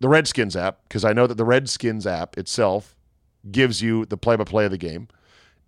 the 0.00 0.08
Redskins 0.08 0.56
app 0.56 0.80
because 0.88 1.04
I 1.04 1.12
know 1.12 1.26
that 1.26 1.36
the 1.36 1.44
Redskins 1.44 2.06
app 2.06 2.38
itself 2.38 2.96
gives 3.50 3.82
you 3.82 4.06
the 4.06 4.16
play 4.16 4.36
by 4.36 4.44
play 4.44 4.64
of 4.64 4.70
the 4.70 4.78
game. 4.78 5.08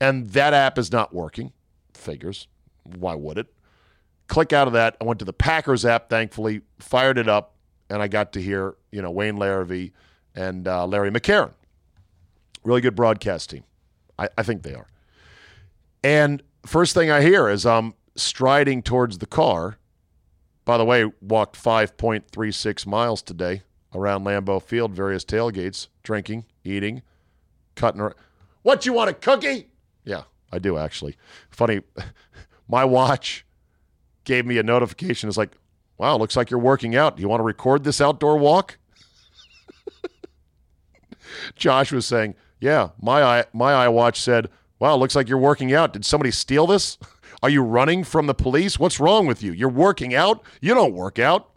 And 0.01 0.31
that 0.31 0.55
app 0.55 0.79
is 0.79 0.93
not 0.93 1.15
working. 1.15 1.53
Figures. 1.95 2.49
Why 2.85 3.15
would 3.15 3.39
it? 3.39 3.53
Click 4.29 4.53
out 4.53 4.67
of 4.67 4.73
that. 4.73 4.97
I 5.01 5.05
went 5.05 5.19
to 5.19 5.25
the 5.25 5.33
Packers 5.33 5.85
app, 5.85 6.09
thankfully, 6.09 6.63
fired 6.79 7.19
it 7.19 7.29
up, 7.29 7.55
and 7.91 8.03
I 8.03 8.09
got 8.09 8.33
to 8.33 8.43
hear, 8.43 8.77
you 8.91 9.03
know, 9.03 9.11
Wayne 9.11 9.37
Larrivee 9.37 9.93
and 10.37 10.69
uh, 10.69 10.87
Larry 10.87 11.11
McCarren. 11.11 11.53
Really 12.63 12.81
good 12.81 12.95
broadcast 12.95 13.51
team. 13.51 13.65
I, 14.19 14.29
I 14.37 14.43
think 14.43 14.63
they 14.63 14.75
are. 14.75 14.87
And 16.05 16.43
first 16.65 16.95
thing 16.95 17.11
I 17.11 17.23
hear 17.23 17.49
is 17.49 17.65
I'm 17.67 17.95
striding 18.15 18.83
towards 18.83 19.19
the 19.19 19.27
car. 19.27 19.79
By 20.65 20.79
the 20.79 20.85
way, 20.85 21.11
walked 21.21 21.61
5.36 21.63 22.87
miles 22.87 23.23
today 23.23 23.63
around 23.95 24.25
Lambeau 24.25 24.61
Field, 24.61 24.93
various 24.93 25.25
tailgates, 25.25 25.89
drinking, 26.03 26.45
eating, 26.65 27.03
cutting. 27.77 28.11
What 28.63 28.85
you 28.85 28.93
want 28.93 29.11
a 29.11 29.15
cookie? 29.15 29.69
Yeah, 30.05 30.25
I 30.53 30.59
do 30.59 30.77
actually. 30.77 31.17
Funny, 31.51 31.83
my 32.69 32.85
watch 32.85 33.47
gave 34.25 34.45
me 34.45 34.59
a 34.59 34.63
notification. 34.63 35.29
It's 35.29 35.39
like, 35.39 35.57
wow, 35.99 36.17
looks 36.17 36.37
like 36.37 36.51
you're 36.51 36.61
working 36.61 36.97
out. 36.97 37.17
Do 37.17 37.23
you 37.23 37.29
want 37.29 37.41
to 37.41 37.45
record 37.45 37.85
this 37.85 38.01
outdoor 38.01 38.37
walk? 38.37 38.79
Josh 41.55 41.93
was 41.93 42.07
saying, 42.07 42.35
"Yeah, 42.61 42.91
my 43.01 43.23
eye, 43.23 43.45
my 43.53 43.87
iWatch 43.87 44.17
said, 44.17 44.49
"Wow, 44.79 44.97
looks 44.97 45.17
like 45.17 45.29
you're 45.29 45.39
working 45.39 45.73
out. 45.73 45.93
Did 45.93 46.05
somebody 46.05 46.31
steal 46.31 46.67
this? 46.67 46.99
Are 47.43 47.51
you 47.51 47.63
running 47.63 48.03
from 48.03 48.27
the 48.27 48.35
police? 48.35 48.79
What's 48.79 48.99
wrong 48.99 49.27
with 49.27 49.43
you? 49.43 49.53
You're 49.53 49.69
working 49.69 50.15
out? 50.15 50.43
You 50.61 50.75
don't 50.75 50.95
work 50.95 51.19
out." 51.19 51.51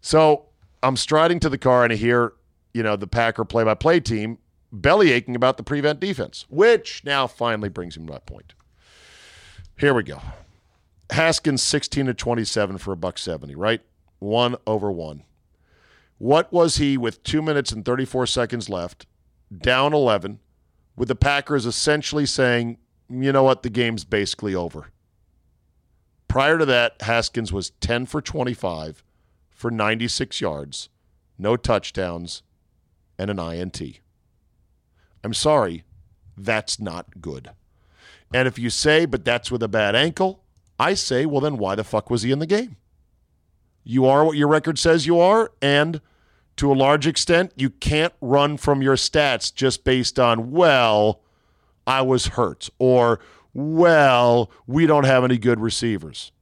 So 0.00 0.46
I'm 0.82 0.96
striding 0.96 1.40
to 1.40 1.48
the 1.48 1.58
car 1.58 1.84
and 1.84 1.92
I 1.92 1.96
hear, 1.96 2.32
you 2.72 2.82
know, 2.82 2.96
the 2.96 3.06
Packer 3.06 3.44
play-by-play 3.44 4.00
team 4.00 4.38
belly 4.72 5.12
aching 5.12 5.34
about 5.34 5.56
the 5.56 5.62
prevent 5.62 6.00
defense, 6.00 6.46
which 6.48 7.02
now 7.04 7.26
finally 7.26 7.68
brings 7.68 7.96
him 7.96 8.06
to 8.06 8.12
that 8.12 8.26
point. 8.26 8.54
Here 9.78 9.94
we 9.94 10.02
go. 10.02 10.20
Haskins 11.10 11.62
16 11.62 12.06
to 12.06 12.14
27 12.14 12.78
for 12.78 12.92
a 12.92 12.96
buck 12.96 13.18
70, 13.18 13.54
right? 13.54 13.80
One 14.18 14.56
over 14.66 14.90
one. 14.90 15.22
What 16.18 16.52
was 16.52 16.76
he 16.76 16.96
with 16.98 17.22
two 17.22 17.40
minutes 17.40 17.70
and 17.72 17.84
34 17.84 18.26
seconds 18.26 18.68
left, 18.68 19.06
down 19.56 19.94
11, 19.94 20.40
with 20.96 21.08
the 21.08 21.14
Packers 21.14 21.64
essentially 21.64 22.26
saying, 22.26 22.78
you 23.08 23.32
know 23.32 23.44
what, 23.44 23.62
the 23.62 23.70
game's 23.70 24.04
basically 24.04 24.54
over? 24.54 24.90
Prior 26.26 26.58
to 26.58 26.66
that, 26.66 27.00
Haskins 27.00 27.52
was 27.52 27.70
10 27.80 28.06
for 28.06 28.20
25 28.20 29.02
for 29.48 29.70
96 29.70 30.40
yards, 30.40 30.88
no 31.38 31.56
touchdowns, 31.56 32.42
and 33.16 33.30
an 33.30 33.38
INT. 33.38 33.80
I'm 35.24 35.34
sorry, 35.34 35.84
that's 36.36 36.78
not 36.78 37.20
good. 37.20 37.50
And 38.34 38.46
if 38.46 38.58
you 38.58 38.70
say, 38.70 39.06
but 39.06 39.24
that's 39.24 39.50
with 39.50 39.62
a 39.62 39.68
bad 39.68 39.94
ankle, 39.94 40.44
I 40.78 40.94
say, 40.94 41.26
well, 41.26 41.40
then 41.40 41.58
why 41.58 41.74
the 41.74 41.84
fuck 41.84 42.10
was 42.10 42.22
he 42.22 42.30
in 42.30 42.40
the 42.40 42.46
game? 42.46 42.76
You 43.90 44.04
are 44.04 44.22
what 44.22 44.36
your 44.36 44.48
record 44.48 44.78
says 44.78 45.06
you 45.06 45.18
are, 45.18 45.50
and 45.62 46.02
to 46.56 46.70
a 46.70 46.74
large 46.74 47.06
extent, 47.06 47.54
you 47.56 47.70
can't 47.70 48.12
run 48.20 48.58
from 48.58 48.82
your 48.82 48.96
stats 48.96 49.52
just 49.52 49.82
based 49.82 50.18
on, 50.18 50.50
well, 50.50 51.22
I 51.86 52.02
was 52.02 52.26
hurt, 52.26 52.68
or, 52.78 53.18
well, 53.54 54.50
we 54.66 54.84
don't 54.84 55.06
have 55.06 55.24
any 55.24 55.38
good 55.38 55.58
receivers. 55.58 56.32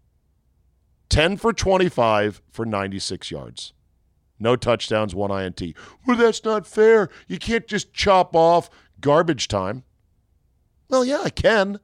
10 1.08 1.36
for 1.36 1.52
25 1.52 2.42
for 2.50 2.66
96 2.66 3.30
yards. 3.30 3.72
No 4.40 4.56
touchdowns, 4.56 5.14
one 5.14 5.30
INT. 5.30 5.62
Well, 6.04 6.16
that's 6.16 6.44
not 6.44 6.66
fair. 6.66 7.10
You 7.28 7.38
can't 7.38 7.68
just 7.68 7.92
chop 7.92 8.34
off 8.34 8.68
garbage 9.00 9.46
time. 9.46 9.84
Well, 10.88 11.04
yeah, 11.04 11.20
I 11.22 11.30
can. 11.30 11.78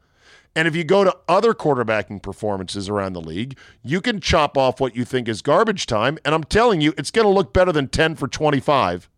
And 0.54 0.68
if 0.68 0.76
you 0.76 0.84
go 0.84 1.02
to 1.02 1.16
other 1.28 1.54
quarterbacking 1.54 2.22
performances 2.22 2.88
around 2.88 3.14
the 3.14 3.20
league, 3.20 3.56
you 3.82 4.00
can 4.00 4.20
chop 4.20 4.58
off 4.58 4.80
what 4.80 4.94
you 4.94 5.04
think 5.04 5.28
is 5.28 5.40
garbage 5.40 5.86
time. 5.86 6.18
And 6.24 6.34
I'm 6.34 6.44
telling 6.44 6.80
you, 6.80 6.92
it's 6.98 7.10
going 7.10 7.26
to 7.26 7.32
look 7.32 7.52
better 7.52 7.72
than 7.72 7.88
10 7.88 8.16
for 8.16 8.28
25 8.28 9.08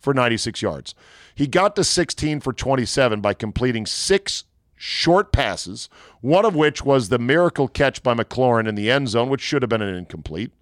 for 0.00 0.14
96 0.14 0.62
yards. 0.62 0.94
He 1.34 1.46
got 1.46 1.76
to 1.76 1.84
16 1.84 2.40
for 2.40 2.52
27 2.52 3.20
by 3.20 3.34
completing 3.34 3.84
six 3.84 4.44
short 4.76 5.32
passes, 5.32 5.88
one 6.20 6.44
of 6.44 6.54
which 6.54 6.84
was 6.84 7.08
the 7.08 7.18
miracle 7.18 7.68
catch 7.68 8.02
by 8.02 8.14
McLaurin 8.14 8.66
in 8.66 8.74
the 8.74 8.90
end 8.90 9.08
zone, 9.08 9.28
which 9.28 9.42
should 9.42 9.62
have 9.62 9.68
been 9.68 9.82
an 9.82 9.94
incomplete. 9.94 10.52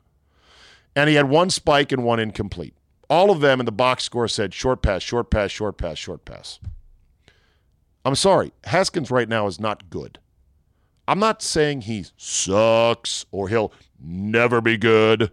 And 0.97 1.09
he 1.09 1.15
had 1.15 1.29
one 1.29 1.51
spike 1.51 1.93
and 1.93 2.03
one 2.03 2.19
incomplete. 2.19 2.75
All 3.09 3.31
of 3.31 3.41
them 3.41 3.61
in 3.61 3.67
the 3.67 3.73
box 3.73 4.03
score 4.05 4.27
said 4.27 4.53
short 4.53 4.83
pass, 4.83 5.03
short 5.03 5.31
pass, 5.31 5.51
short 5.51 5.79
pass, 5.79 5.99
short 5.99 6.25
pass. 6.25 6.59
I'm 8.07 8.15
sorry, 8.15 8.53
Haskins 8.63 9.11
right 9.11 9.29
now 9.29 9.49
is 9.49 9.59
not 9.59 9.91
good. 9.91 10.21
I'm 11.09 11.19
not 11.19 11.43
saying 11.43 11.81
he 11.83 12.07
sucks 12.17 13.27
or 13.33 13.49
he'll 13.49 13.73
never 14.01 14.61
be 14.61 14.77
good. 14.77 15.33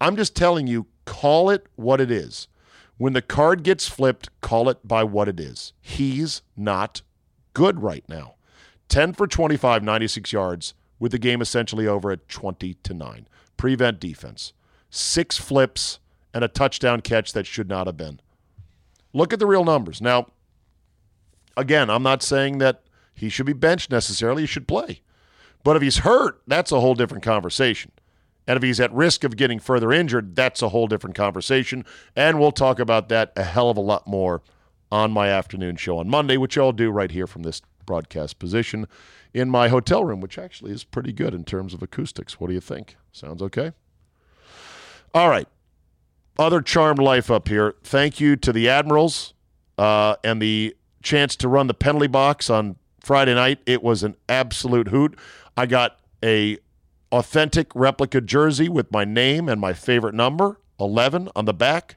I'm 0.00 0.16
just 0.16 0.34
telling 0.34 0.66
you, 0.66 0.86
call 1.04 1.50
it 1.50 1.66
what 1.76 2.00
it 2.00 2.10
is. 2.10 2.48
When 2.96 3.12
the 3.12 3.20
card 3.20 3.62
gets 3.62 3.86
flipped, 3.86 4.30
call 4.40 4.70
it 4.70 4.88
by 4.88 5.04
what 5.04 5.28
it 5.28 5.38
is. 5.38 5.74
He's 5.82 6.40
not 6.56 7.02
good 7.52 7.82
right 7.82 8.04
now. 8.08 8.36
10 8.88 9.12
for 9.12 9.26
25, 9.26 9.82
96 9.82 10.32
yards, 10.32 10.72
with 10.98 11.12
the 11.12 11.18
game 11.18 11.42
essentially 11.42 11.86
over 11.86 12.10
at 12.10 12.26
20 12.30 12.72
to 12.72 12.94
9. 12.94 13.28
Prevent 13.58 14.00
defense. 14.00 14.54
Six 14.88 15.36
flips 15.36 15.98
and 16.32 16.42
a 16.42 16.48
touchdown 16.48 17.02
catch 17.02 17.34
that 17.34 17.46
should 17.46 17.68
not 17.68 17.86
have 17.86 17.98
been. 17.98 18.20
Look 19.12 19.34
at 19.34 19.38
the 19.38 19.46
real 19.46 19.64
numbers. 19.64 20.00
Now, 20.00 20.28
again, 21.56 21.90
I'm 21.90 22.02
not 22.02 22.22
saying 22.22 22.58
that 22.58 22.82
he 23.14 23.28
should 23.28 23.46
be 23.46 23.52
benched 23.52 23.90
necessarily. 23.90 24.42
He 24.42 24.46
should 24.46 24.68
play. 24.68 25.00
But 25.62 25.76
if 25.76 25.82
he's 25.82 25.98
hurt, 25.98 26.42
that's 26.46 26.72
a 26.72 26.80
whole 26.80 26.94
different 26.94 27.24
conversation. 27.24 27.92
And 28.46 28.56
if 28.56 28.62
he's 28.62 28.80
at 28.80 28.92
risk 28.92 29.24
of 29.24 29.36
getting 29.36 29.58
further 29.58 29.92
injured, 29.92 30.36
that's 30.36 30.60
a 30.60 30.68
whole 30.68 30.86
different 30.86 31.16
conversation. 31.16 31.84
And 32.14 32.38
we'll 32.38 32.52
talk 32.52 32.78
about 32.78 33.08
that 33.08 33.32
a 33.36 33.42
hell 33.42 33.70
of 33.70 33.76
a 33.76 33.80
lot 33.80 34.06
more 34.06 34.42
on 34.92 35.10
my 35.10 35.28
afternoon 35.28 35.76
show 35.76 35.98
on 35.98 36.08
Monday, 36.08 36.36
which 36.36 36.58
I'll 36.58 36.72
do 36.72 36.90
right 36.90 37.10
here 37.10 37.26
from 37.26 37.42
this 37.42 37.62
broadcast 37.86 38.38
position 38.38 38.86
in 39.32 39.48
my 39.48 39.68
hotel 39.68 40.04
room, 40.04 40.20
which 40.20 40.38
actually 40.38 40.72
is 40.72 40.84
pretty 40.84 41.12
good 41.12 41.34
in 41.34 41.44
terms 41.44 41.72
of 41.72 41.82
acoustics. 41.82 42.38
What 42.38 42.48
do 42.48 42.54
you 42.54 42.60
think? 42.60 42.96
Sounds 43.12 43.42
okay? 43.42 43.72
All 45.14 45.28
right. 45.28 45.48
Other 46.38 46.60
charmed 46.60 46.98
life 46.98 47.30
up 47.30 47.48
here. 47.48 47.74
Thank 47.82 48.20
you 48.20 48.36
to 48.36 48.52
the 48.52 48.68
Admirals 48.68 49.34
uh, 49.78 50.16
and 50.22 50.42
the 50.42 50.76
chance 51.04 51.36
to 51.36 51.48
run 51.48 51.68
the 51.68 51.74
penalty 51.74 52.08
box 52.08 52.50
on 52.50 52.76
Friday 53.00 53.34
night. 53.34 53.60
It 53.66 53.82
was 53.82 54.02
an 54.02 54.16
absolute 54.28 54.88
hoot. 54.88 55.16
I 55.56 55.66
got 55.66 56.00
a 56.24 56.58
authentic 57.12 57.70
replica 57.74 58.20
jersey 58.20 58.68
with 58.68 58.90
my 58.90 59.04
name 59.04 59.48
and 59.48 59.60
my 59.60 59.72
favorite 59.72 60.14
number, 60.14 60.58
11, 60.80 61.28
on 61.36 61.44
the 61.44 61.54
back. 61.54 61.96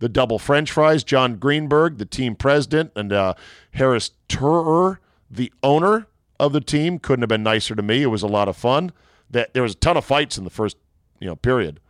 The 0.00 0.08
double 0.08 0.38
French 0.38 0.70
fries, 0.72 1.04
John 1.04 1.36
Greenberg, 1.36 1.98
the 1.98 2.04
team 2.04 2.34
president, 2.34 2.92
and 2.96 3.12
uh, 3.12 3.34
Harris 3.72 4.12
Turer, 4.28 4.98
the 5.30 5.52
owner 5.62 6.06
of 6.40 6.52
the 6.52 6.60
team, 6.60 6.98
couldn't 6.98 7.22
have 7.22 7.28
been 7.28 7.42
nicer 7.42 7.74
to 7.74 7.82
me. 7.82 8.02
It 8.02 8.06
was 8.06 8.22
a 8.22 8.28
lot 8.28 8.48
of 8.48 8.56
fun. 8.56 8.92
That 9.30 9.54
there 9.54 9.62
was 9.62 9.72
a 9.72 9.76
ton 9.76 9.96
of 9.96 10.04
fights 10.04 10.38
in 10.38 10.44
the 10.44 10.50
first, 10.50 10.76
you 11.20 11.26
know, 11.26 11.36
period. 11.36 11.80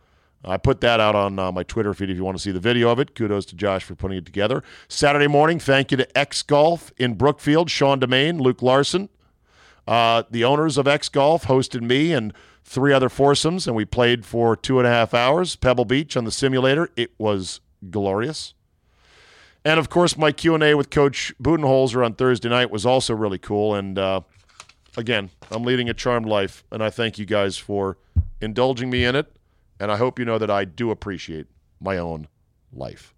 I 0.43 0.57
put 0.57 0.81
that 0.81 0.99
out 0.99 1.15
on 1.15 1.37
uh, 1.37 1.51
my 1.51 1.63
Twitter 1.63 1.93
feed 1.93 2.09
if 2.09 2.15
you 2.15 2.23
want 2.23 2.37
to 2.37 2.41
see 2.41 2.51
the 2.51 2.59
video 2.59 2.89
of 2.89 2.99
it. 2.99 3.13
Kudos 3.13 3.45
to 3.47 3.55
Josh 3.55 3.83
for 3.83 3.95
putting 3.95 4.17
it 4.17 4.25
together. 4.25 4.63
Saturday 4.87 5.27
morning, 5.27 5.59
thank 5.59 5.91
you 5.91 5.97
to 5.97 6.17
X 6.17 6.43
Golf 6.43 6.93
in 6.97 7.15
Brookfield, 7.15 7.69
Sean 7.69 7.99
Demain, 7.99 8.39
Luke 8.39 8.61
Larson. 8.61 9.09
Uh, 9.85 10.23
the 10.29 10.43
owners 10.43 10.77
of 10.77 10.87
X 10.87 11.09
Golf 11.09 11.45
hosted 11.45 11.81
me 11.81 12.13
and 12.13 12.33
three 12.63 12.93
other 12.93 13.09
foursomes, 13.09 13.67
and 13.67 13.75
we 13.75 13.83
played 13.83 14.25
for 14.25 14.55
two 14.55 14.77
and 14.77 14.87
a 14.87 14.91
half 14.91 15.13
hours. 15.13 15.55
Pebble 15.55 15.85
Beach 15.85 16.15
on 16.15 16.23
the 16.23 16.31
simulator. 16.31 16.89
It 16.95 17.11
was 17.17 17.59
glorious. 17.89 18.53
And 19.65 19.79
of 19.79 19.89
course, 19.89 20.17
my 20.17 20.31
Q 20.31 20.53
and 20.53 20.63
A 20.63 20.75
with 20.75 20.89
Coach 20.89 21.33
Budenholzer 21.41 22.05
on 22.05 22.13
Thursday 22.13 22.47
night 22.47 22.71
was 22.71 22.85
also 22.85 23.13
really 23.13 23.39
cool. 23.39 23.75
And 23.75 23.99
uh, 23.99 24.21
again, 24.95 25.31
I'm 25.51 25.63
leading 25.63 25.89
a 25.89 25.93
charmed 25.93 26.27
life, 26.27 26.63
and 26.71 26.81
I 26.81 26.89
thank 26.89 27.17
you 27.17 27.25
guys 27.25 27.57
for 27.57 27.97
indulging 28.39 28.89
me 28.89 29.03
in 29.03 29.15
it. 29.15 29.35
And 29.79 29.91
I 29.91 29.97
hope 29.97 30.19
you 30.19 30.25
know 30.25 30.37
that 30.37 30.51
I 30.51 30.65
do 30.65 30.91
appreciate 30.91 31.47
my 31.79 31.97
own 31.97 32.27
life. 32.73 33.13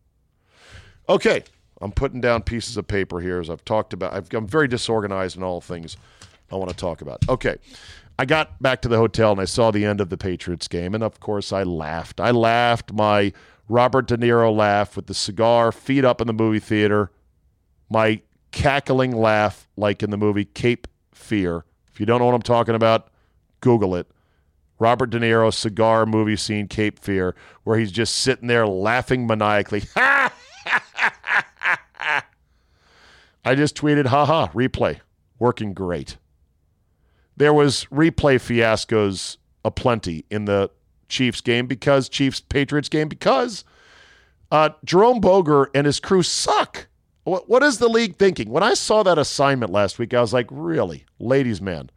Okay, 1.10 1.44
I'm 1.82 1.92
putting 1.92 2.22
down 2.22 2.44
pieces 2.44 2.78
of 2.78 2.88
paper 2.88 3.20
here 3.20 3.40
as 3.40 3.50
I've 3.50 3.66
talked 3.66 3.94
about. 3.94 4.14
I've, 4.14 4.34
I'm 4.34 4.48
very 4.48 4.68
disorganized 4.68 5.36
in 5.36 5.44
all 5.44 5.62
things 5.62 5.98
I 6.52 6.56
want 6.56 6.70
to 6.70 6.76
talk 6.76 7.02
about. 7.02 7.28
Okay, 7.28 7.58
I 8.20 8.26
got 8.26 8.62
back 8.62 8.82
to 8.84 8.88
the 8.88 8.98
hotel 8.98 9.32
and 9.32 9.42
I 9.42 9.46
saw 9.46 9.72
the 9.72 9.86
end 9.86 10.00
of 10.00 10.10
the 10.10 10.18
Patriots 10.18 10.68
game, 10.68 10.94
and 10.94 11.04
of 11.04 11.20
course 11.20 11.52
I 11.52 11.64
laughed. 11.64 12.22
I 12.22 12.32
laughed 12.32 12.94
my 12.94 13.34
Robert 13.68 14.08
De 14.08 14.18
Niro 14.18 14.56
laugh 14.56 14.96
with 14.96 15.08
the 15.08 15.14
cigar, 15.14 15.72
feet 15.72 16.06
up 16.06 16.22
in 16.22 16.28
the 16.28 16.34
movie 16.34 16.60
theater, 16.60 17.12
my 17.90 18.22
cackling 18.52 19.16
laugh 19.16 19.68
like 19.78 20.04
in 20.04 20.12
the 20.12 20.18
movie 20.18 20.46
Cape 20.46 20.88
Fear. 21.14 21.66
If 21.92 22.00
you 22.00 22.06
don't 22.06 22.20
know 22.20 22.26
what 22.26 22.36
I'm 22.36 22.42
talking 22.42 22.76
about, 22.76 23.10
Google 23.62 23.96
it. 23.96 24.08
Robert 24.82 25.12
De 25.12 25.20
Niro 25.20 25.54
cigar 25.54 26.08
movie 26.08 26.36
scene, 26.36 26.68
Cape 26.68 26.98
Fear, 26.98 27.36
where 27.64 27.78
he's 27.78 27.92
just 27.92 28.16
sitting 28.16 28.48
there 28.48 28.66
laughing 28.66 29.28
maniacally. 29.28 29.84
I 29.96 30.32
just 33.56 33.78
tweeted, 33.78 34.08
haha, 34.08 34.48
replay. 34.48 35.02
Working 35.38 35.76
great. 35.76 36.18
There 37.38 37.54
was 37.54 37.86
replay 37.92 38.38
fiascos 38.38 39.38
aplenty 39.64 40.26
in 40.32 40.46
the 40.46 40.72
Chiefs 41.08 41.42
game 41.42 41.68
because 41.68 42.10
Chiefs 42.10 42.42
Patriots 42.42 42.90
game 42.90 43.08
because 43.08 43.64
uh, 44.52 44.70
Jerome 44.84 45.20
Boger 45.20 45.70
and 45.76 45.86
his 45.86 46.00
crew 46.00 46.24
suck. 46.24 46.88
What, 47.24 47.48
what 47.48 47.62
is 47.62 47.78
the 47.78 47.88
league 47.88 48.16
thinking? 48.16 48.50
When 48.50 48.64
I 48.64 48.74
saw 48.74 49.04
that 49.04 49.20
assignment 49.20 49.72
last 49.72 50.00
week, 50.00 50.16
I 50.16 50.22
was 50.22 50.34
like, 50.34 50.48
really, 50.50 51.06
ladies, 51.20 51.62
man, 51.62 51.92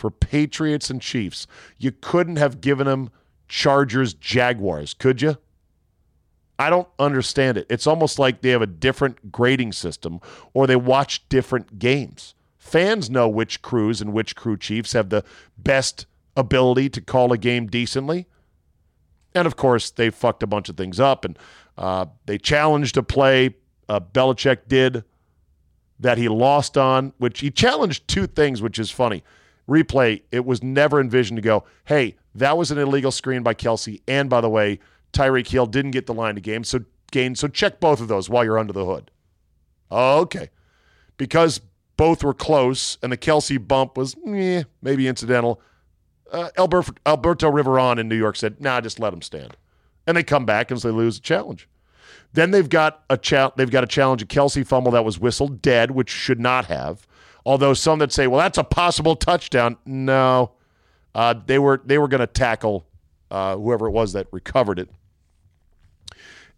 for 0.00 0.10
Patriots 0.10 0.88
and 0.88 1.00
Chiefs. 1.00 1.46
You 1.78 1.92
couldn't 1.92 2.36
have 2.36 2.62
given 2.62 2.86
them 2.86 3.10
Chargers, 3.48 4.14
Jaguars, 4.14 4.94
could 4.94 5.20
you? 5.20 5.36
I 6.58 6.70
don't 6.70 6.88
understand 6.98 7.58
it. 7.58 7.66
It's 7.68 7.86
almost 7.86 8.18
like 8.18 8.40
they 8.40 8.50
have 8.50 8.62
a 8.62 8.66
different 8.66 9.30
grading 9.30 9.72
system 9.72 10.20
or 10.54 10.66
they 10.66 10.76
watch 10.76 11.28
different 11.28 11.78
games. 11.78 12.34
Fans 12.56 13.10
know 13.10 13.28
which 13.28 13.60
crews 13.60 14.00
and 14.00 14.12
which 14.12 14.36
crew 14.36 14.56
chiefs 14.56 14.92
have 14.92 15.10
the 15.10 15.24
best 15.58 16.06
ability 16.36 16.88
to 16.90 17.00
call 17.00 17.32
a 17.32 17.38
game 17.38 17.66
decently. 17.66 18.26
And 19.34 19.46
of 19.46 19.56
course, 19.56 19.90
they 19.90 20.10
fucked 20.10 20.42
a 20.42 20.46
bunch 20.46 20.68
of 20.68 20.76
things 20.76 20.98
up 20.98 21.24
and 21.24 21.38
uh, 21.76 22.06
they 22.26 22.38
challenged 22.38 22.96
a 22.96 23.02
play 23.02 23.54
uh, 23.88 24.00
Belichick 24.00 24.68
did 24.68 25.04
that 25.98 26.16
he 26.16 26.28
lost 26.28 26.78
on, 26.78 27.12
which 27.18 27.40
he 27.40 27.50
challenged 27.50 28.08
two 28.08 28.26
things, 28.26 28.62
which 28.62 28.78
is 28.78 28.90
funny 28.90 29.22
replay, 29.68 30.22
it 30.30 30.44
was 30.44 30.62
never 30.62 31.00
envisioned 31.00 31.36
to 31.38 31.42
go, 31.42 31.64
hey, 31.84 32.16
that 32.34 32.56
was 32.56 32.70
an 32.70 32.78
illegal 32.78 33.10
screen 33.10 33.42
by 33.42 33.54
Kelce. 33.54 34.00
And 34.06 34.30
by 34.30 34.40
the 34.40 34.48
way, 34.48 34.78
Tyreek 35.12 35.48
Hill 35.48 35.66
didn't 35.66 35.90
get 35.92 36.06
the 36.06 36.14
line 36.14 36.36
to 36.36 36.40
game, 36.40 36.64
so 36.64 36.84
gain. 37.10 37.34
So 37.34 37.48
check 37.48 37.80
both 37.80 38.00
of 38.00 38.08
those 38.08 38.28
while 38.28 38.44
you're 38.44 38.58
under 38.58 38.72
the 38.72 38.84
hood. 38.84 39.10
Okay. 39.90 40.50
Because 41.16 41.60
both 41.96 42.24
were 42.24 42.34
close 42.34 42.96
and 43.02 43.12
the 43.12 43.16
Kelce 43.16 43.66
bump 43.66 43.96
was 43.96 44.16
eh, 44.26 44.62
maybe 44.80 45.06
incidental. 45.08 45.60
Uh, 46.32 46.48
Alberto, 46.56 46.92
Alberto 47.04 47.50
Riveron 47.50 47.98
in 47.98 48.08
New 48.08 48.16
York 48.16 48.36
said, 48.36 48.60
nah, 48.60 48.80
just 48.80 49.00
let 49.00 49.12
him 49.12 49.22
stand. 49.22 49.56
And 50.06 50.16
they 50.16 50.22
come 50.22 50.46
back 50.46 50.70
and 50.70 50.80
they 50.80 50.90
lose 50.90 51.18
a 51.18 51.20
challenge. 51.20 51.68
Then 52.32 52.52
they've 52.52 52.68
got 52.68 53.02
a 53.10 53.16
cha- 53.16 53.52
they've 53.56 53.70
got 53.70 53.84
a 53.84 53.88
challenge, 53.88 54.22
a 54.22 54.26
Kelce 54.26 54.66
fumble 54.66 54.92
that 54.92 55.04
was 55.04 55.18
whistled 55.18 55.60
dead, 55.60 55.90
which 55.90 56.10
should 56.10 56.38
not 56.38 56.66
have. 56.66 57.06
Although 57.44 57.74
some 57.74 57.98
that 58.00 58.12
say, 58.12 58.26
well, 58.26 58.40
that's 58.40 58.58
a 58.58 58.64
possible 58.64 59.16
touchdown. 59.16 59.76
No, 59.86 60.52
uh, 61.14 61.34
they 61.46 61.58
were 61.58 61.80
they 61.84 61.98
were 61.98 62.08
going 62.08 62.20
to 62.20 62.26
tackle 62.26 62.86
uh, 63.30 63.56
whoever 63.56 63.86
it 63.86 63.92
was 63.92 64.12
that 64.12 64.26
recovered 64.32 64.78
it, 64.78 64.88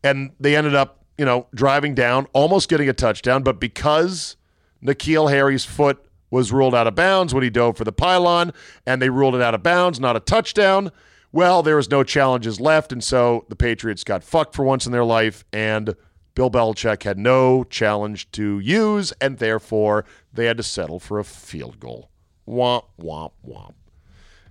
and 0.03 0.33
they 0.41 0.57
ended 0.57 0.75
up, 0.75 1.05
you 1.17 1.25
know, 1.25 1.47
driving 1.55 1.95
down, 1.95 2.27
almost 2.33 2.69
getting 2.69 2.89
a 2.89 2.93
touchdown, 2.93 3.43
but 3.43 3.61
because 3.61 4.37
N'Keal 4.83 5.31
Harry's 5.31 5.65
foot 5.65 6.05
was 6.31 6.51
ruled 6.51 6.75
out 6.75 6.87
of 6.87 6.95
bounds 6.95 7.35
when 7.35 7.43
he 7.43 7.51
dove 7.51 7.77
for 7.77 7.85
the 7.85 7.93
pylon, 7.93 8.53
and 8.87 9.01
they 9.01 9.11
ruled 9.11 9.35
it 9.35 9.43
out 9.43 9.55
of 9.55 9.63
bounds, 9.63 10.01
not 10.01 10.17
a 10.17 10.21
touchdown. 10.21 10.91
Well, 11.31 11.63
there 11.63 11.77
was 11.77 11.91
no 11.91 12.03
challenges 12.05 12.61
left, 12.61 12.93
and 12.93 13.05
so 13.05 13.45
the 13.49 13.57
Patriots 13.57 14.03
got 14.03 14.25
fucked 14.25 14.55
for 14.55 14.65
once 14.65 14.87
in 14.87 14.93
their 14.93 15.05
life, 15.05 15.45
and 15.53 15.95
Bill 16.35 16.51
Belichick 16.51 17.03
had 17.03 17.19
no 17.19 17.65
challenge 17.65 18.31
to 18.33 18.59
use, 18.59 19.13
and 19.21 19.39
therefore 19.39 20.05
they 20.33 20.47
had 20.47 20.57
to 20.57 20.63
settle 20.63 20.99
for 20.99 21.19
a 21.19 21.25
field 21.25 21.79
goal. 21.79 22.09
Womp, 22.49 22.85
womp, 23.01 23.33
womp. 23.47 23.75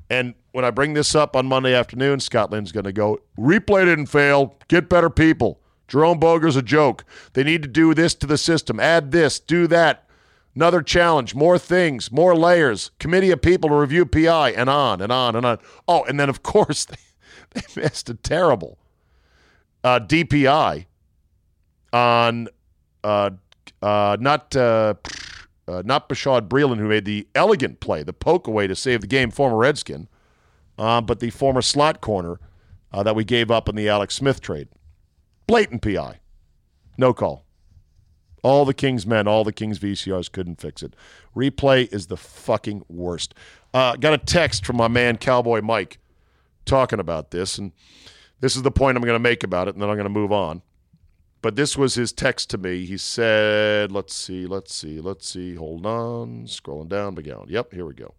And 0.09 0.35
when 0.51 0.65
I 0.65 0.71
bring 0.71 0.93
this 0.93 1.15
up 1.15 1.35
on 1.35 1.45
Monday 1.45 1.73
afternoon, 1.73 2.19
Scott 2.19 2.51
Lynn's 2.51 2.71
going 2.71 2.83
to 2.83 2.91
go, 2.91 3.21
replay 3.37 3.85
didn't 3.85 4.07
fail. 4.07 4.55
Get 4.67 4.89
better 4.89 5.09
people. 5.09 5.59
Jerome 5.87 6.19
Boger's 6.19 6.55
a 6.55 6.61
joke. 6.61 7.03
They 7.33 7.43
need 7.43 7.61
to 7.63 7.67
do 7.67 7.93
this 7.93 8.13
to 8.15 8.27
the 8.27 8.37
system. 8.37 8.79
Add 8.79 9.11
this, 9.11 9.39
do 9.39 9.67
that. 9.67 10.07
Another 10.53 10.81
challenge, 10.81 11.33
more 11.33 11.57
things, 11.57 12.11
more 12.11 12.35
layers, 12.35 12.91
committee 12.99 13.31
of 13.31 13.41
people 13.41 13.69
to 13.69 13.75
review 13.75 14.05
PI, 14.05 14.51
and 14.51 14.69
on 14.69 15.01
and 15.01 15.11
on 15.11 15.35
and 15.35 15.45
on. 15.45 15.59
Oh, 15.87 16.03
and 16.03 16.19
then, 16.19 16.29
of 16.29 16.43
course, 16.43 16.85
they, 16.85 16.97
they 17.51 17.81
missed 17.81 18.09
a 18.09 18.13
terrible 18.13 18.77
uh, 19.83 19.99
DPI 19.99 20.87
on 21.93 22.47
uh, 23.03 23.31
uh, 23.81 24.17
not 24.19 24.55
uh, 24.55 24.95
uh, 25.67 25.81
not 25.85 26.09
Bashaud 26.09 26.47
Breeland, 26.47 26.77
who 26.77 26.87
made 26.87 27.05
the 27.05 27.27
elegant 27.35 27.79
play, 27.79 28.03
the 28.03 28.13
poke 28.13 28.47
away 28.47 28.67
to 28.67 28.75
save 28.75 29.01
the 29.01 29.07
game, 29.07 29.31
former 29.31 29.57
Redskin, 29.57 30.07
uh, 30.77 31.01
but 31.01 31.19
the 31.19 31.29
former 31.29 31.61
slot 31.61 32.01
corner 32.01 32.39
uh, 32.91 33.03
that 33.03 33.15
we 33.15 33.23
gave 33.23 33.49
up 33.49 33.69
in 33.69 33.75
the 33.75 33.87
Alex 33.89 34.15
Smith 34.15 34.41
trade. 34.41 34.67
Blatant 35.47 35.81
PI. 35.81 36.19
No 36.97 37.13
call. 37.13 37.45
All 38.43 38.65
the 38.65 38.73
Kings 38.73 39.05
men, 39.05 39.27
all 39.27 39.43
the 39.43 39.53
Kings 39.53 39.79
VCRs 39.79 40.31
couldn't 40.31 40.59
fix 40.59 40.81
it. 40.81 40.95
Replay 41.35 41.91
is 41.93 42.07
the 42.07 42.17
fucking 42.17 42.83
worst. 42.89 43.35
Uh, 43.73 43.95
got 43.95 44.13
a 44.13 44.17
text 44.17 44.65
from 44.65 44.77
my 44.77 44.87
man 44.87 45.17
Cowboy 45.17 45.61
Mike 45.61 45.99
talking 46.65 46.99
about 46.99 47.31
this, 47.31 47.57
and 47.57 47.71
this 48.39 48.55
is 48.55 48.63
the 48.63 48.71
point 48.71 48.97
I'm 48.97 49.03
going 49.03 49.15
to 49.15 49.19
make 49.19 49.43
about 49.43 49.67
it, 49.67 49.75
and 49.75 49.81
then 49.81 49.89
I'm 49.89 49.95
going 49.95 50.05
to 50.05 50.09
move 50.09 50.31
on. 50.31 50.63
But 51.41 51.55
this 51.55 51.75
was 51.77 51.95
his 51.95 52.11
text 52.11 52.49
to 52.51 52.57
me. 52.57 52.85
He 52.85 52.97
said, 52.97 53.91
let's 53.91 54.13
see, 54.13 54.45
let's 54.45 54.73
see, 54.73 54.99
let's 54.99 55.27
see. 55.27 55.55
Hold 55.55 55.85
on. 55.85 56.45
Scrolling 56.45 56.89
down, 56.89 57.15
McGowan. 57.15 57.49
Yep, 57.49 57.73
here 57.73 57.85
we 57.85 57.93
go. 57.93 58.13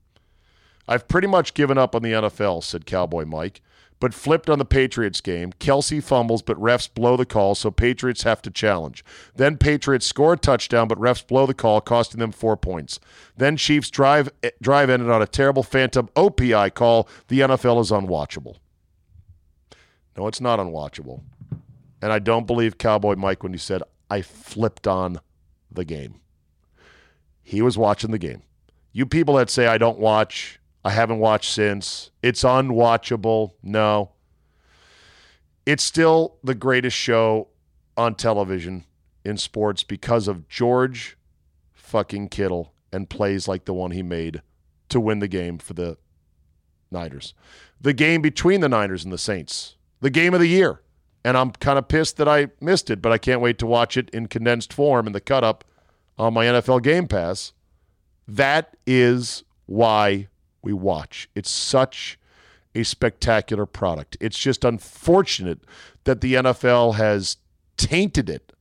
I've 0.88 1.06
pretty 1.06 1.28
much 1.28 1.54
given 1.54 1.78
up 1.78 1.94
on 1.94 2.02
the 2.02 2.12
NFL, 2.12 2.64
said 2.64 2.86
Cowboy 2.86 3.24
Mike, 3.24 3.60
but 4.00 4.12
flipped 4.12 4.50
on 4.50 4.58
the 4.58 4.64
Patriots 4.64 5.20
game. 5.20 5.52
Kelce 5.60 6.02
fumbles, 6.02 6.42
but 6.42 6.60
refs 6.60 6.92
blow 6.92 7.16
the 7.16 7.24
call, 7.24 7.54
so 7.54 7.70
Patriots 7.70 8.24
have 8.24 8.42
to 8.42 8.50
challenge. 8.50 9.04
Then 9.36 9.56
Patriots 9.56 10.06
score 10.06 10.32
a 10.32 10.36
touchdown, 10.36 10.88
but 10.88 10.98
refs 10.98 11.24
blow 11.24 11.46
the 11.46 11.54
call, 11.54 11.80
costing 11.80 12.18
them 12.18 12.32
four 12.32 12.56
points. 12.56 12.98
Then 13.36 13.56
Chiefs 13.56 13.90
drive 13.90 14.30
drive 14.60 14.90
ended 14.90 15.08
on 15.08 15.22
a 15.22 15.26
terrible 15.28 15.62
phantom 15.62 16.08
OPI 16.16 16.74
call. 16.74 17.08
The 17.28 17.40
NFL 17.40 17.80
is 17.80 17.92
unwatchable. 17.92 18.56
No, 20.16 20.26
it's 20.26 20.40
not 20.40 20.58
unwatchable. 20.58 21.22
And 22.02 22.12
I 22.12 22.18
don't 22.18 22.46
believe 22.46 22.78
Cowboy 22.78 23.14
Mike 23.14 23.42
when 23.42 23.52
he 23.52 23.58
said, 23.58 23.82
I 24.10 24.22
flipped 24.22 24.86
on 24.88 25.20
the 25.70 25.84
game. 25.84 26.20
He 27.42 27.62
was 27.62 27.78
watching 27.78 28.10
the 28.10 28.18
game. 28.18 28.42
You 28.92 29.06
people 29.06 29.36
that 29.36 29.48
say 29.48 29.66
I 29.66 29.78
don't 29.78 29.98
watch, 29.98 30.60
I 30.84 30.90
haven't 30.90 31.20
watched 31.20 31.52
since, 31.52 32.10
it's 32.22 32.42
unwatchable. 32.42 33.52
No. 33.62 34.10
It's 35.64 35.84
still 35.84 36.36
the 36.42 36.54
greatest 36.54 36.96
show 36.96 37.48
on 37.96 38.16
television 38.16 38.84
in 39.24 39.36
sports 39.36 39.84
because 39.84 40.28
of 40.28 40.48
George 40.48 41.16
fucking 41.72 42.28
Kittle 42.28 42.74
and 42.92 43.08
plays 43.08 43.48
like 43.48 43.64
the 43.64 43.74
one 43.74 43.92
he 43.92 44.02
made 44.02 44.42
to 44.88 45.00
win 45.00 45.20
the 45.20 45.28
game 45.28 45.58
for 45.58 45.72
the 45.74 45.96
Niners. 46.90 47.32
The 47.80 47.94
game 47.94 48.20
between 48.20 48.60
the 48.60 48.68
Niners 48.68 49.04
and 49.04 49.12
the 49.12 49.18
Saints. 49.18 49.76
The 50.00 50.10
game 50.10 50.34
of 50.34 50.40
the 50.40 50.48
year. 50.48 50.81
And 51.24 51.36
I'm 51.36 51.52
kind 51.52 51.78
of 51.78 51.88
pissed 51.88 52.16
that 52.16 52.28
I 52.28 52.48
missed 52.60 52.90
it, 52.90 53.00
but 53.00 53.12
I 53.12 53.18
can't 53.18 53.40
wait 53.40 53.58
to 53.58 53.66
watch 53.66 53.96
it 53.96 54.10
in 54.10 54.26
condensed 54.26 54.72
form 54.72 55.06
in 55.06 55.12
the 55.12 55.20
cut 55.20 55.44
up 55.44 55.64
on 56.18 56.34
my 56.34 56.46
NFL 56.46 56.82
Game 56.82 57.06
Pass. 57.06 57.52
That 58.26 58.76
is 58.86 59.44
why 59.66 60.28
we 60.62 60.72
watch. 60.72 61.28
It's 61.34 61.50
such 61.50 62.18
a 62.74 62.82
spectacular 62.82 63.66
product. 63.66 64.16
It's 64.20 64.38
just 64.38 64.64
unfortunate 64.64 65.60
that 66.04 66.20
the 66.20 66.34
NFL 66.34 66.94
has 66.94 67.36
tainted 67.76 68.28
it 68.30 68.52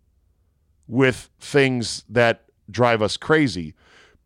with 0.87 1.29
things 1.39 2.03
that 2.09 2.43
drive 2.69 3.01
us 3.01 3.17
crazy. 3.17 3.73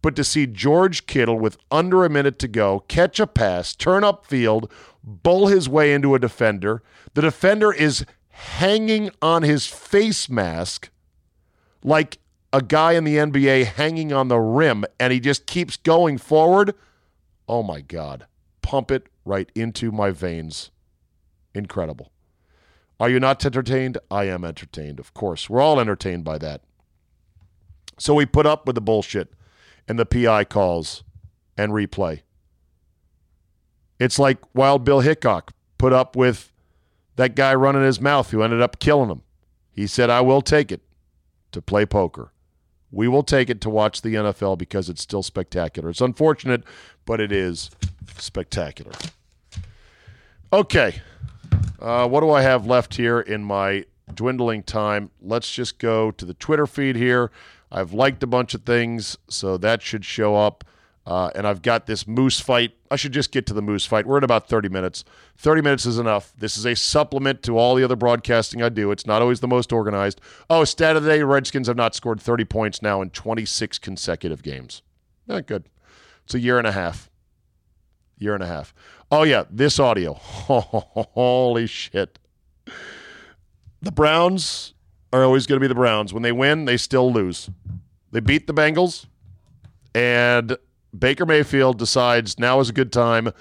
But 0.02 0.16
to 0.16 0.24
see 0.24 0.46
George 0.46 1.08
Kittle 1.08 1.40
with 1.40 1.58
under 1.72 2.06
a 2.06 2.10
minute 2.10 2.38
to 2.40 2.48
go 2.48 2.82
catch 2.88 3.20
a 3.20 3.28
pass, 3.28 3.76
turn 3.76 4.04
up 4.04 4.26
field, 4.26 4.72
bull 5.04 5.48
his 5.48 5.68
way 5.68 5.94
into 5.94 6.16
a 6.16 6.20
defender, 6.20 6.84
the 7.14 7.22
defender 7.22 7.74
is 7.74 8.06
hanging 8.36 9.10
on 9.22 9.44
his 9.44 9.66
face 9.66 10.30
mask 10.30 10.90
like 11.84 12.18
a 12.52 12.62
guy 12.62 12.92
in 12.92 13.06
the 13.06 13.16
NBA 13.16 13.66
hanging 13.66 14.12
on 14.12 14.28
the 14.28 14.40
rim 14.40 14.84
and 15.00 15.14
he 15.14 15.22
just 15.22 15.46
keeps 15.46 15.78
going 15.78 16.18
forward. 16.18 16.76
Oh 17.48 17.64
my 17.64 17.80
God. 17.80 18.26
Pump 18.62 18.92
it 18.92 19.08
right 19.24 19.50
into 19.56 19.90
my 19.92 20.12
veins. 20.12 20.70
Incredible. 21.54 22.12
Are 23.00 23.10
you 23.10 23.22
not 23.22 23.46
entertained? 23.46 23.98
I 24.12 24.26
am 24.26 24.44
entertained, 24.44 25.00
of 25.00 25.14
course. 25.14 25.50
We're 25.50 25.62
all 25.62 25.80
entertained 25.80 26.26
by 26.26 26.38
that. 26.40 26.62
So 27.98 28.14
we 28.14 28.26
put 28.26 28.46
up 28.46 28.68
with 28.68 28.76
the 28.76 28.82
bullshit 28.82 29.34
and 29.88 29.98
the 29.98 30.06
PI 30.06 30.44
calls 30.46 31.04
and 31.58 31.72
replay. 31.72 32.22
It's 33.98 34.20
like 34.20 34.40
Wild 34.54 34.84
Bill 34.84 35.00
Hickok 35.00 35.54
put 35.78 35.94
up 35.94 36.18
with 36.18 36.52
that 37.16 37.36
guy 37.36 37.54
running 37.54 37.84
his 37.84 38.02
mouth 38.02 38.32
who 38.32 38.44
ended 38.44 38.62
up 38.62 38.80
killing 38.80 39.10
him. 39.10 39.22
He 39.72 39.88
said, 39.88 40.10
I 40.10 40.22
will 40.22 40.42
take 40.42 40.72
it 40.72 40.82
to 41.52 41.62
play 41.62 41.86
poker. 41.86 42.32
We 42.92 43.08
will 43.08 43.24
take 43.24 43.50
it 43.50 43.60
to 43.62 43.70
watch 43.70 44.02
the 44.02 44.16
NFL 44.16 44.58
because 44.58 44.90
it's 44.90 45.02
still 45.02 45.24
spectacular. 45.24 45.90
It's 45.90 46.02
unfortunate, 46.02 46.64
but 47.06 47.20
it 47.20 47.32
is 47.32 47.72
spectacular. 48.18 48.94
Okay. 50.54 51.02
Uh, 51.80 52.08
what 52.08 52.22
do 52.22 52.32
I 52.32 52.42
have 52.42 52.66
left 52.66 52.96
here 52.96 53.20
in 53.20 53.44
my 53.44 53.86
dwindling 54.14 54.64
time? 54.64 55.12
Let's 55.22 55.52
just 55.52 55.78
go 55.78 56.12
to 56.12 56.26
the 56.26 56.34
Twitter 56.34 56.66
feed 56.66 56.96
here. 56.96 57.32
I've 57.72 57.92
liked 57.92 58.24
a 58.24 58.28
bunch 58.28 58.54
of 58.54 58.64
things, 58.64 59.18
so 59.28 59.58
that 59.58 59.82
should 59.82 60.06
show 60.06 60.36
up. 60.36 60.64
Uh, 61.06 61.30
and 61.36 61.46
I've 61.46 61.62
got 61.62 61.86
this 61.86 62.08
moose 62.08 62.40
fight. 62.40 62.74
I 62.90 62.96
should 62.96 63.12
just 63.12 63.32
get 63.32 63.46
to 63.48 63.54
the 63.54 63.62
moose 63.62 63.86
fight. 63.86 64.08
We're 64.08 64.18
at 64.18 64.24
about 64.24 64.48
30 64.48 64.70
minutes. 64.70 65.04
30 65.38 65.62
minutes 65.62 65.86
is 65.86 66.00
enough. 66.00 66.34
This 66.36 66.58
is 66.58 66.66
a 66.66 66.76
supplement 66.76 67.44
to 67.44 67.60
all 67.60 67.76
the 67.76 67.84
other 67.84 67.96
broadcasting 67.96 68.64
I 68.64 68.70
do. 68.70 68.90
It's 68.90 69.06
not 69.06 69.22
always 69.22 69.40
the 69.40 69.48
most 69.48 69.72
organized. 69.72 70.20
Oh, 70.50 70.64
stat 70.64 70.96
of 70.96 71.04
the 71.04 71.10
day 71.10 71.22
Redskins 71.22 71.68
have 71.68 71.78
not 71.78 71.94
scored 71.94 72.20
30 72.20 72.46
points 72.46 72.82
now 72.82 73.02
in 73.02 73.12
26 73.12 73.78
consecutive 73.78 74.42
games. 74.42 74.82
Not 75.28 75.38
eh, 75.38 75.42
good. 75.42 75.66
It's 76.24 76.34
a 76.34 76.40
year 76.40 76.58
and 76.58 76.66
a 76.66 76.72
half. 76.72 77.12
Year 78.18 78.34
and 78.34 78.42
a 78.42 78.48
half. 78.48 78.74
Oh, 79.12 79.24
yeah, 79.24 79.44
this 79.52 79.80
audio. 79.80 80.14
Holy 80.16 81.68
shit. 81.68 82.18
The 83.80 83.92
Browns 83.92 84.74
are 85.14 85.24
always 85.24 85.46
going 85.46 85.58
to 85.58 85.64
be 85.64 85.68
the 85.68 85.76
Browns. 85.76 86.14
When 86.14 86.24
they 86.24 86.32
win, 86.32 86.66
they 86.66 86.78
still 86.78 87.14
lose. 87.14 87.52
They 88.12 88.22
beat 88.22 88.48
the 88.48 88.54
Bengals, 88.54 89.06
and 89.94 90.58
Baker 91.00 91.26
Mayfield 91.26 91.78
decides 91.78 92.40
now 92.40 92.60
is 92.60 92.70
a 92.70 92.74
good 92.74 92.92
time 92.92 93.32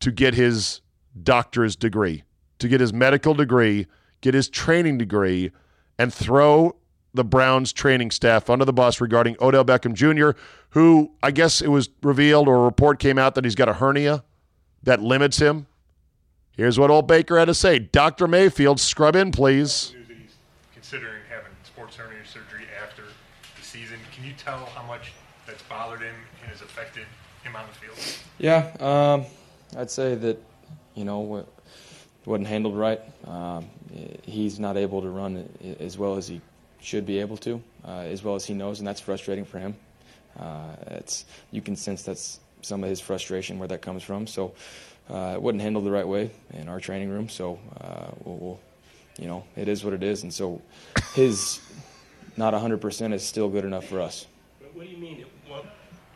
to 0.00 0.10
get 0.10 0.34
his 0.34 0.80
doctor's 1.22 1.76
degree, 1.76 2.24
to 2.58 2.68
get 2.68 2.80
his 2.80 2.92
medical 2.92 3.34
degree, 3.34 3.86
get 4.20 4.34
his 4.34 4.48
training 4.48 4.98
degree, 4.98 5.50
and 5.98 6.12
throw 6.12 6.76
the 7.14 7.24
Browns 7.24 7.72
training 7.72 8.10
staff 8.10 8.50
under 8.50 8.64
the 8.64 8.72
bus 8.72 9.00
regarding 9.00 9.36
Odell 9.40 9.64
Beckham 9.64 9.94
Jr., 9.94 10.38
who 10.70 11.12
I 11.22 11.30
guess 11.30 11.62
it 11.62 11.68
was 11.68 11.88
revealed 12.02 12.48
or 12.48 12.56
a 12.56 12.64
report 12.64 12.98
came 12.98 13.18
out 13.18 13.36
that 13.36 13.44
he's 13.44 13.54
got 13.54 13.68
a 13.68 13.74
hernia 13.74 14.24
that 14.82 15.00
limits 15.00 15.38
him. 15.38 15.68
Here's 16.56 16.78
what 16.78 16.90
old 16.90 17.06
Baker 17.06 17.38
had 17.38 17.46
to 17.46 17.54
say 17.54 17.78
Dr. 17.78 18.26
Mayfield, 18.26 18.80
scrub 18.80 19.14
in, 19.14 19.30
please. 19.30 19.94
Considering 20.72 21.22
having 21.30 21.52
sports 21.64 21.96
hernia 21.96 22.26
surgery 22.26 22.66
after 22.82 23.02
the 23.02 23.64
season, 23.64 23.98
can 24.12 24.24
you 24.24 24.32
tell 24.36 24.66
how 24.66 24.82
much 24.86 25.12
that's 25.46 25.62
bothered 25.62 26.00
him 26.00 26.14
has 26.54 26.62
affected 26.62 27.04
him 27.42 27.56
on 27.56 27.64
the 27.66 27.74
field? 27.74 27.98
Yeah, 28.38 28.70
um, 28.80 29.24
I'd 29.76 29.90
say 29.90 30.14
that 30.14 30.38
you 30.94 31.04
know 31.04 31.36
it 31.36 31.48
wasn't 32.24 32.46
handled 32.46 32.76
right. 32.76 33.00
Um, 33.26 33.66
he's 34.22 34.58
not 34.60 34.76
able 34.76 35.02
to 35.02 35.08
run 35.08 35.48
as 35.80 35.98
well 35.98 36.16
as 36.16 36.28
he 36.28 36.40
should 36.80 37.06
be 37.06 37.18
able 37.18 37.36
to, 37.38 37.60
uh, 37.84 37.90
as 37.90 38.22
well 38.22 38.34
as 38.34 38.44
he 38.44 38.54
knows, 38.54 38.78
and 38.78 38.86
that's 38.86 39.00
frustrating 39.00 39.44
for 39.44 39.58
him. 39.58 39.74
Uh, 40.38 40.76
it's 40.88 41.24
you 41.50 41.60
can 41.60 41.76
sense 41.76 42.02
that's 42.02 42.40
some 42.62 42.82
of 42.82 42.90
his 42.90 43.00
frustration 43.00 43.58
where 43.58 43.68
that 43.68 43.82
comes 43.82 44.02
from. 44.02 44.26
So 44.26 44.54
uh, 45.10 45.32
it 45.34 45.42
wasn't 45.42 45.62
handled 45.62 45.84
the 45.84 45.90
right 45.90 46.06
way 46.06 46.30
in 46.52 46.68
our 46.68 46.80
training 46.80 47.10
room. 47.10 47.28
So 47.28 47.58
uh, 47.80 48.06
we'll, 48.24 48.36
we'll, 48.36 48.60
you 49.18 49.26
know, 49.26 49.44
it 49.56 49.68
is 49.68 49.84
what 49.84 49.92
it 49.92 50.02
is, 50.02 50.22
and 50.22 50.32
so 50.32 50.62
his 51.14 51.60
not 52.36 52.54
100% 52.54 53.12
is 53.12 53.22
still 53.24 53.48
good 53.48 53.64
enough 53.64 53.86
for 53.86 54.00
us. 54.00 54.26
What 54.72 54.86
do 54.86 54.90
you 54.90 54.98
mean? 54.98 55.24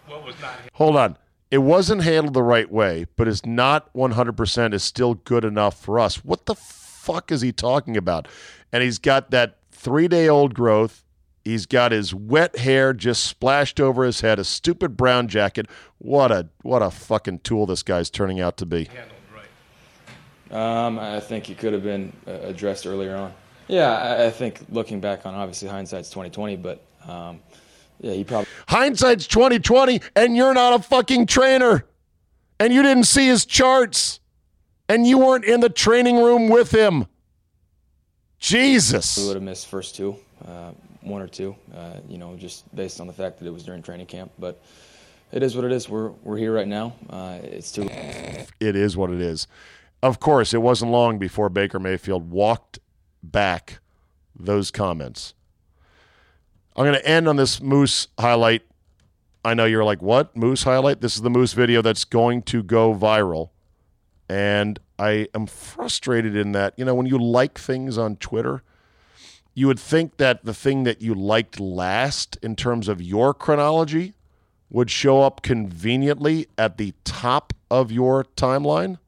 What, 0.08 0.18
what 0.18 0.26
was 0.26 0.40
not? 0.40 0.54
Hold 0.74 0.96
on. 0.96 1.16
It 1.50 1.58
wasn't 1.58 2.02
handled 2.02 2.34
the 2.34 2.42
right 2.42 2.70
way, 2.70 3.06
but 3.16 3.26
it's 3.26 3.46
not 3.46 3.92
100% 3.94 4.74
is 4.74 4.82
still 4.82 5.14
good 5.14 5.44
enough 5.44 5.80
for 5.80 5.98
us. 5.98 6.22
What 6.24 6.46
the 6.46 6.54
fuck 6.54 7.32
is 7.32 7.40
he 7.40 7.52
talking 7.52 7.96
about? 7.96 8.28
And 8.70 8.82
he's 8.82 8.98
got 8.98 9.30
that 9.30 9.56
three 9.70 10.08
day 10.08 10.28
old 10.28 10.54
growth. 10.54 11.04
He's 11.44 11.64
got 11.64 11.92
his 11.92 12.14
wet 12.14 12.58
hair 12.58 12.92
just 12.92 13.24
splashed 13.24 13.80
over 13.80 14.04
his 14.04 14.20
head, 14.20 14.38
a 14.38 14.44
stupid 14.44 14.96
brown 14.98 15.28
jacket. 15.28 15.66
What 15.96 16.30
a 16.30 16.48
what 16.62 16.82
a 16.82 16.90
fucking 16.90 17.38
tool 17.38 17.64
this 17.64 17.82
guy's 17.82 18.10
turning 18.10 18.38
out 18.40 18.58
to 18.58 18.66
be. 18.66 18.88
Um, 20.50 20.98
I 20.98 21.20
think 21.20 21.46
he 21.46 21.54
could 21.54 21.72
have 21.72 21.82
been 21.82 22.12
uh, 22.26 22.32
addressed 22.42 22.86
earlier 22.86 23.16
on. 23.16 23.32
Yeah, 23.66 23.90
I, 23.90 24.26
I 24.26 24.30
think 24.30 24.60
looking 24.70 25.00
back 25.00 25.24
on 25.24 25.34
obviously 25.34 25.68
hindsight's 25.68 26.10
twenty 26.10 26.28
twenty, 26.28 26.56
but 26.56 26.82
um, 27.06 27.40
yeah, 28.00 28.12
he 28.12 28.24
probably. 28.24 28.48
Hindsight's 28.68 29.26
twenty 29.26 29.58
twenty, 29.58 30.00
and 30.14 30.36
you're 30.36 30.54
not 30.54 30.78
a 30.78 30.82
fucking 30.82 31.26
trainer, 31.26 31.84
and 32.60 32.72
you 32.72 32.82
didn't 32.82 33.04
see 33.04 33.26
his 33.26 33.44
charts, 33.44 34.20
and 34.88 35.06
you 35.06 35.18
weren't 35.18 35.44
in 35.44 35.60
the 35.60 35.68
training 35.68 36.16
room 36.16 36.48
with 36.48 36.70
him. 36.70 37.06
Jesus. 38.38 39.18
We 39.18 39.26
would 39.26 39.36
have 39.36 39.42
missed 39.42 39.66
first 39.66 39.96
two, 39.96 40.16
uh, 40.46 40.70
one 41.00 41.20
or 41.20 41.26
two, 41.26 41.56
uh, 41.74 41.94
you 42.08 42.18
know, 42.18 42.36
just 42.36 42.72
based 42.74 43.00
on 43.00 43.06
the 43.06 43.12
fact 43.12 43.38
that 43.40 43.46
it 43.46 43.52
was 43.52 43.64
during 43.64 43.82
training 43.82 44.06
camp. 44.06 44.30
But 44.38 44.62
it 45.32 45.42
is 45.42 45.56
what 45.56 45.64
it 45.64 45.72
is. 45.72 45.88
We're 45.88 46.10
we're 46.22 46.36
here 46.36 46.54
right 46.54 46.68
now. 46.68 46.94
Uh, 47.10 47.38
it's 47.42 47.72
too. 47.72 47.88
It 48.60 48.76
is 48.76 48.96
what 48.96 49.10
it 49.10 49.20
is. 49.20 49.46
Of 50.02 50.20
course, 50.20 50.54
it 50.54 50.62
wasn't 50.62 50.92
long 50.92 51.18
before 51.18 51.48
Baker 51.48 51.80
Mayfield 51.80 52.30
walked 52.30 52.78
back 53.22 53.80
those 54.38 54.70
comments. 54.70 55.34
I'm 56.78 56.84
going 56.84 56.94
to 56.94 57.08
end 57.08 57.26
on 57.26 57.34
this 57.34 57.60
Moose 57.60 58.06
highlight. 58.20 58.62
I 59.44 59.52
know 59.54 59.64
you're 59.64 59.82
like, 59.82 60.00
what? 60.00 60.36
Moose 60.36 60.62
highlight? 60.62 61.00
This 61.00 61.16
is 61.16 61.22
the 61.22 61.28
Moose 61.28 61.52
video 61.52 61.82
that's 61.82 62.04
going 62.04 62.42
to 62.42 62.62
go 62.62 62.94
viral. 62.94 63.50
And 64.28 64.78
I 64.96 65.26
am 65.34 65.48
frustrated 65.48 66.36
in 66.36 66.52
that, 66.52 66.74
you 66.76 66.84
know, 66.84 66.94
when 66.94 67.06
you 67.06 67.18
like 67.18 67.58
things 67.58 67.98
on 67.98 68.14
Twitter, 68.14 68.62
you 69.54 69.66
would 69.66 69.80
think 69.80 70.18
that 70.18 70.44
the 70.44 70.54
thing 70.54 70.84
that 70.84 71.02
you 71.02 71.14
liked 71.14 71.58
last 71.58 72.38
in 72.42 72.54
terms 72.54 72.86
of 72.86 73.02
your 73.02 73.34
chronology 73.34 74.14
would 74.70 74.88
show 74.88 75.22
up 75.22 75.42
conveniently 75.42 76.46
at 76.56 76.78
the 76.78 76.94
top 77.02 77.52
of 77.72 77.90
your 77.90 78.22
timeline. 78.36 78.98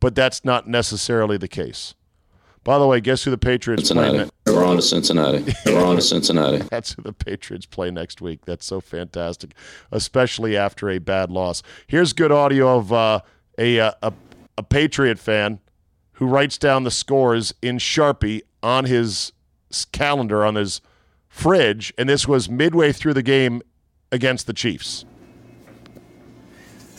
but 0.00 0.16
that's 0.16 0.44
not 0.44 0.66
necessarily 0.66 1.36
the 1.36 1.46
case. 1.46 1.94
By 2.64 2.78
the 2.78 2.86
way, 2.86 3.00
guess 3.00 3.24
who 3.24 3.30
the 3.30 3.38
Patriots 3.38 3.90
play? 3.90 4.04
Cincinnati. 4.04 4.30
Ne- 4.46 4.52
We're 4.52 4.64
on 4.64 4.76
to 4.76 4.82
Cincinnati. 4.82 5.52
We're 5.66 5.84
on 5.84 5.96
to 5.96 6.02
Cincinnati. 6.02 6.58
that's 6.70 6.92
who 6.92 7.02
the 7.02 7.12
Patriots 7.12 7.66
play 7.66 7.90
next 7.90 8.20
week. 8.20 8.44
That's 8.44 8.64
so 8.64 8.80
fantastic, 8.80 9.54
especially 9.90 10.56
after 10.56 10.88
a 10.88 10.98
bad 10.98 11.30
loss. 11.30 11.62
Here's 11.86 12.12
good 12.12 12.30
audio 12.30 12.76
of 12.76 12.92
uh, 12.92 13.20
a, 13.58 13.80
uh, 13.80 13.92
a 14.02 14.12
a 14.58 14.62
Patriot 14.62 15.18
fan 15.18 15.60
who 16.12 16.26
writes 16.26 16.58
down 16.58 16.84
the 16.84 16.90
scores 16.90 17.54
in 17.62 17.78
Sharpie 17.78 18.42
on 18.62 18.84
his 18.84 19.32
calendar 19.92 20.44
on 20.44 20.54
his 20.54 20.80
fridge, 21.28 21.92
and 21.96 22.08
this 22.08 22.28
was 22.28 22.48
midway 22.48 22.92
through 22.92 23.14
the 23.14 23.22
game 23.22 23.62
against 24.12 24.46
the 24.46 24.52
Chiefs. 24.52 25.04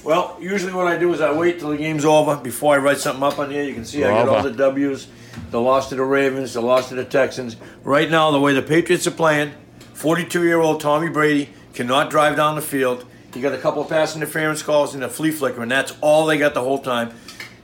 Well, 0.04 0.36
usually 0.42 0.74
what 0.74 0.88
I 0.88 0.98
do 0.98 1.14
is 1.14 1.22
I 1.22 1.32
wait 1.32 1.60
till 1.60 1.70
the 1.70 1.78
game's 1.78 2.04
over 2.04 2.36
before 2.36 2.76
I 2.76 2.78
write 2.80 2.98
something 2.98 3.24
up 3.24 3.40
on 3.40 3.52
here. 3.52 3.64
You 3.64 3.74
can 3.74 3.86
see 3.86 4.04
I 4.04 4.10
got 4.10 4.28
all 4.28 4.44
the 4.44 4.52
W's, 4.52 5.08
the 5.52 5.60
loss 5.62 5.90
to 5.90 5.96
the 5.96 6.04
Ravens, 6.04 6.54
the 6.54 6.62
loss 6.62 6.90
to 6.90 6.96
the 6.96 7.06
Texans. 7.06 7.56
Right 7.84 8.10
now, 8.10 8.32
the 8.32 8.40
way 8.40 8.54
the 8.54 8.62
Patriots 8.62 9.08
are 9.08 9.12
playing, 9.12 9.52
42-year-old 9.94 10.80
Tommy 10.82 11.10
Brady 11.10 11.50
cannot 11.74 12.10
drive 12.10 12.36
down 12.36 12.56
the 12.56 12.62
field. 12.62 13.06
He 13.34 13.42
got 13.42 13.54
a 13.54 13.58
couple 13.58 13.82
of 13.82 13.90
pass 13.90 14.16
interference 14.16 14.62
calls 14.62 14.94
and 14.94 15.04
a 15.04 15.10
flea 15.10 15.32
flicker, 15.32 15.62
and 15.62 15.72
that's 15.72 15.94
all 16.02 16.26
they 16.26 16.38
got 16.38 16.54
the 16.54 16.62
whole 16.62 16.80
time. 16.80 17.12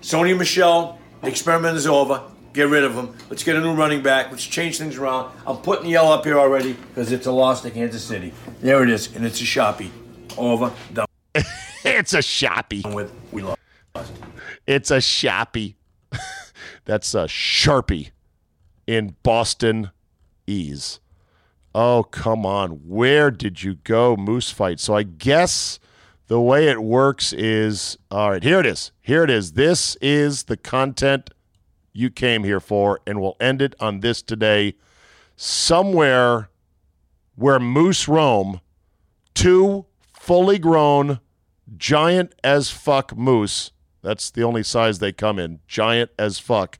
Sony 0.01 0.35
Michel, 0.37 0.99
the 1.21 1.27
experiment 1.27 1.77
is 1.77 1.85
over. 1.85 2.23
Get 2.53 2.67
rid 2.69 2.83
of 2.83 2.95
him. 2.95 3.15
Let's 3.29 3.43
get 3.43 3.55
a 3.55 3.61
new 3.61 3.75
running 3.75 4.01
back. 4.01 4.31
Let's 4.31 4.43
change 4.45 4.79
things 4.79 4.97
around. 4.97 5.31
I'm 5.45 5.57
putting 5.57 5.83
the 5.85 5.91
yell 5.91 6.11
up 6.11 6.25
here 6.25 6.39
already 6.39 6.73
because 6.73 7.11
it's 7.11 7.27
a 7.27 7.31
loss 7.31 7.61
to 7.61 7.69
Kansas 7.69 8.03
City. 8.03 8.33
There 8.61 8.81
it 8.81 8.89
is, 8.89 9.15
and 9.15 9.23
it's 9.25 9.39
a 9.39 9.45
shoppy. 9.45 9.91
Over, 10.37 10.73
done 10.93 11.05
It's 11.85 12.13
a 12.13 12.21
shoppy. 12.23 12.81
with. 12.85 13.11
We 13.31 13.43
lost. 13.43 13.59
It's 14.65 14.89
a 14.89 14.99
shoppy. 15.01 15.75
That's 16.89 17.13
a 17.13 17.25
sharpie 17.25 18.09
in 18.87 19.15
Boston 19.21 19.91
Ease. 20.47 20.99
Oh, 21.75 22.01
come 22.01 22.47
on. 22.47 22.71
Where 22.87 23.29
did 23.29 23.61
you 23.61 23.75
go, 23.75 24.15
Moose 24.17 24.49
Fight? 24.49 24.79
So 24.79 24.95
I 24.95 25.03
guess 25.03 25.79
the 26.25 26.41
way 26.41 26.67
it 26.67 26.81
works 26.81 27.31
is 27.31 27.99
all 28.09 28.31
right, 28.31 28.41
here 28.41 28.59
it 28.59 28.65
is. 28.65 28.91
Here 29.01 29.23
it 29.23 29.29
is. 29.29 29.51
This 29.51 29.97
is 29.97 30.45
the 30.45 30.57
content 30.57 31.29
you 31.93 32.09
came 32.09 32.43
here 32.43 32.59
for, 32.59 33.01
and 33.05 33.21
we'll 33.21 33.37
end 33.39 33.61
it 33.61 33.75
on 33.79 33.99
this 33.99 34.23
today. 34.23 34.73
Somewhere 35.35 36.49
where 37.35 37.59
moose 37.59 38.07
roam, 38.07 38.61
two 39.35 39.85
fully 40.11 40.57
grown, 40.57 41.19
giant 41.77 42.33
as 42.43 42.71
fuck 42.71 43.15
moose. 43.15 43.73
That's 44.01 44.31
the 44.31 44.43
only 44.43 44.63
size 44.63 44.99
they 44.99 45.11
come 45.11 45.39
in. 45.39 45.59
Giant 45.67 46.11
as 46.17 46.39
fuck. 46.39 46.79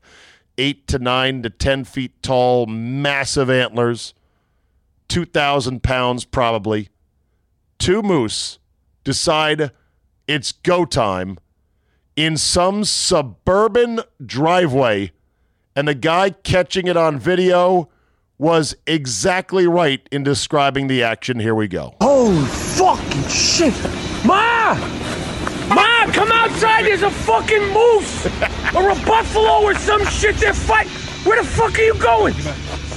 Eight 0.58 0.88
to 0.88 1.00
nine 1.00 1.42
to 1.44 1.50
10 1.50 1.86
feet 1.86 2.22
tall, 2.22 2.66
massive 2.66 3.50
antlers, 3.50 4.14
2,000 5.08 5.82
pounds 5.84 6.26
probably. 6.26 6.90
Two 7.78 8.02
moose 8.02 8.60
decide 9.04 9.72
it's 10.28 10.52
go 10.52 10.86
time 10.86 11.40
in 12.16 12.36
some 12.36 12.84
suburban 12.84 14.02
driveway, 14.24 15.12
and 15.76 15.88
the 15.88 15.96
guy 15.96 16.30
catching 16.30 16.88
it 16.88 16.98
on 16.98 17.18
video 17.18 17.90
was 18.38 18.76
exactly 18.86 19.66
right 19.66 20.08
in 20.12 20.24
describing 20.24 20.88
the 20.88 21.02
action. 21.02 21.40
Here 21.40 21.56
we 21.56 21.68
go. 21.68 21.96
Holy 22.02 22.46
fucking 22.46 23.28
shit! 23.30 23.74
Ma! 24.26 24.99
Ma, 25.70 26.08
come 26.12 26.32
outside! 26.32 26.86
There's 26.86 27.04
a 27.04 27.12
fucking 27.12 27.74
moose! 27.74 28.26
or 28.76 28.90
a 28.90 28.96
buffalo 29.06 29.62
or 29.64 29.76
some 29.76 30.04
shit! 30.06 30.36
They're 30.38 30.54
fighting! 30.54 30.92
Where 31.26 31.42
the 31.42 31.48
fuck 31.48 31.78
are 31.78 31.82
you 31.82 31.94
going? 31.96 32.34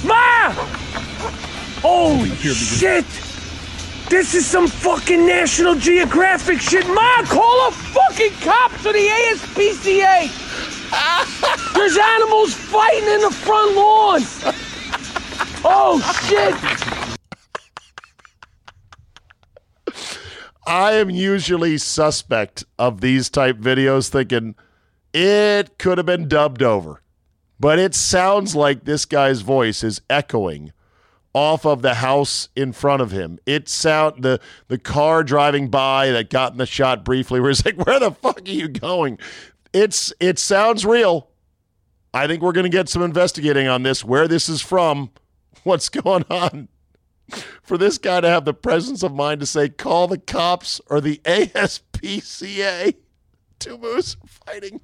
Ma! 0.03 0.51
Holy 1.81 2.29
shit! 2.35 3.05
This 4.09 4.33
is 4.33 4.45
some 4.45 4.67
fucking 4.67 5.25
National 5.25 5.75
Geographic 5.75 6.59
shit! 6.61 6.87
Ma, 6.87 7.23
call 7.25 7.67
a 7.67 7.71
fucking 7.71 8.33
cops 8.41 8.85
or 8.85 8.93
the 8.93 9.07
ASPCA! 9.07 10.29
There's 11.73 11.97
animals 11.97 12.53
fighting 12.53 13.07
in 13.09 13.21
the 13.21 13.31
front 13.31 13.75
lawn! 13.75 14.21
Oh 15.65 15.99
shit! 16.27 16.55
I 20.65 20.93
am 20.93 21.09
usually 21.09 21.77
suspect 21.77 22.63
of 22.79 23.01
these 23.01 23.29
type 23.29 23.57
videos 23.57 24.09
thinking 24.09 24.55
it 25.13 25.77
could 25.77 25.97
have 25.97 26.07
been 26.07 26.27
dubbed 26.27 26.63
over. 26.63 27.01
But 27.59 27.79
it 27.79 27.95
sounds 27.95 28.55
like 28.55 28.83
this 28.83 29.05
guy's 29.05 29.41
voice 29.41 29.83
is 29.83 30.01
echoing 30.09 30.73
off 31.33 31.65
of 31.65 31.81
the 31.81 31.95
house 31.95 32.49
in 32.55 32.73
front 32.73 33.01
of 33.01 33.11
him. 33.11 33.39
It 33.45 33.67
sound 33.67 34.23
the 34.23 34.39
the 34.67 34.77
car 34.77 35.23
driving 35.23 35.69
by 35.69 36.11
that 36.11 36.29
got 36.29 36.51
in 36.51 36.57
the 36.57 36.65
shot 36.65 37.03
briefly 37.03 37.39
where 37.41 37.51
it's 37.51 37.65
like, 37.65 37.77
where 37.85 37.99
the 37.99 38.11
fuck 38.11 38.41
are 38.41 38.51
you 38.51 38.67
going? 38.67 39.17
It's 39.73 40.13
it 40.19 40.39
sounds 40.39 40.85
real. 40.85 41.29
I 42.13 42.27
think 42.27 42.41
we're 42.41 42.51
gonna 42.51 42.69
get 42.69 42.89
some 42.89 43.01
investigating 43.01 43.67
on 43.67 43.83
this, 43.83 44.03
where 44.03 44.27
this 44.27 44.47
is 44.47 44.61
from, 44.61 45.11
what's 45.63 45.89
going 45.89 46.25
on 46.29 46.67
for 47.61 47.77
this 47.77 47.97
guy 47.97 48.21
to 48.21 48.27
have 48.27 48.45
the 48.45 48.53
presence 48.53 49.03
of 49.03 49.13
mind 49.13 49.39
to 49.39 49.45
say, 49.45 49.69
call 49.69 50.07
the 50.07 50.17
cops 50.17 50.81
or 50.87 51.01
the 51.01 51.21
ASPCA. 51.25 52.95
Two 53.59 53.77
moose 53.77 54.17
fighting. 54.25 54.81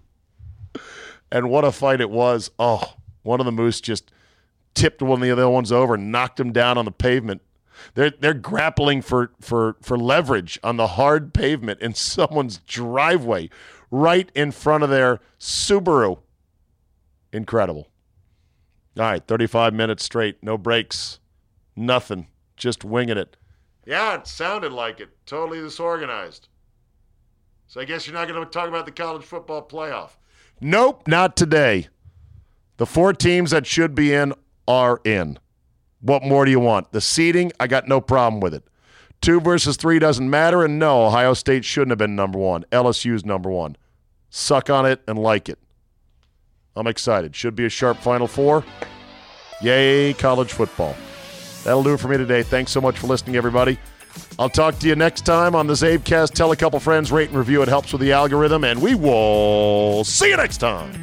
And 1.32 1.50
what 1.50 1.66
a 1.66 1.72
fight 1.72 2.02
it 2.02 2.10
was. 2.10 2.52
Oh, 2.58 2.96
one 3.24 3.40
of 3.40 3.46
the 3.46 3.52
moose 3.52 3.82
just 3.82 4.12
tipped 4.74 5.02
one 5.02 5.20
of 5.20 5.22
the 5.22 5.32
other 5.32 5.50
ones 5.50 5.72
over 5.72 5.96
and 5.96 6.12
knocked 6.12 6.40
him 6.40 6.52
down 6.52 6.78
on 6.78 6.86
the 6.86 6.92
pavement. 6.92 7.42
They're, 7.94 8.12
they're 8.12 8.34
grappling 8.34 9.02
for, 9.02 9.32
for, 9.40 9.78
for 9.82 9.98
leverage 9.98 10.60
on 10.64 10.78
the 10.78 10.88
hard 10.88 11.34
pavement 11.34 11.82
in 11.82 11.94
someone's 11.96 12.60
driveway 12.60 13.50
right 13.92 14.32
in 14.36 14.52
front 14.52 14.84
of 14.84 14.90
their 14.90 15.20
Subaru. 15.40 16.20
Incredible. 17.32 17.88
All 18.98 19.06
right, 19.06 19.26
35 19.26 19.74
minutes 19.74 20.04
straight, 20.04 20.38
no 20.42 20.58
breaks. 20.58 21.20
Nothing. 21.80 22.28
Just 22.58 22.84
winging 22.84 23.18
it. 23.18 23.38
Yeah, 23.86 24.16
it 24.16 24.28
sounded 24.28 24.74
like 24.74 25.00
it. 25.00 25.10
Totally 25.26 25.62
disorganized. 25.62 26.50
So 27.68 27.80
I 27.80 27.86
guess 27.86 28.06
you're 28.06 28.14
not 28.14 28.28
going 28.28 28.44
to 28.44 28.50
talk 28.50 28.68
about 28.68 28.86
the 28.86 28.92
college 28.92 29.24
football 29.24 29.66
playoff. 29.66 30.12
Nope, 30.60 31.08
not 31.08 31.38
today. 31.38 31.88
The 32.78 32.86
four 32.86 33.14
teams 33.14 33.52
that 33.52 33.66
should 33.66 33.96
be 33.96 34.14
in 34.14 34.34
are 34.68 35.00
in. 35.06 35.40
What 36.02 36.24
more 36.24 36.44
do 36.44 36.52
you 36.52 36.60
want? 36.60 36.92
The 36.92 37.00
seeding, 37.00 37.54
I 37.60 37.68
got 37.68 37.88
no 37.88 38.02
problem 38.02 38.42
with 38.42 38.54
it. 38.54 38.64
Two 39.22 39.40
versus 39.40 39.78
three 39.78 40.00
doesn't 40.00 40.30
matter. 40.30 40.66
And 40.66 40.80
no, 40.80 41.06
Ohio 41.06 41.34
State 41.34 41.64
shouldn't 41.64 41.92
have 41.92 41.98
been 41.98 42.16
number 42.16 42.40
one. 42.40 42.66
LSU's 42.72 43.26
number 43.26 43.50
one. 43.50 43.78
Suck 44.30 44.70
on 44.70 44.86
it 44.86 45.02
and 45.08 45.18
like 45.18 45.48
it. 45.48 45.60
I'm 46.76 46.88
excited. 46.88 47.36
Should 47.36 47.56
be 47.56 47.66
a 47.66 47.70
sharp 47.70 47.98
Final 47.98 48.28
Four. 48.28 48.66
Yay, 49.62 50.14
college 50.14 50.52
football. 50.52 50.96
That'll 51.64 51.84
do 51.84 51.94
it 51.94 52.00
for 52.00 52.08
me 52.08 52.18
today. 52.18 52.44
Thanks 52.44 52.72
so 52.72 52.82
much 52.82 52.98
for 52.98 53.08
listening, 53.08 53.36
everybody. 53.36 53.78
I'll 54.38 54.50
talk 54.50 54.80
to 54.80 54.88
you 54.88 54.96
next 54.96 55.26
time 55.26 55.56
on 55.56 55.68
the 55.68 55.74
Czabecast. 55.74 56.34
Tell 56.34 56.52
a 56.52 56.56
couple 56.56 56.80
friends, 56.80 57.12
rate 57.12 57.30
and 57.30 57.38
review. 57.38 57.62
It 57.62 57.68
helps 57.68 57.92
with 57.92 58.02
the 58.02 58.12
algorithm, 58.12 58.64
and 58.64 58.82
we 58.82 58.96
will 58.96 60.04
see 60.04 60.30
you 60.30 60.38
next 60.38 60.58
time. 60.58 60.94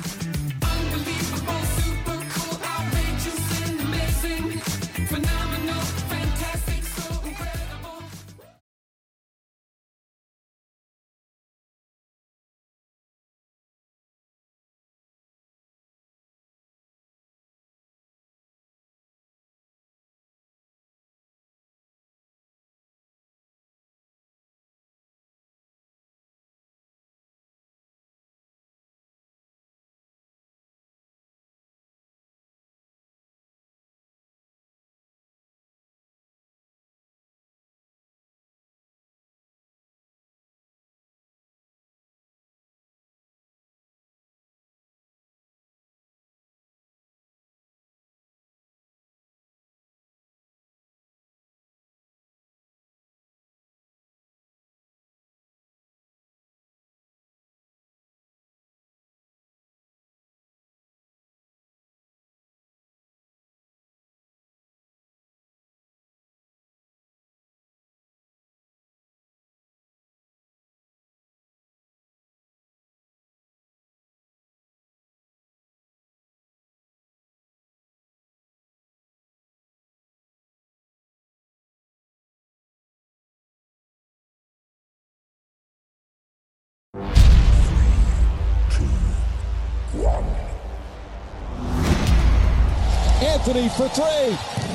Anthony 93.47 93.69
for 93.69 93.89
three. 93.91 94.66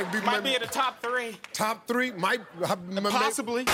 Be, 0.00 0.20
might, 0.20 0.24
might 0.24 0.44
be 0.44 0.54
at 0.54 0.62
the 0.62 0.66
top 0.66 1.02
three. 1.02 1.36
Top 1.52 1.86
three? 1.86 2.10
Might. 2.12 2.40
Possibly. 2.60 3.66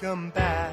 come 0.00 0.30
back. 0.30 0.72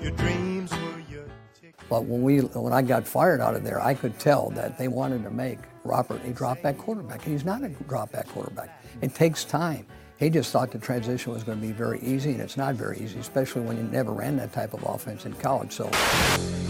Your 0.00 0.12
dreams 0.12 0.70
were 0.70 1.00
your 1.10 1.24
ticket. 1.60 1.74
But 1.88 2.04
when 2.04 2.22
we 2.22 2.38
when 2.38 2.72
I 2.72 2.82
got 2.82 3.06
fired 3.06 3.40
out 3.40 3.56
of 3.56 3.64
there, 3.64 3.82
I 3.82 3.94
could 3.94 4.18
tell 4.18 4.50
that 4.50 4.78
they 4.78 4.88
wanted 4.88 5.24
to 5.24 5.30
make 5.30 5.58
Robert 5.84 6.24
a 6.24 6.30
drop 6.30 6.62
back 6.62 6.78
quarterback. 6.78 7.24
And 7.24 7.32
he's 7.32 7.44
not 7.44 7.62
a 7.62 7.68
drop 7.68 8.12
back 8.12 8.28
quarterback. 8.28 8.82
It 9.00 9.14
takes 9.14 9.44
time. 9.44 9.86
He 10.18 10.30
just 10.30 10.50
thought 10.50 10.70
the 10.70 10.78
transition 10.78 11.32
was 11.32 11.42
going 11.42 11.60
to 11.60 11.66
be 11.66 11.72
very 11.72 12.00
easy, 12.00 12.30
and 12.30 12.40
it's 12.40 12.56
not 12.56 12.74
very 12.74 12.98
easy, 12.98 13.18
especially 13.18 13.60
when 13.62 13.76
you 13.76 13.82
never 13.82 14.12
ran 14.12 14.36
that 14.36 14.52
type 14.52 14.72
of 14.72 14.82
offense 14.84 15.26
in 15.26 15.34
college. 15.34 15.72
So. 15.72 15.90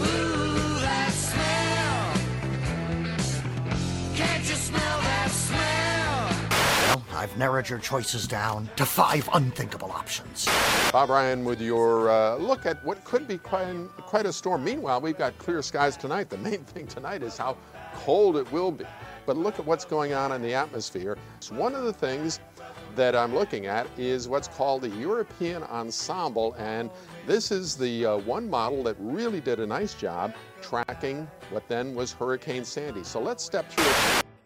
Ooh, 0.01 0.37
I've 7.27 7.37
narrowed 7.37 7.67
your 7.67 7.79
choices 7.79 8.25
down 8.25 8.69
to 8.77 8.85
five 8.85 9.27
unthinkable 9.33 9.91
options. 9.91 10.47
Bob 10.93 11.09
Ryan 11.09 11.43
with 11.43 11.59
your 11.59 12.09
uh, 12.09 12.37
look 12.37 12.65
at 12.65 12.83
what 12.85 13.03
could 13.03 13.27
be 13.27 13.37
quite, 13.37 13.75
quite 13.97 14.25
a 14.25 14.31
storm. 14.31 14.63
Meanwhile, 14.63 15.01
we've 15.01 15.17
got 15.17 15.37
clear 15.37 15.61
skies 15.61 15.97
tonight. 15.97 16.29
The 16.29 16.37
main 16.37 16.63
thing 16.63 16.87
tonight 16.87 17.23
is 17.23 17.37
how 17.37 17.57
cold 17.95 18.37
it 18.37 18.49
will 18.53 18.71
be. 18.71 18.85
But 19.25 19.35
look 19.35 19.59
at 19.59 19.65
what's 19.65 19.83
going 19.83 20.13
on 20.13 20.31
in 20.31 20.41
the 20.41 20.53
atmosphere. 20.53 21.17
So 21.41 21.53
one 21.55 21.75
of 21.75 21.83
the 21.83 21.91
things 21.91 22.39
that 22.95 23.13
I'm 23.13 23.35
looking 23.35 23.65
at 23.65 23.87
is 23.97 24.29
what's 24.29 24.47
called 24.47 24.83
the 24.83 24.89
European 24.89 25.63
Ensemble, 25.63 26.55
and 26.57 26.89
this 27.25 27.51
is 27.51 27.75
the 27.75 28.05
uh, 28.05 28.17
one 28.19 28.49
model 28.49 28.83
that 28.83 28.95
really 28.99 29.41
did 29.41 29.59
a 29.59 29.67
nice 29.67 29.93
job 29.93 30.33
tracking 30.61 31.27
what 31.49 31.67
then 31.67 31.93
was 31.93 32.13
Hurricane 32.13 32.63
Sandy. 32.63 33.03
So 33.03 33.19
let's 33.19 33.43
step 33.43 33.69
through 33.69 33.83
it. 33.85 34.36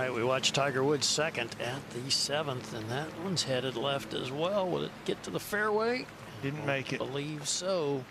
All 0.00 0.06
right, 0.06 0.14
we 0.14 0.24
watched 0.24 0.54
Tiger 0.54 0.82
Woods 0.82 1.06
second 1.06 1.54
at 1.60 1.78
the 1.90 2.10
seventh, 2.10 2.72
and 2.72 2.88
that 2.88 3.06
one's 3.22 3.42
headed 3.42 3.76
left 3.76 4.14
as 4.14 4.32
well. 4.32 4.66
Will 4.66 4.84
it 4.84 4.90
get 5.04 5.22
to 5.24 5.30
the 5.30 5.38
fairway? 5.38 6.06
Didn't 6.40 6.64
make 6.64 6.94
it. 6.94 6.98
Believe 7.00 7.46
so. 7.46 8.02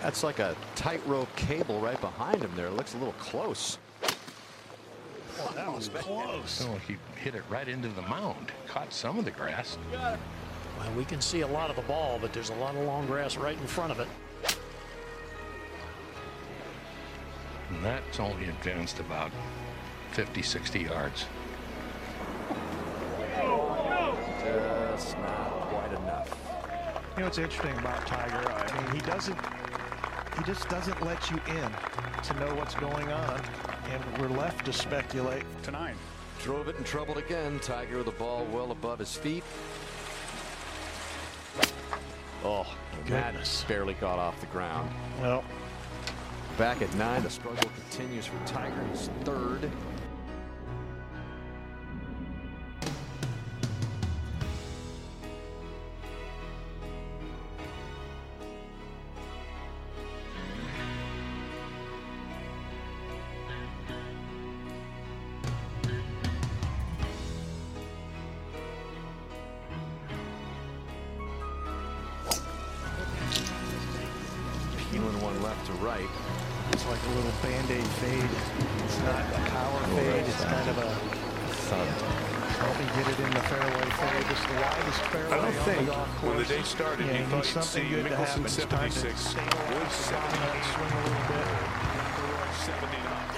That's 0.00 0.22
like 0.22 0.38
a 0.38 0.54
tightrope 0.76 1.34
cable 1.34 1.80
right 1.80 2.00
behind 2.00 2.40
him 2.40 2.52
there. 2.54 2.66
It 2.66 2.74
looks 2.74 2.94
a 2.94 2.98
little 2.98 3.14
close. 3.14 3.78
Oh, 5.40 5.52
that 5.56 5.74
was 5.74 5.88
close. 5.88 6.64
Oh, 6.64 6.78
he 6.86 6.98
hit 7.20 7.34
it 7.34 7.42
right 7.50 7.66
into 7.66 7.88
the 7.88 8.02
mound. 8.02 8.52
Caught 8.68 8.92
some 8.92 9.18
of 9.18 9.24
the 9.24 9.32
grass. 9.32 9.76
Well, 9.90 10.16
we 10.96 11.04
can 11.04 11.20
see 11.20 11.40
a 11.40 11.48
lot 11.48 11.68
of 11.68 11.74
the 11.74 11.82
ball, 11.82 12.20
but 12.22 12.32
there's 12.32 12.50
a 12.50 12.54
lot 12.54 12.76
of 12.76 12.82
long 12.82 13.08
grass 13.08 13.36
right 13.36 13.58
in 13.58 13.66
front 13.66 13.90
of 13.90 13.98
it. 13.98 14.06
And 17.70 17.84
that's 17.84 18.20
only 18.20 18.48
advanced 18.48 19.00
about 19.00 19.32
50, 20.12 20.42
60 20.42 20.80
yards. 20.80 21.26
Just 24.44 25.16
not 25.18 25.50
quite 25.70 25.92
enough. 25.92 26.28
You 27.14 27.20
know 27.20 27.26
what's 27.26 27.38
interesting 27.38 27.76
about 27.78 28.06
Tiger? 28.06 28.50
I 28.50 28.82
mean, 28.82 29.00
he 29.00 29.06
doesn't. 29.06 29.38
He 30.36 30.44
just 30.44 30.68
doesn't 30.68 31.00
let 31.02 31.30
you 31.30 31.36
in 31.48 31.70
to 32.22 32.34
know 32.40 32.54
what's 32.54 32.74
going 32.74 33.10
on, 33.10 33.42
and 33.90 34.20
we're 34.20 34.28
left 34.28 34.64
to 34.66 34.72
speculate. 34.72 35.44
Tonight. 35.62 35.94
Drove 36.42 36.68
it 36.68 36.76
and 36.76 36.86
troubled 36.86 37.18
again. 37.18 37.58
Tiger 37.60 37.98
with 37.98 38.06
the 38.06 38.12
ball 38.12 38.46
well 38.52 38.70
above 38.70 39.00
his 39.00 39.14
feet. 39.14 39.42
Oh, 42.44 42.72
goodness. 43.06 43.64
barely 43.66 43.94
got 43.94 44.18
off 44.18 44.38
the 44.40 44.46
ground. 44.46 44.88
Well, 45.20 45.42
Back 46.58 46.82
at 46.82 46.92
nine, 46.96 47.22
the 47.22 47.30
struggle 47.30 47.70
continues 47.78 48.26
for 48.26 48.36
Tiger. 48.44 48.74
He's 48.90 49.08
third. 49.22 49.70
It's 78.84 78.98
not 79.00 79.20
a 79.20 79.40
power 79.50 79.80
fade. 79.94 80.26
It's 80.26 80.44
kind 80.44 80.68
of 80.68 80.78
a 80.78 80.90
thud. 81.68 81.88
Help 82.58 82.74
me 82.78 82.86
get 82.96 83.06
it 83.12 83.18
in 83.24 83.30
the 83.30 83.44
fairway 83.48 83.88
fade. 84.00 84.26
It's 84.30 84.44
the 84.46 84.54
widest 84.58 85.02
fairway 85.12 85.32
I 85.32 85.40
don't 85.42 85.60
think 85.64 85.88
when 86.22 86.36
the 86.36 86.44
day 86.44 86.62
started 86.62 87.06
yeah, 87.06 87.18
you 87.18 87.24
thought 87.26 87.44
you'd 87.44 87.62
something 87.62 87.88
see. 87.88 88.02
Mickelson 88.02 88.44
It's 88.44 88.56
time 88.66 88.90
to 88.90 88.98
76, 88.98 89.24
Woods 89.24 89.34
the 89.34 89.40
ball 89.40 89.78
and 89.78 89.92
79, 89.92 90.62
swing 90.74 90.92
a 90.92 91.00
little 91.06 91.24
bit. 91.28 91.46
79. 92.66 93.37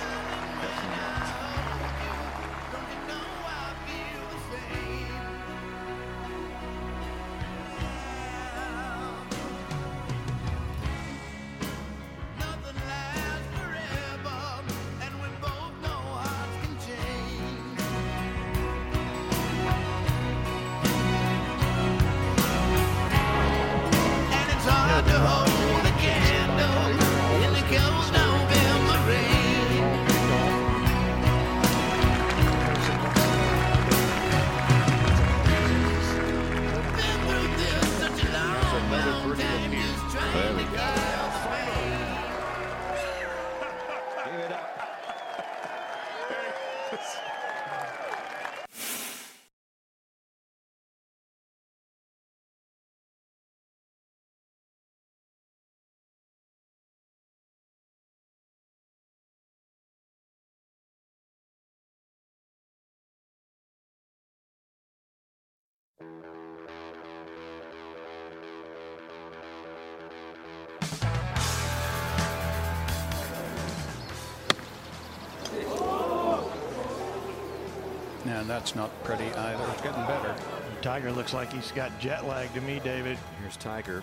Yeah, 78.41 78.47
that's 78.47 78.74
not 78.74 78.91
pretty 79.05 79.26
either. 79.34 79.64
It's 79.72 79.82
getting 79.82 80.03
better. 80.07 80.34
Tiger 80.80 81.12
looks 81.12 81.34
like 81.34 81.53
he's 81.53 81.72
got 81.72 81.99
jet 82.01 82.26
lag 82.26 82.53
to 82.55 82.62
me, 82.62 82.80
David. 82.82 83.18
Here's 83.43 83.59
Tiger 83.59 84.03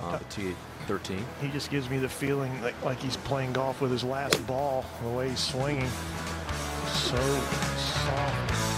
on 0.00 0.20
the 0.20 0.24
tee 0.26 0.54
13. 0.86 1.24
He 1.40 1.48
just 1.48 1.68
gives 1.68 1.90
me 1.90 1.98
the 1.98 2.08
feeling 2.08 2.62
like, 2.62 2.80
like 2.84 3.00
he's 3.00 3.16
playing 3.16 3.54
golf 3.54 3.80
with 3.80 3.90
his 3.90 4.04
last 4.04 4.46
ball, 4.46 4.84
the 5.02 5.08
way 5.08 5.30
he's 5.30 5.40
swinging. 5.40 5.88
So 6.86 7.16
soft. 7.76 8.75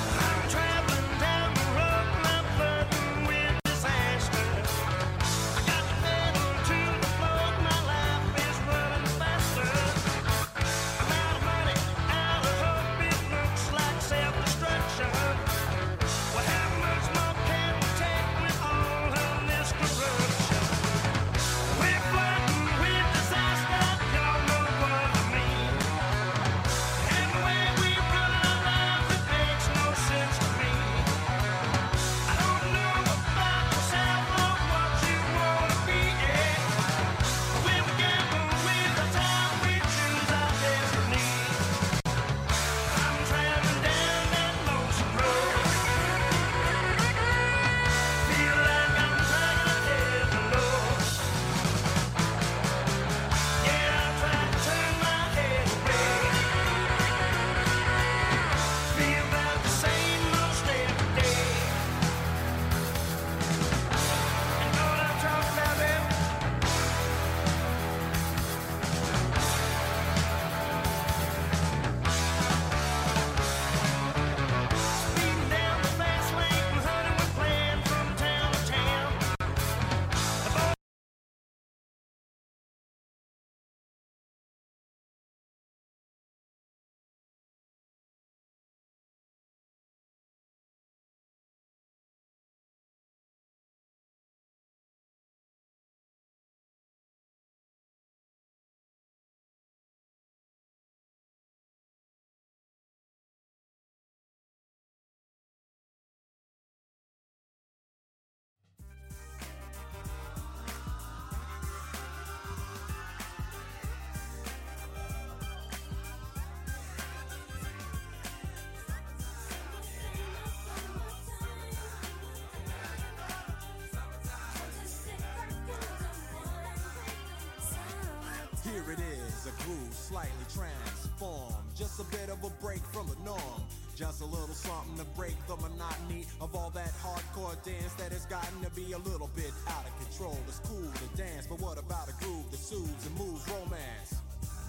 Groove 129.68 129.92
slightly 129.92 130.46
transformed. 130.54 131.54
Just 131.76 132.00
a 132.00 132.04
bit 132.04 132.30
of 132.30 132.42
a 132.42 132.50
break 132.62 132.80
from 132.92 133.06
the 133.08 133.16
norm. 133.24 133.60
Just 133.94 134.22
a 134.22 134.24
little 134.24 134.54
something 134.54 134.96
to 134.96 135.04
break 135.16 135.36
the 135.46 135.56
monotony 135.56 136.26
of 136.40 136.54
all 136.54 136.70
that 136.70 136.92
hardcore 137.02 137.62
dance 137.64 137.92
that 137.94 138.12
has 138.12 138.24
gotten 138.26 138.62
to 138.62 138.70
be 138.70 138.92
a 138.92 138.98
little 138.98 139.28
bit 139.36 139.52
out 139.68 139.84
of 139.84 139.94
control. 140.06 140.38
It's 140.46 140.60
cool 140.60 140.90
to 140.90 141.16
dance, 141.16 141.46
but 141.46 141.60
what 141.60 141.78
about 141.78 142.08
a 142.08 142.12
groove 142.24 142.50
that 142.50 142.60
soothes 142.60 143.06
and 143.06 143.18
moves 143.18 143.46
romance? 143.48 144.14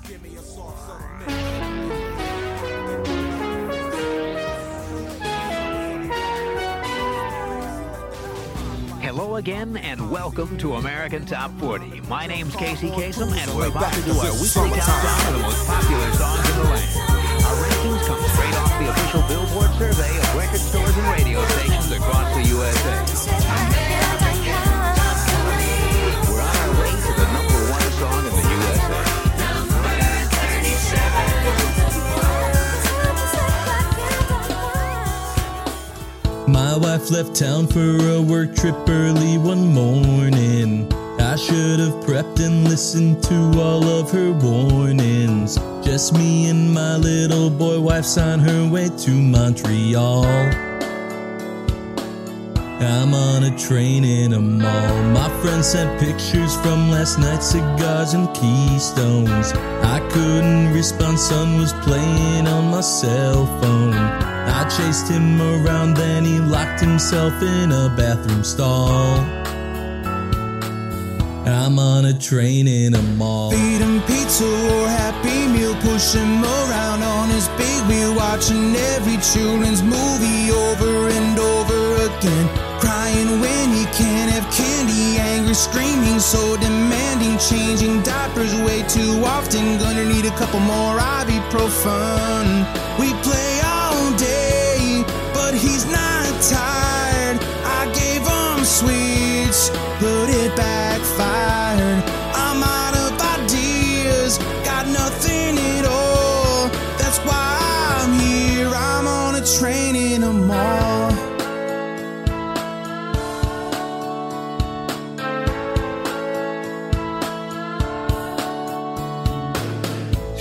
Give 0.07 0.21
me 0.21 0.35
a 0.35 0.41
soft 0.41 0.79
subtle 0.87 1.07
mix. 3.37 3.48
Hello 9.09 9.37
again 9.37 9.75
and 9.77 10.11
welcome 10.11 10.55
to 10.59 10.75
American 10.75 11.25
Top 11.25 11.49
40. 11.57 12.01
My 12.01 12.27
name's 12.27 12.55
Casey 12.55 12.91
Kasem 12.91 13.31
and 13.31 13.57
we're 13.57 13.69
about 13.69 13.91
to 13.91 14.01
do 14.03 14.11
our 14.11 14.31
weekly 14.33 14.69
countdown 14.69 15.33
of 15.33 15.33
the 15.33 15.39
most 15.39 15.65
popular 15.65 16.11
songs 16.13 16.47
in 16.47 16.55
the 16.55 16.63
land. 16.65 17.41
Our 17.41 17.55
rankings 17.57 18.05
come 18.05 18.21
straight 18.29 18.53
off 18.53 18.77
the 18.77 18.89
official 18.91 19.23
Billboard 19.27 19.71
survey 19.79 20.15
of 20.15 20.35
record 20.35 20.59
stores 20.59 20.95
and 20.95 21.07
radio 21.07 21.43
stations 21.47 21.91
across 21.91 22.35
the 22.35 22.43
USA. 22.49 23.08
Left 37.11 37.35
town 37.35 37.65
for 37.65 37.97
a 38.09 38.21
work 38.21 38.55
trip 38.55 38.75
early 38.87 39.37
one 39.37 39.73
morning. 39.73 40.91
I 41.19 41.35
should 41.35 41.79
have 41.79 41.93
prepped 42.05 42.39
and 42.45 42.65
listened 42.65 43.23
to 43.23 43.35
all 43.59 43.83
of 43.83 44.11
her 44.11 44.31
warnings. 44.31 45.55
Just 45.83 46.13
me 46.13 46.49
and 46.49 46.71
my 46.71 46.97
little 46.97 47.49
boy 47.49 47.79
wife's 47.79 48.17
on 48.17 48.39
her 48.39 48.69
way 48.69 48.89
to 48.89 49.11
Montreal. 49.11 50.25
I'm 52.81 53.13
on 53.13 53.43
a 53.43 53.57
train 53.57 54.03
in 54.03 54.33
a 54.33 54.39
mall. 54.39 55.03
My 55.11 55.29
friend 55.41 55.63
sent 55.63 55.99
pictures 55.99 56.55
from 56.57 56.91
last 56.91 57.17
night's 57.17 57.47
cigars 57.47 58.13
and 58.13 58.27
keystones. 58.35 59.53
Couldn't 60.11 60.73
respond, 60.73 61.19
son 61.19 61.59
was 61.59 61.73
playing 61.85 62.47
on 62.47 62.71
my 62.71 62.81
cell 62.81 63.45
phone. 63.59 63.93
I 63.93 64.67
chased 64.67 65.07
him 65.07 65.41
around, 65.41 65.95
then 65.95 66.25
he 66.25 66.39
locked 66.39 66.81
himself 66.81 67.41
in 67.41 67.71
a 67.71 67.93
bathroom 67.95 68.43
stall. 68.43 69.19
I'm 71.45 71.77
on 71.77 72.05
a 72.05 72.13
train 72.17 72.67
in 72.67 72.95
a 72.95 73.01
mall. 73.01 73.51
Feed 73.51 73.81
him 73.81 74.01
pizza 74.01 74.45
or 74.45 74.87
Happy 74.87 75.47
Meal, 75.47 75.75
push 75.81 76.13
him 76.13 76.43
around 76.43 77.03
on 77.03 77.29
his 77.29 77.47
big 77.49 77.81
wheel, 77.87 78.15
watching 78.15 78.75
every 78.93 79.17
children's 79.17 79.83
movie 79.83 80.51
over 80.51 81.09
and 81.09 81.37
over 81.37 81.81
again. 82.09 82.47
Crying 82.79 83.39
when 83.41 83.69
he 83.73 83.85
can't 83.97 84.31
have 84.31 84.47
candy, 84.51 84.78
screaming, 85.53 86.19
so 86.19 86.57
demanding, 86.57 87.37
changing 87.37 88.01
diapers 88.03 88.53
way 88.61 88.83
too 88.83 89.23
often. 89.25 89.77
Gonna 89.79 90.05
need 90.05 90.25
a 90.25 90.35
couple 90.37 90.59
more 90.59 90.97
ibuprofen. 90.97 92.45
We 92.99 93.13
play 93.23 93.61
all 93.63 94.11
day, 94.17 95.03
but 95.33 95.53
he's 95.53 95.85
not 95.85 96.29
tired. 96.41 97.39
I 97.79 97.89
gave 97.93 98.21
him 98.27 98.63
sweets, 98.63 99.69
but 99.99 100.29
it 100.29 100.55
backfired. 100.55 102.18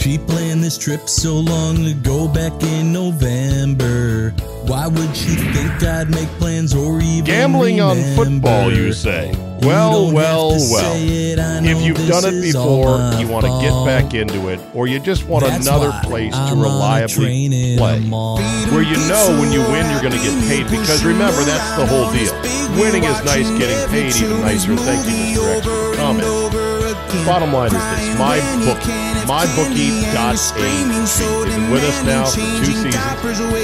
She 0.08 0.16
planned 0.16 0.64
this 0.64 0.78
trip 0.78 1.06
so 1.06 1.34
long 1.38 1.84
ago 1.84 2.28
back 2.28 2.62
in 2.62 2.94
November. 2.94 4.30
Why 4.64 4.86
would 4.86 5.14
she 5.14 5.36
think 5.36 5.82
I'd 5.82 6.08
make 6.08 6.28
plans 6.40 6.74
or 6.74 6.98
even 7.02 7.26
Gambling 7.26 7.82
on 7.82 7.98
football, 8.16 8.72
you 8.72 8.94
say? 8.94 9.34
Well, 9.60 10.06
don't 10.06 10.14
well, 10.14 10.48
well. 10.48 10.94
say 10.94 11.32
it, 11.32 11.38
I 11.38 11.60
know 11.60 11.68
If 11.68 11.84
you've 11.84 12.08
done 12.08 12.24
it 12.24 12.40
before, 12.40 12.96
you 13.20 13.28
want 13.28 13.44
to 13.44 13.60
get 13.60 13.84
back 13.84 14.14
into 14.14 14.48
it, 14.48 14.58
or 14.72 14.86
you 14.86 14.98
just 14.98 15.26
want 15.26 15.44
That's 15.44 15.66
another 15.66 15.92
place 16.04 16.32
to 16.32 16.38
I'm 16.38 16.58
a 16.58 16.62
reliably 16.62 17.14
train 17.14 17.52
in 17.52 17.74
a 17.74 17.76
play, 17.76 18.00
where 18.00 18.80
you 18.80 18.96
know 19.12 19.36
when 19.38 19.52
you 19.52 19.60
win 19.60 19.84
you're 19.90 20.00
going 20.00 20.16
to 20.16 20.24
get 20.24 20.32
paid. 20.48 20.70
Because 20.70 21.04
remember, 21.04 21.42
that's 21.44 21.76
the 21.76 21.84
whole 21.84 22.10
deal. 22.12 22.32
Winning 22.80 23.04
is 23.04 23.22
nice, 23.24 23.50
getting 23.58 23.90
paid 23.90 24.16
even 24.16 24.40
nicer. 24.40 24.74
Thank 24.74 25.04
you, 25.04 25.40
Mr. 25.42 25.56
X, 25.58 25.66
for 25.66 25.90
the 25.90 25.96
comment. 25.96 27.26
Bottom 27.26 27.52
line 27.52 27.68
is 27.68 27.72
this: 27.72 28.18
my 28.18 28.38
bookie, 28.64 29.17
mybookie.ag. 29.28 30.08
They've 30.56 30.88
been 31.52 31.70
with 31.70 31.84
us 31.84 32.00
now 32.08 32.24
for 32.24 32.40
two 32.40 32.72
seasons. 32.72 32.96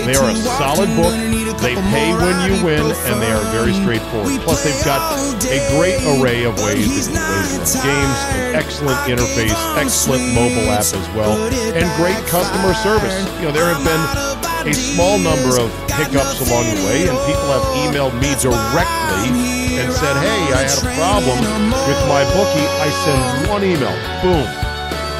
They 0.04 0.14
are 0.14 0.28
a 0.28 0.36
solid 0.60 0.92
book. 0.92 1.16
They 1.64 1.74
pay 1.88 2.12
when 2.12 2.36
you 2.44 2.60
win, 2.60 2.92
and 3.08 3.16
they 3.22 3.32
are 3.32 3.40
very 3.48 3.72
straightforward. 3.72 4.36
Plus, 4.44 4.62
they've 4.62 4.84
got 4.84 5.00
a 5.48 5.58
great 5.72 5.96
array 6.04 6.44
of 6.44 6.60
ways 6.60 7.08
that 7.08 7.16
you 7.16 7.56
wager 7.56 7.80
games, 7.80 8.18
an 8.36 8.54
excellent 8.54 9.00
interface, 9.08 9.56
excellent 9.80 10.24
mobile 10.36 10.68
app 10.68 10.84
as 10.84 11.08
well, 11.16 11.32
and 11.72 11.88
great 11.96 12.20
customer 12.28 12.74
service. 12.84 13.16
You 13.40 13.48
know, 13.48 13.52
there 13.56 13.72
have 13.72 13.80
been 13.80 14.68
a 14.68 14.74
small 14.74 15.16
number 15.16 15.56
of 15.56 15.72
hiccups 15.96 16.44
along 16.44 16.68
the 16.76 16.84
way, 16.84 17.08
and 17.08 17.16
people 17.24 17.48
have 17.48 17.64
emailed 17.80 18.12
me 18.20 18.36
directly 18.36 19.80
and 19.80 19.88
said, 19.92 20.12
"Hey, 20.20 20.52
I 20.52 20.68
had 20.68 20.76
a 20.76 20.92
problem 21.00 21.40
with 21.88 22.00
my 22.12 22.22
bookie." 22.36 22.68
I 22.84 22.88
send 23.08 23.48
one 23.48 23.64
email, 23.64 23.96
boom, 24.20 24.44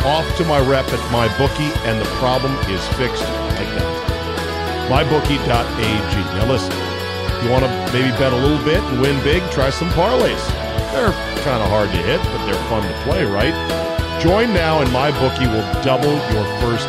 off 0.04 0.36
to 0.36 0.44
my 0.44 0.60
rep 0.60 0.86
at 0.92 1.12
my 1.12 1.26
bookie, 1.38 1.72
and 1.88 2.00
the 2.00 2.08
problem 2.20 2.52
is 2.68 2.86
fixed 2.94 3.24
like 3.56 3.70
that. 3.80 4.88
MyBookie.ag. 4.90 6.14
Now 6.36 6.46
listen, 6.46 6.72
if 6.72 7.42
you 7.42 7.50
want 7.50 7.64
to 7.64 7.70
maybe 7.92 8.10
bet 8.20 8.32
a 8.32 8.36
little 8.36 8.62
bit 8.64 8.82
and 8.84 9.00
win 9.00 9.16
big, 9.24 9.42
try 9.50 9.70
some 9.70 9.88
parlays. 9.90 10.44
They're 10.92 11.12
kind 11.42 11.62
of 11.62 11.68
hard 11.72 11.90
to 11.90 11.96
hit, 11.96 12.20
but 12.20 12.44
they're 12.46 12.68
fun 12.68 12.82
to 12.84 12.94
play, 13.02 13.24
right? 13.24 13.56
Join 14.20 14.52
now, 14.52 14.80
and 14.80 14.92
my 14.92 15.10
bookie 15.18 15.48
will 15.48 15.64
double 15.82 16.12
your 16.32 16.44
first 16.60 16.88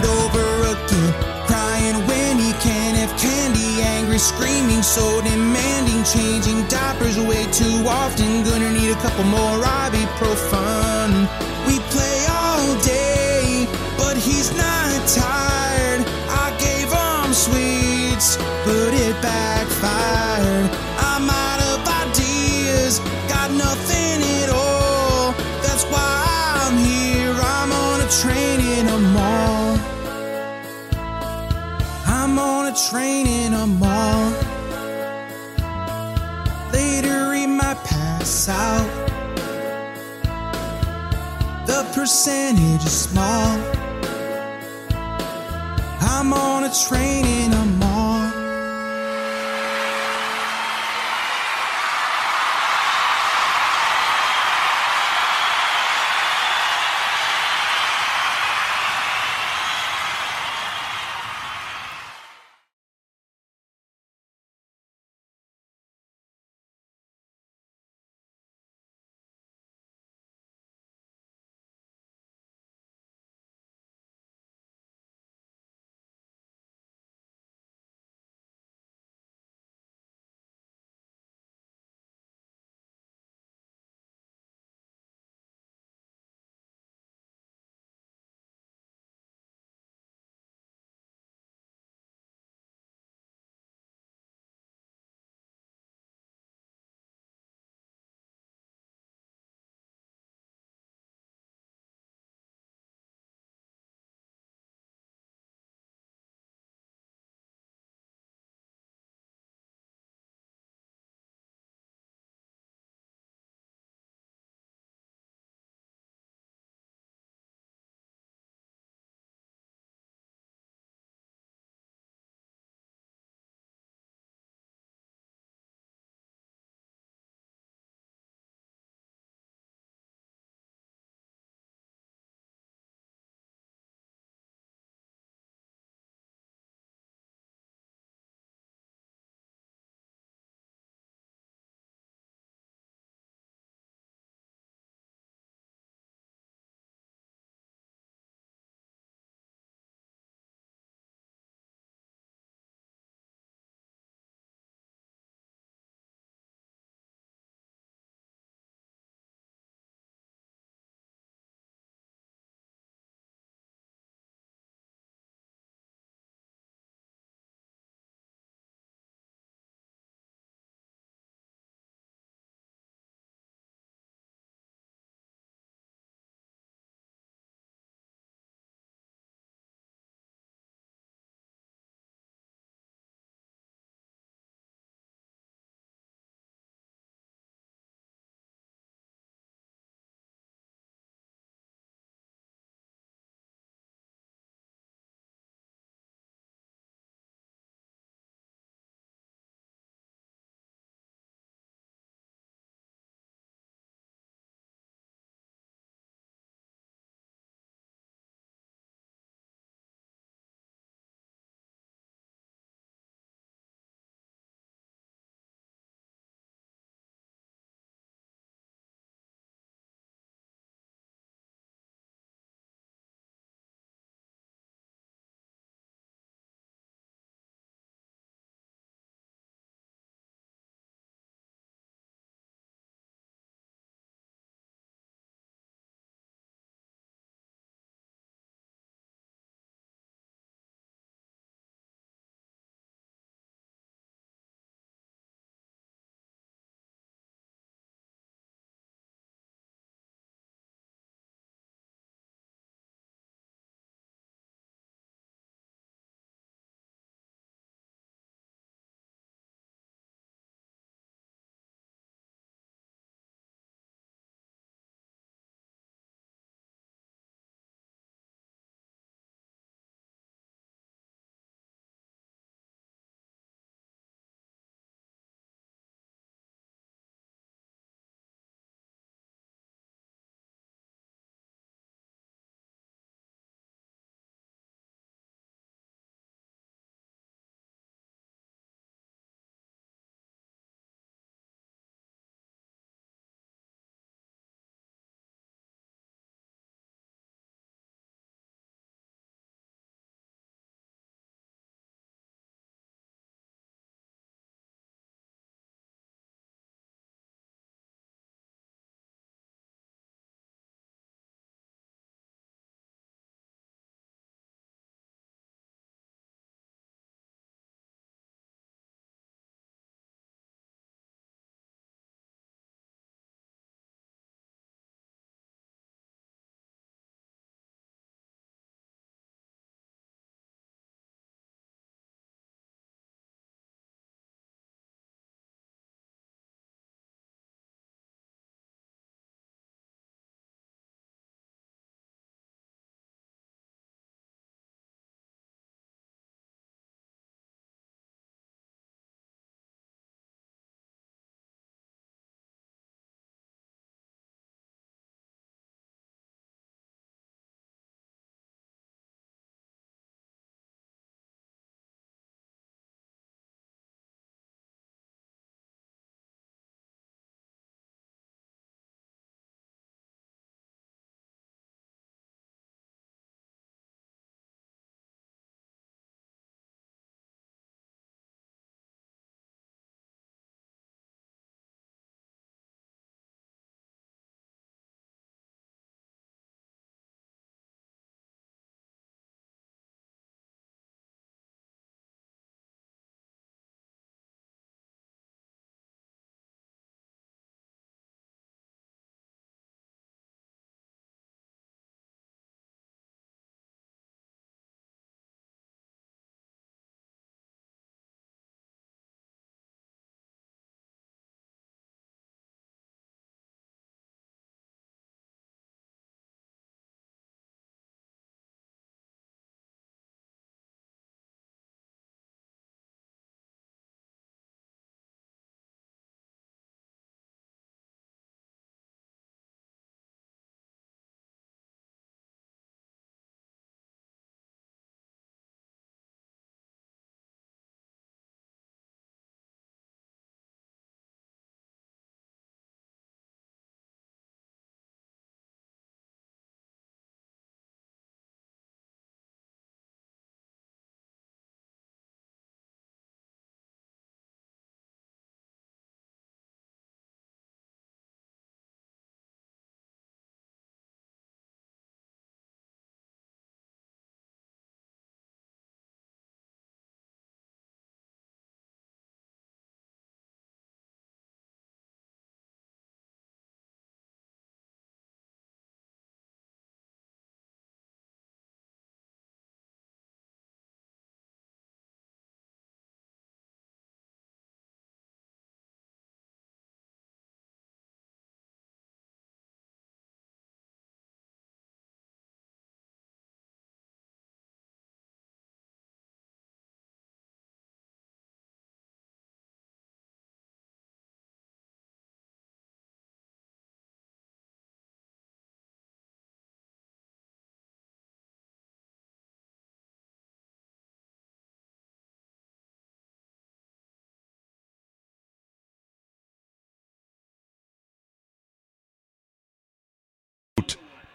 Screaming, 4.21 4.83
so 4.83 5.19
demanding, 5.21 6.03
changing 6.03 6.61
diapers 6.67 7.17
way 7.19 7.43
too 7.51 7.83
often. 7.87 8.43
Gonna 8.43 8.71
need 8.71 8.91
a 8.91 8.99
couple 9.01 9.25
more 9.25 9.57
ibuprofen. 9.57 11.09
We 11.65 11.79
play 11.89 12.19
all 12.29 12.75
day, 12.81 13.67
but 13.97 14.15
he's 14.15 14.51
not 14.55 15.07
tired. 15.07 16.01
I 16.43 16.47
gave 16.65 16.89
him 16.93 17.33
sweets, 17.33 18.37
but 18.65 18.93
it 18.93 19.15
backfired. 19.21 20.69
I'm 21.09 21.27
out 21.27 21.61
of 21.71 21.77
ideas, 22.05 22.99
got 23.27 23.49
nothing 23.51 24.17
at 24.41 24.49
all. 24.49 25.33
That's 25.65 25.83
why 25.85 26.09
I'm 26.61 26.77
here. 26.77 27.33
I'm 27.57 27.71
on 27.71 28.01
a 28.01 28.09
train 28.21 28.59
in 28.77 28.87
a 28.87 28.99
mall. 29.15 29.40
I'm 32.31 32.39
on 32.39 32.67
a 32.67 32.73
train 32.73 33.27
in 33.27 33.53
a 33.53 33.67
mall. 33.67 34.31
Later, 36.71 37.33
he 37.33 37.45
might 37.45 37.75
pass 37.83 38.47
out. 38.47 38.87
The 41.67 41.85
percentage 41.93 42.85
is 42.85 43.01
small. 43.01 43.59
I'm 45.99 46.31
on 46.31 46.63
a 46.63 46.73
train 46.87 47.25
in 47.25 47.51
a 47.51 47.60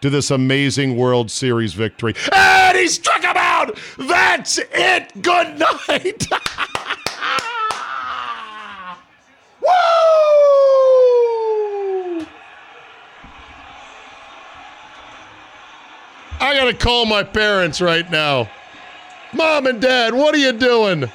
to 0.01 0.09
this 0.09 0.31
amazing 0.31 0.95
World 0.97 1.31
Series 1.31 1.73
victory. 1.73 2.13
And 2.31 2.77
he 2.77 2.87
struck 2.87 3.23
him 3.23 3.35
out! 3.35 3.77
That's 3.97 4.59
it! 4.71 5.21
Good 5.21 5.59
night! 5.59 6.27
Woo! 9.61 9.67
I 16.39 16.53
gotta 16.53 16.73
call 16.73 17.05
my 17.05 17.23
parents 17.23 17.81
right 17.81 18.09
now. 18.11 18.49
Mom 19.33 19.67
and 19.67 19.81
Dad, 19.81 20.13
what 20.13 20.33
are 20.33 20.37
you 20.37 20.53
doing? 20.53 21.11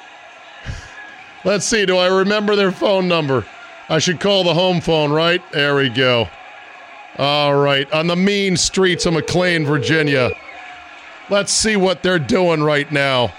Let's 1.45 1.65
see, 1.65 1.85
do 1.85 1.97
I 1.97 2.07
remember 2.07 2.55
their 2.55 2.71
phone 2.71 3.07
number? 3.07 3.45
I 3.89 3.99
should 3.99 4.19
call 4.19 4.43
the 4.43 4.53
home 4.53 4.79
phone, 4.81 5.11
right? 5.11 5.41
There 5.51 5.75
we 5.75 5.89
go. 5.89 6.29
All 7.17 7.55
right, 7.55 7.91
on 7.91 8.07
the 8.07 8.15
mean 8.15 8.57
streets 8.57 9.05
of 9.05 9.13
McLean, 9.13 9.65
Virginia. 9.65 10.31
Let's 11.29 11.53
see 11.53 11.75
what 11.75 12.01
they're 12.01 12.17
doing 12.17 12.63
right 12.63 12.91
now. 12.91 13.31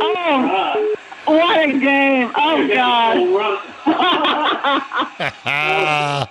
oh, 0.00 0.94
what 1.24 1.68
a 1.68 1.72
game. 1.78 2.30
Oh, 2.36 2.68
God. 2.68 3.62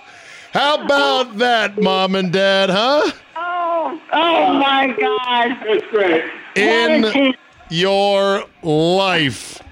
How 0.52 0.84
about 0.84 1.38
that, 1.38 1.80
Mom 1.80 2.14
and 2.14 2.30
Dad, 2.32 2.70
huh? 2.70 3.10
oh, 3.36 4.00
oh, 4.12 4.52
my 4.54 4.86
God. 4.98 5.58
That's 5.66 5.86
great. 5.90 6.24
In 6.56 7.34
your 7.72 8.44
life. 8.62 9.62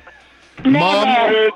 Mom, 0.65 1.51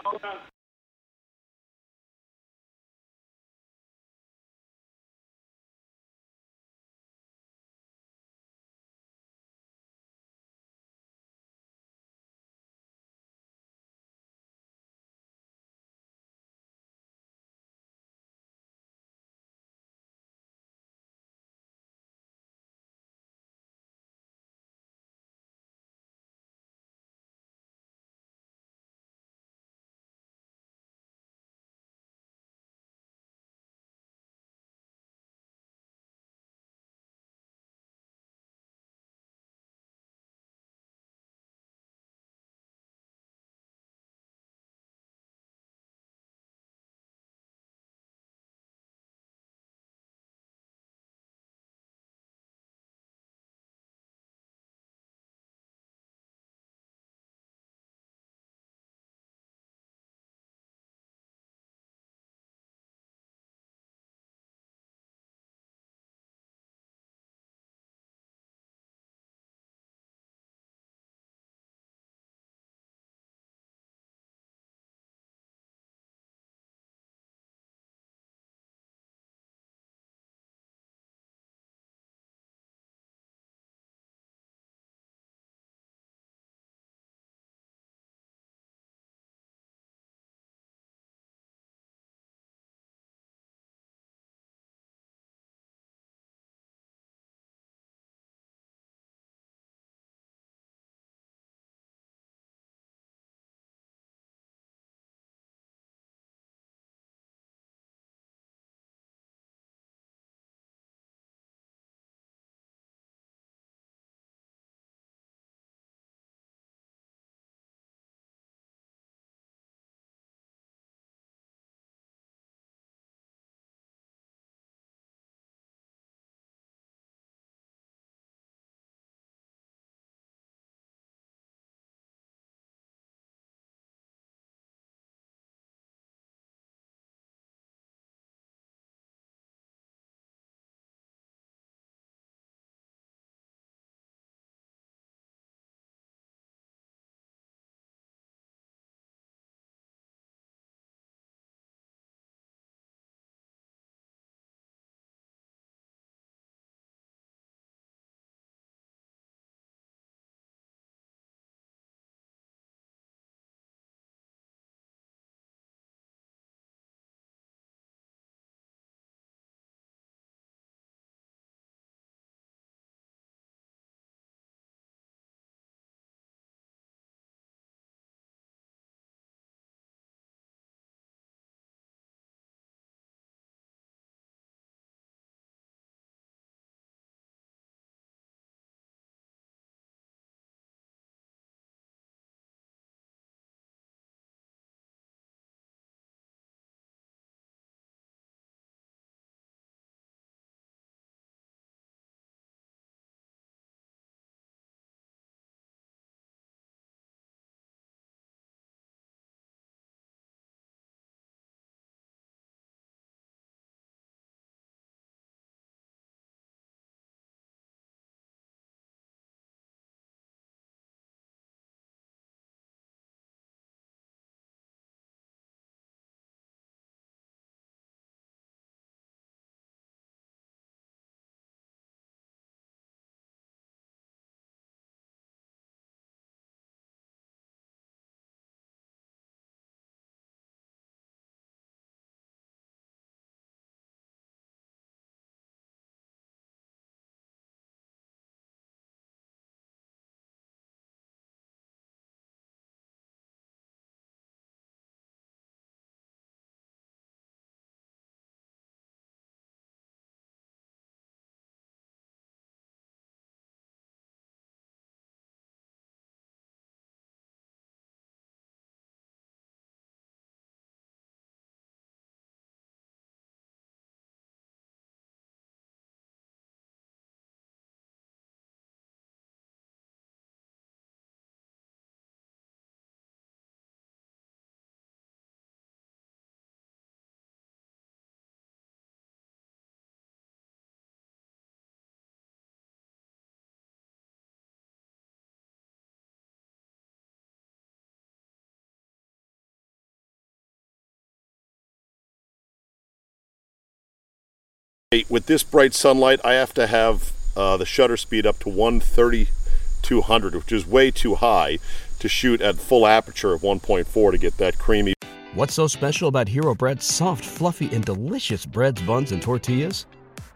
With 305.09 305.27
this 305.27 305.43
bright 305.43 305.75
sunlight, 305.75 306.21
I 306.25 306.35
have 306.35 306.55
to 306.55 306.69
have 306.69 307.13
uh, 307.37 307.57
the 307.57 307.67
shutter 307.67 307.97
speed 307.97 308.27
up 308.27 308.39
to 308.41 308.51
13200, 308.51 310.35
which 310.37 310.53
is 310.53 310.65
way 310.67 310.93
too 310.93 311.17
high 311.17 311.59
to 311.99 312.09
shoot 312.09 312.41
at 312.41 312.57
full 312.57 312.87
aperture 312.87 313.33
of 313.33 313.43
1.4 313.43 314.13
to 314.13 314.19
get 314.19 314.37
that 314.37 314.57
creamy. 314.57 314.95
What's 315.35 315.55
so 315.55 315.67
special 315.67 316.07
about 316.09 316.29
Hero 316.29 316.55
Bread's 316.55 316.85
soft, 316.85 317.25
fluffy, 317.25 317.75
and 317.75 317.85
delicious 317.85 318.47
breads, 318.47 318.81
buns, 318.83 319.11
and 319.11 319.21
tortillas? 319.21 319.87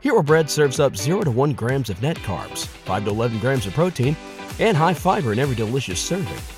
Hero 0.00 0.24
Bread 0.24 0.50
serves 0.50 0.80
up 0.80 0.96
0 0.96 1.20
to 1.22 1.30
1 1.30 1.52
grams 1.52 1.88
of 1.88 2.02
net 2.02 2.16
carbs, 2.18 2.66
5 2.66 3.04
to 3.04 3.10
11 3.10 3.38
grams 3.38 3.64
of 3.66 3.74
protein, 3.74 4.16
and 4.58 4.76
high 4.76 4.94
fiber 4.94 5.32
in 5.32 5.38
every 5.38 5.54
delicious 5.54 6.00
serving. 6.00 6.57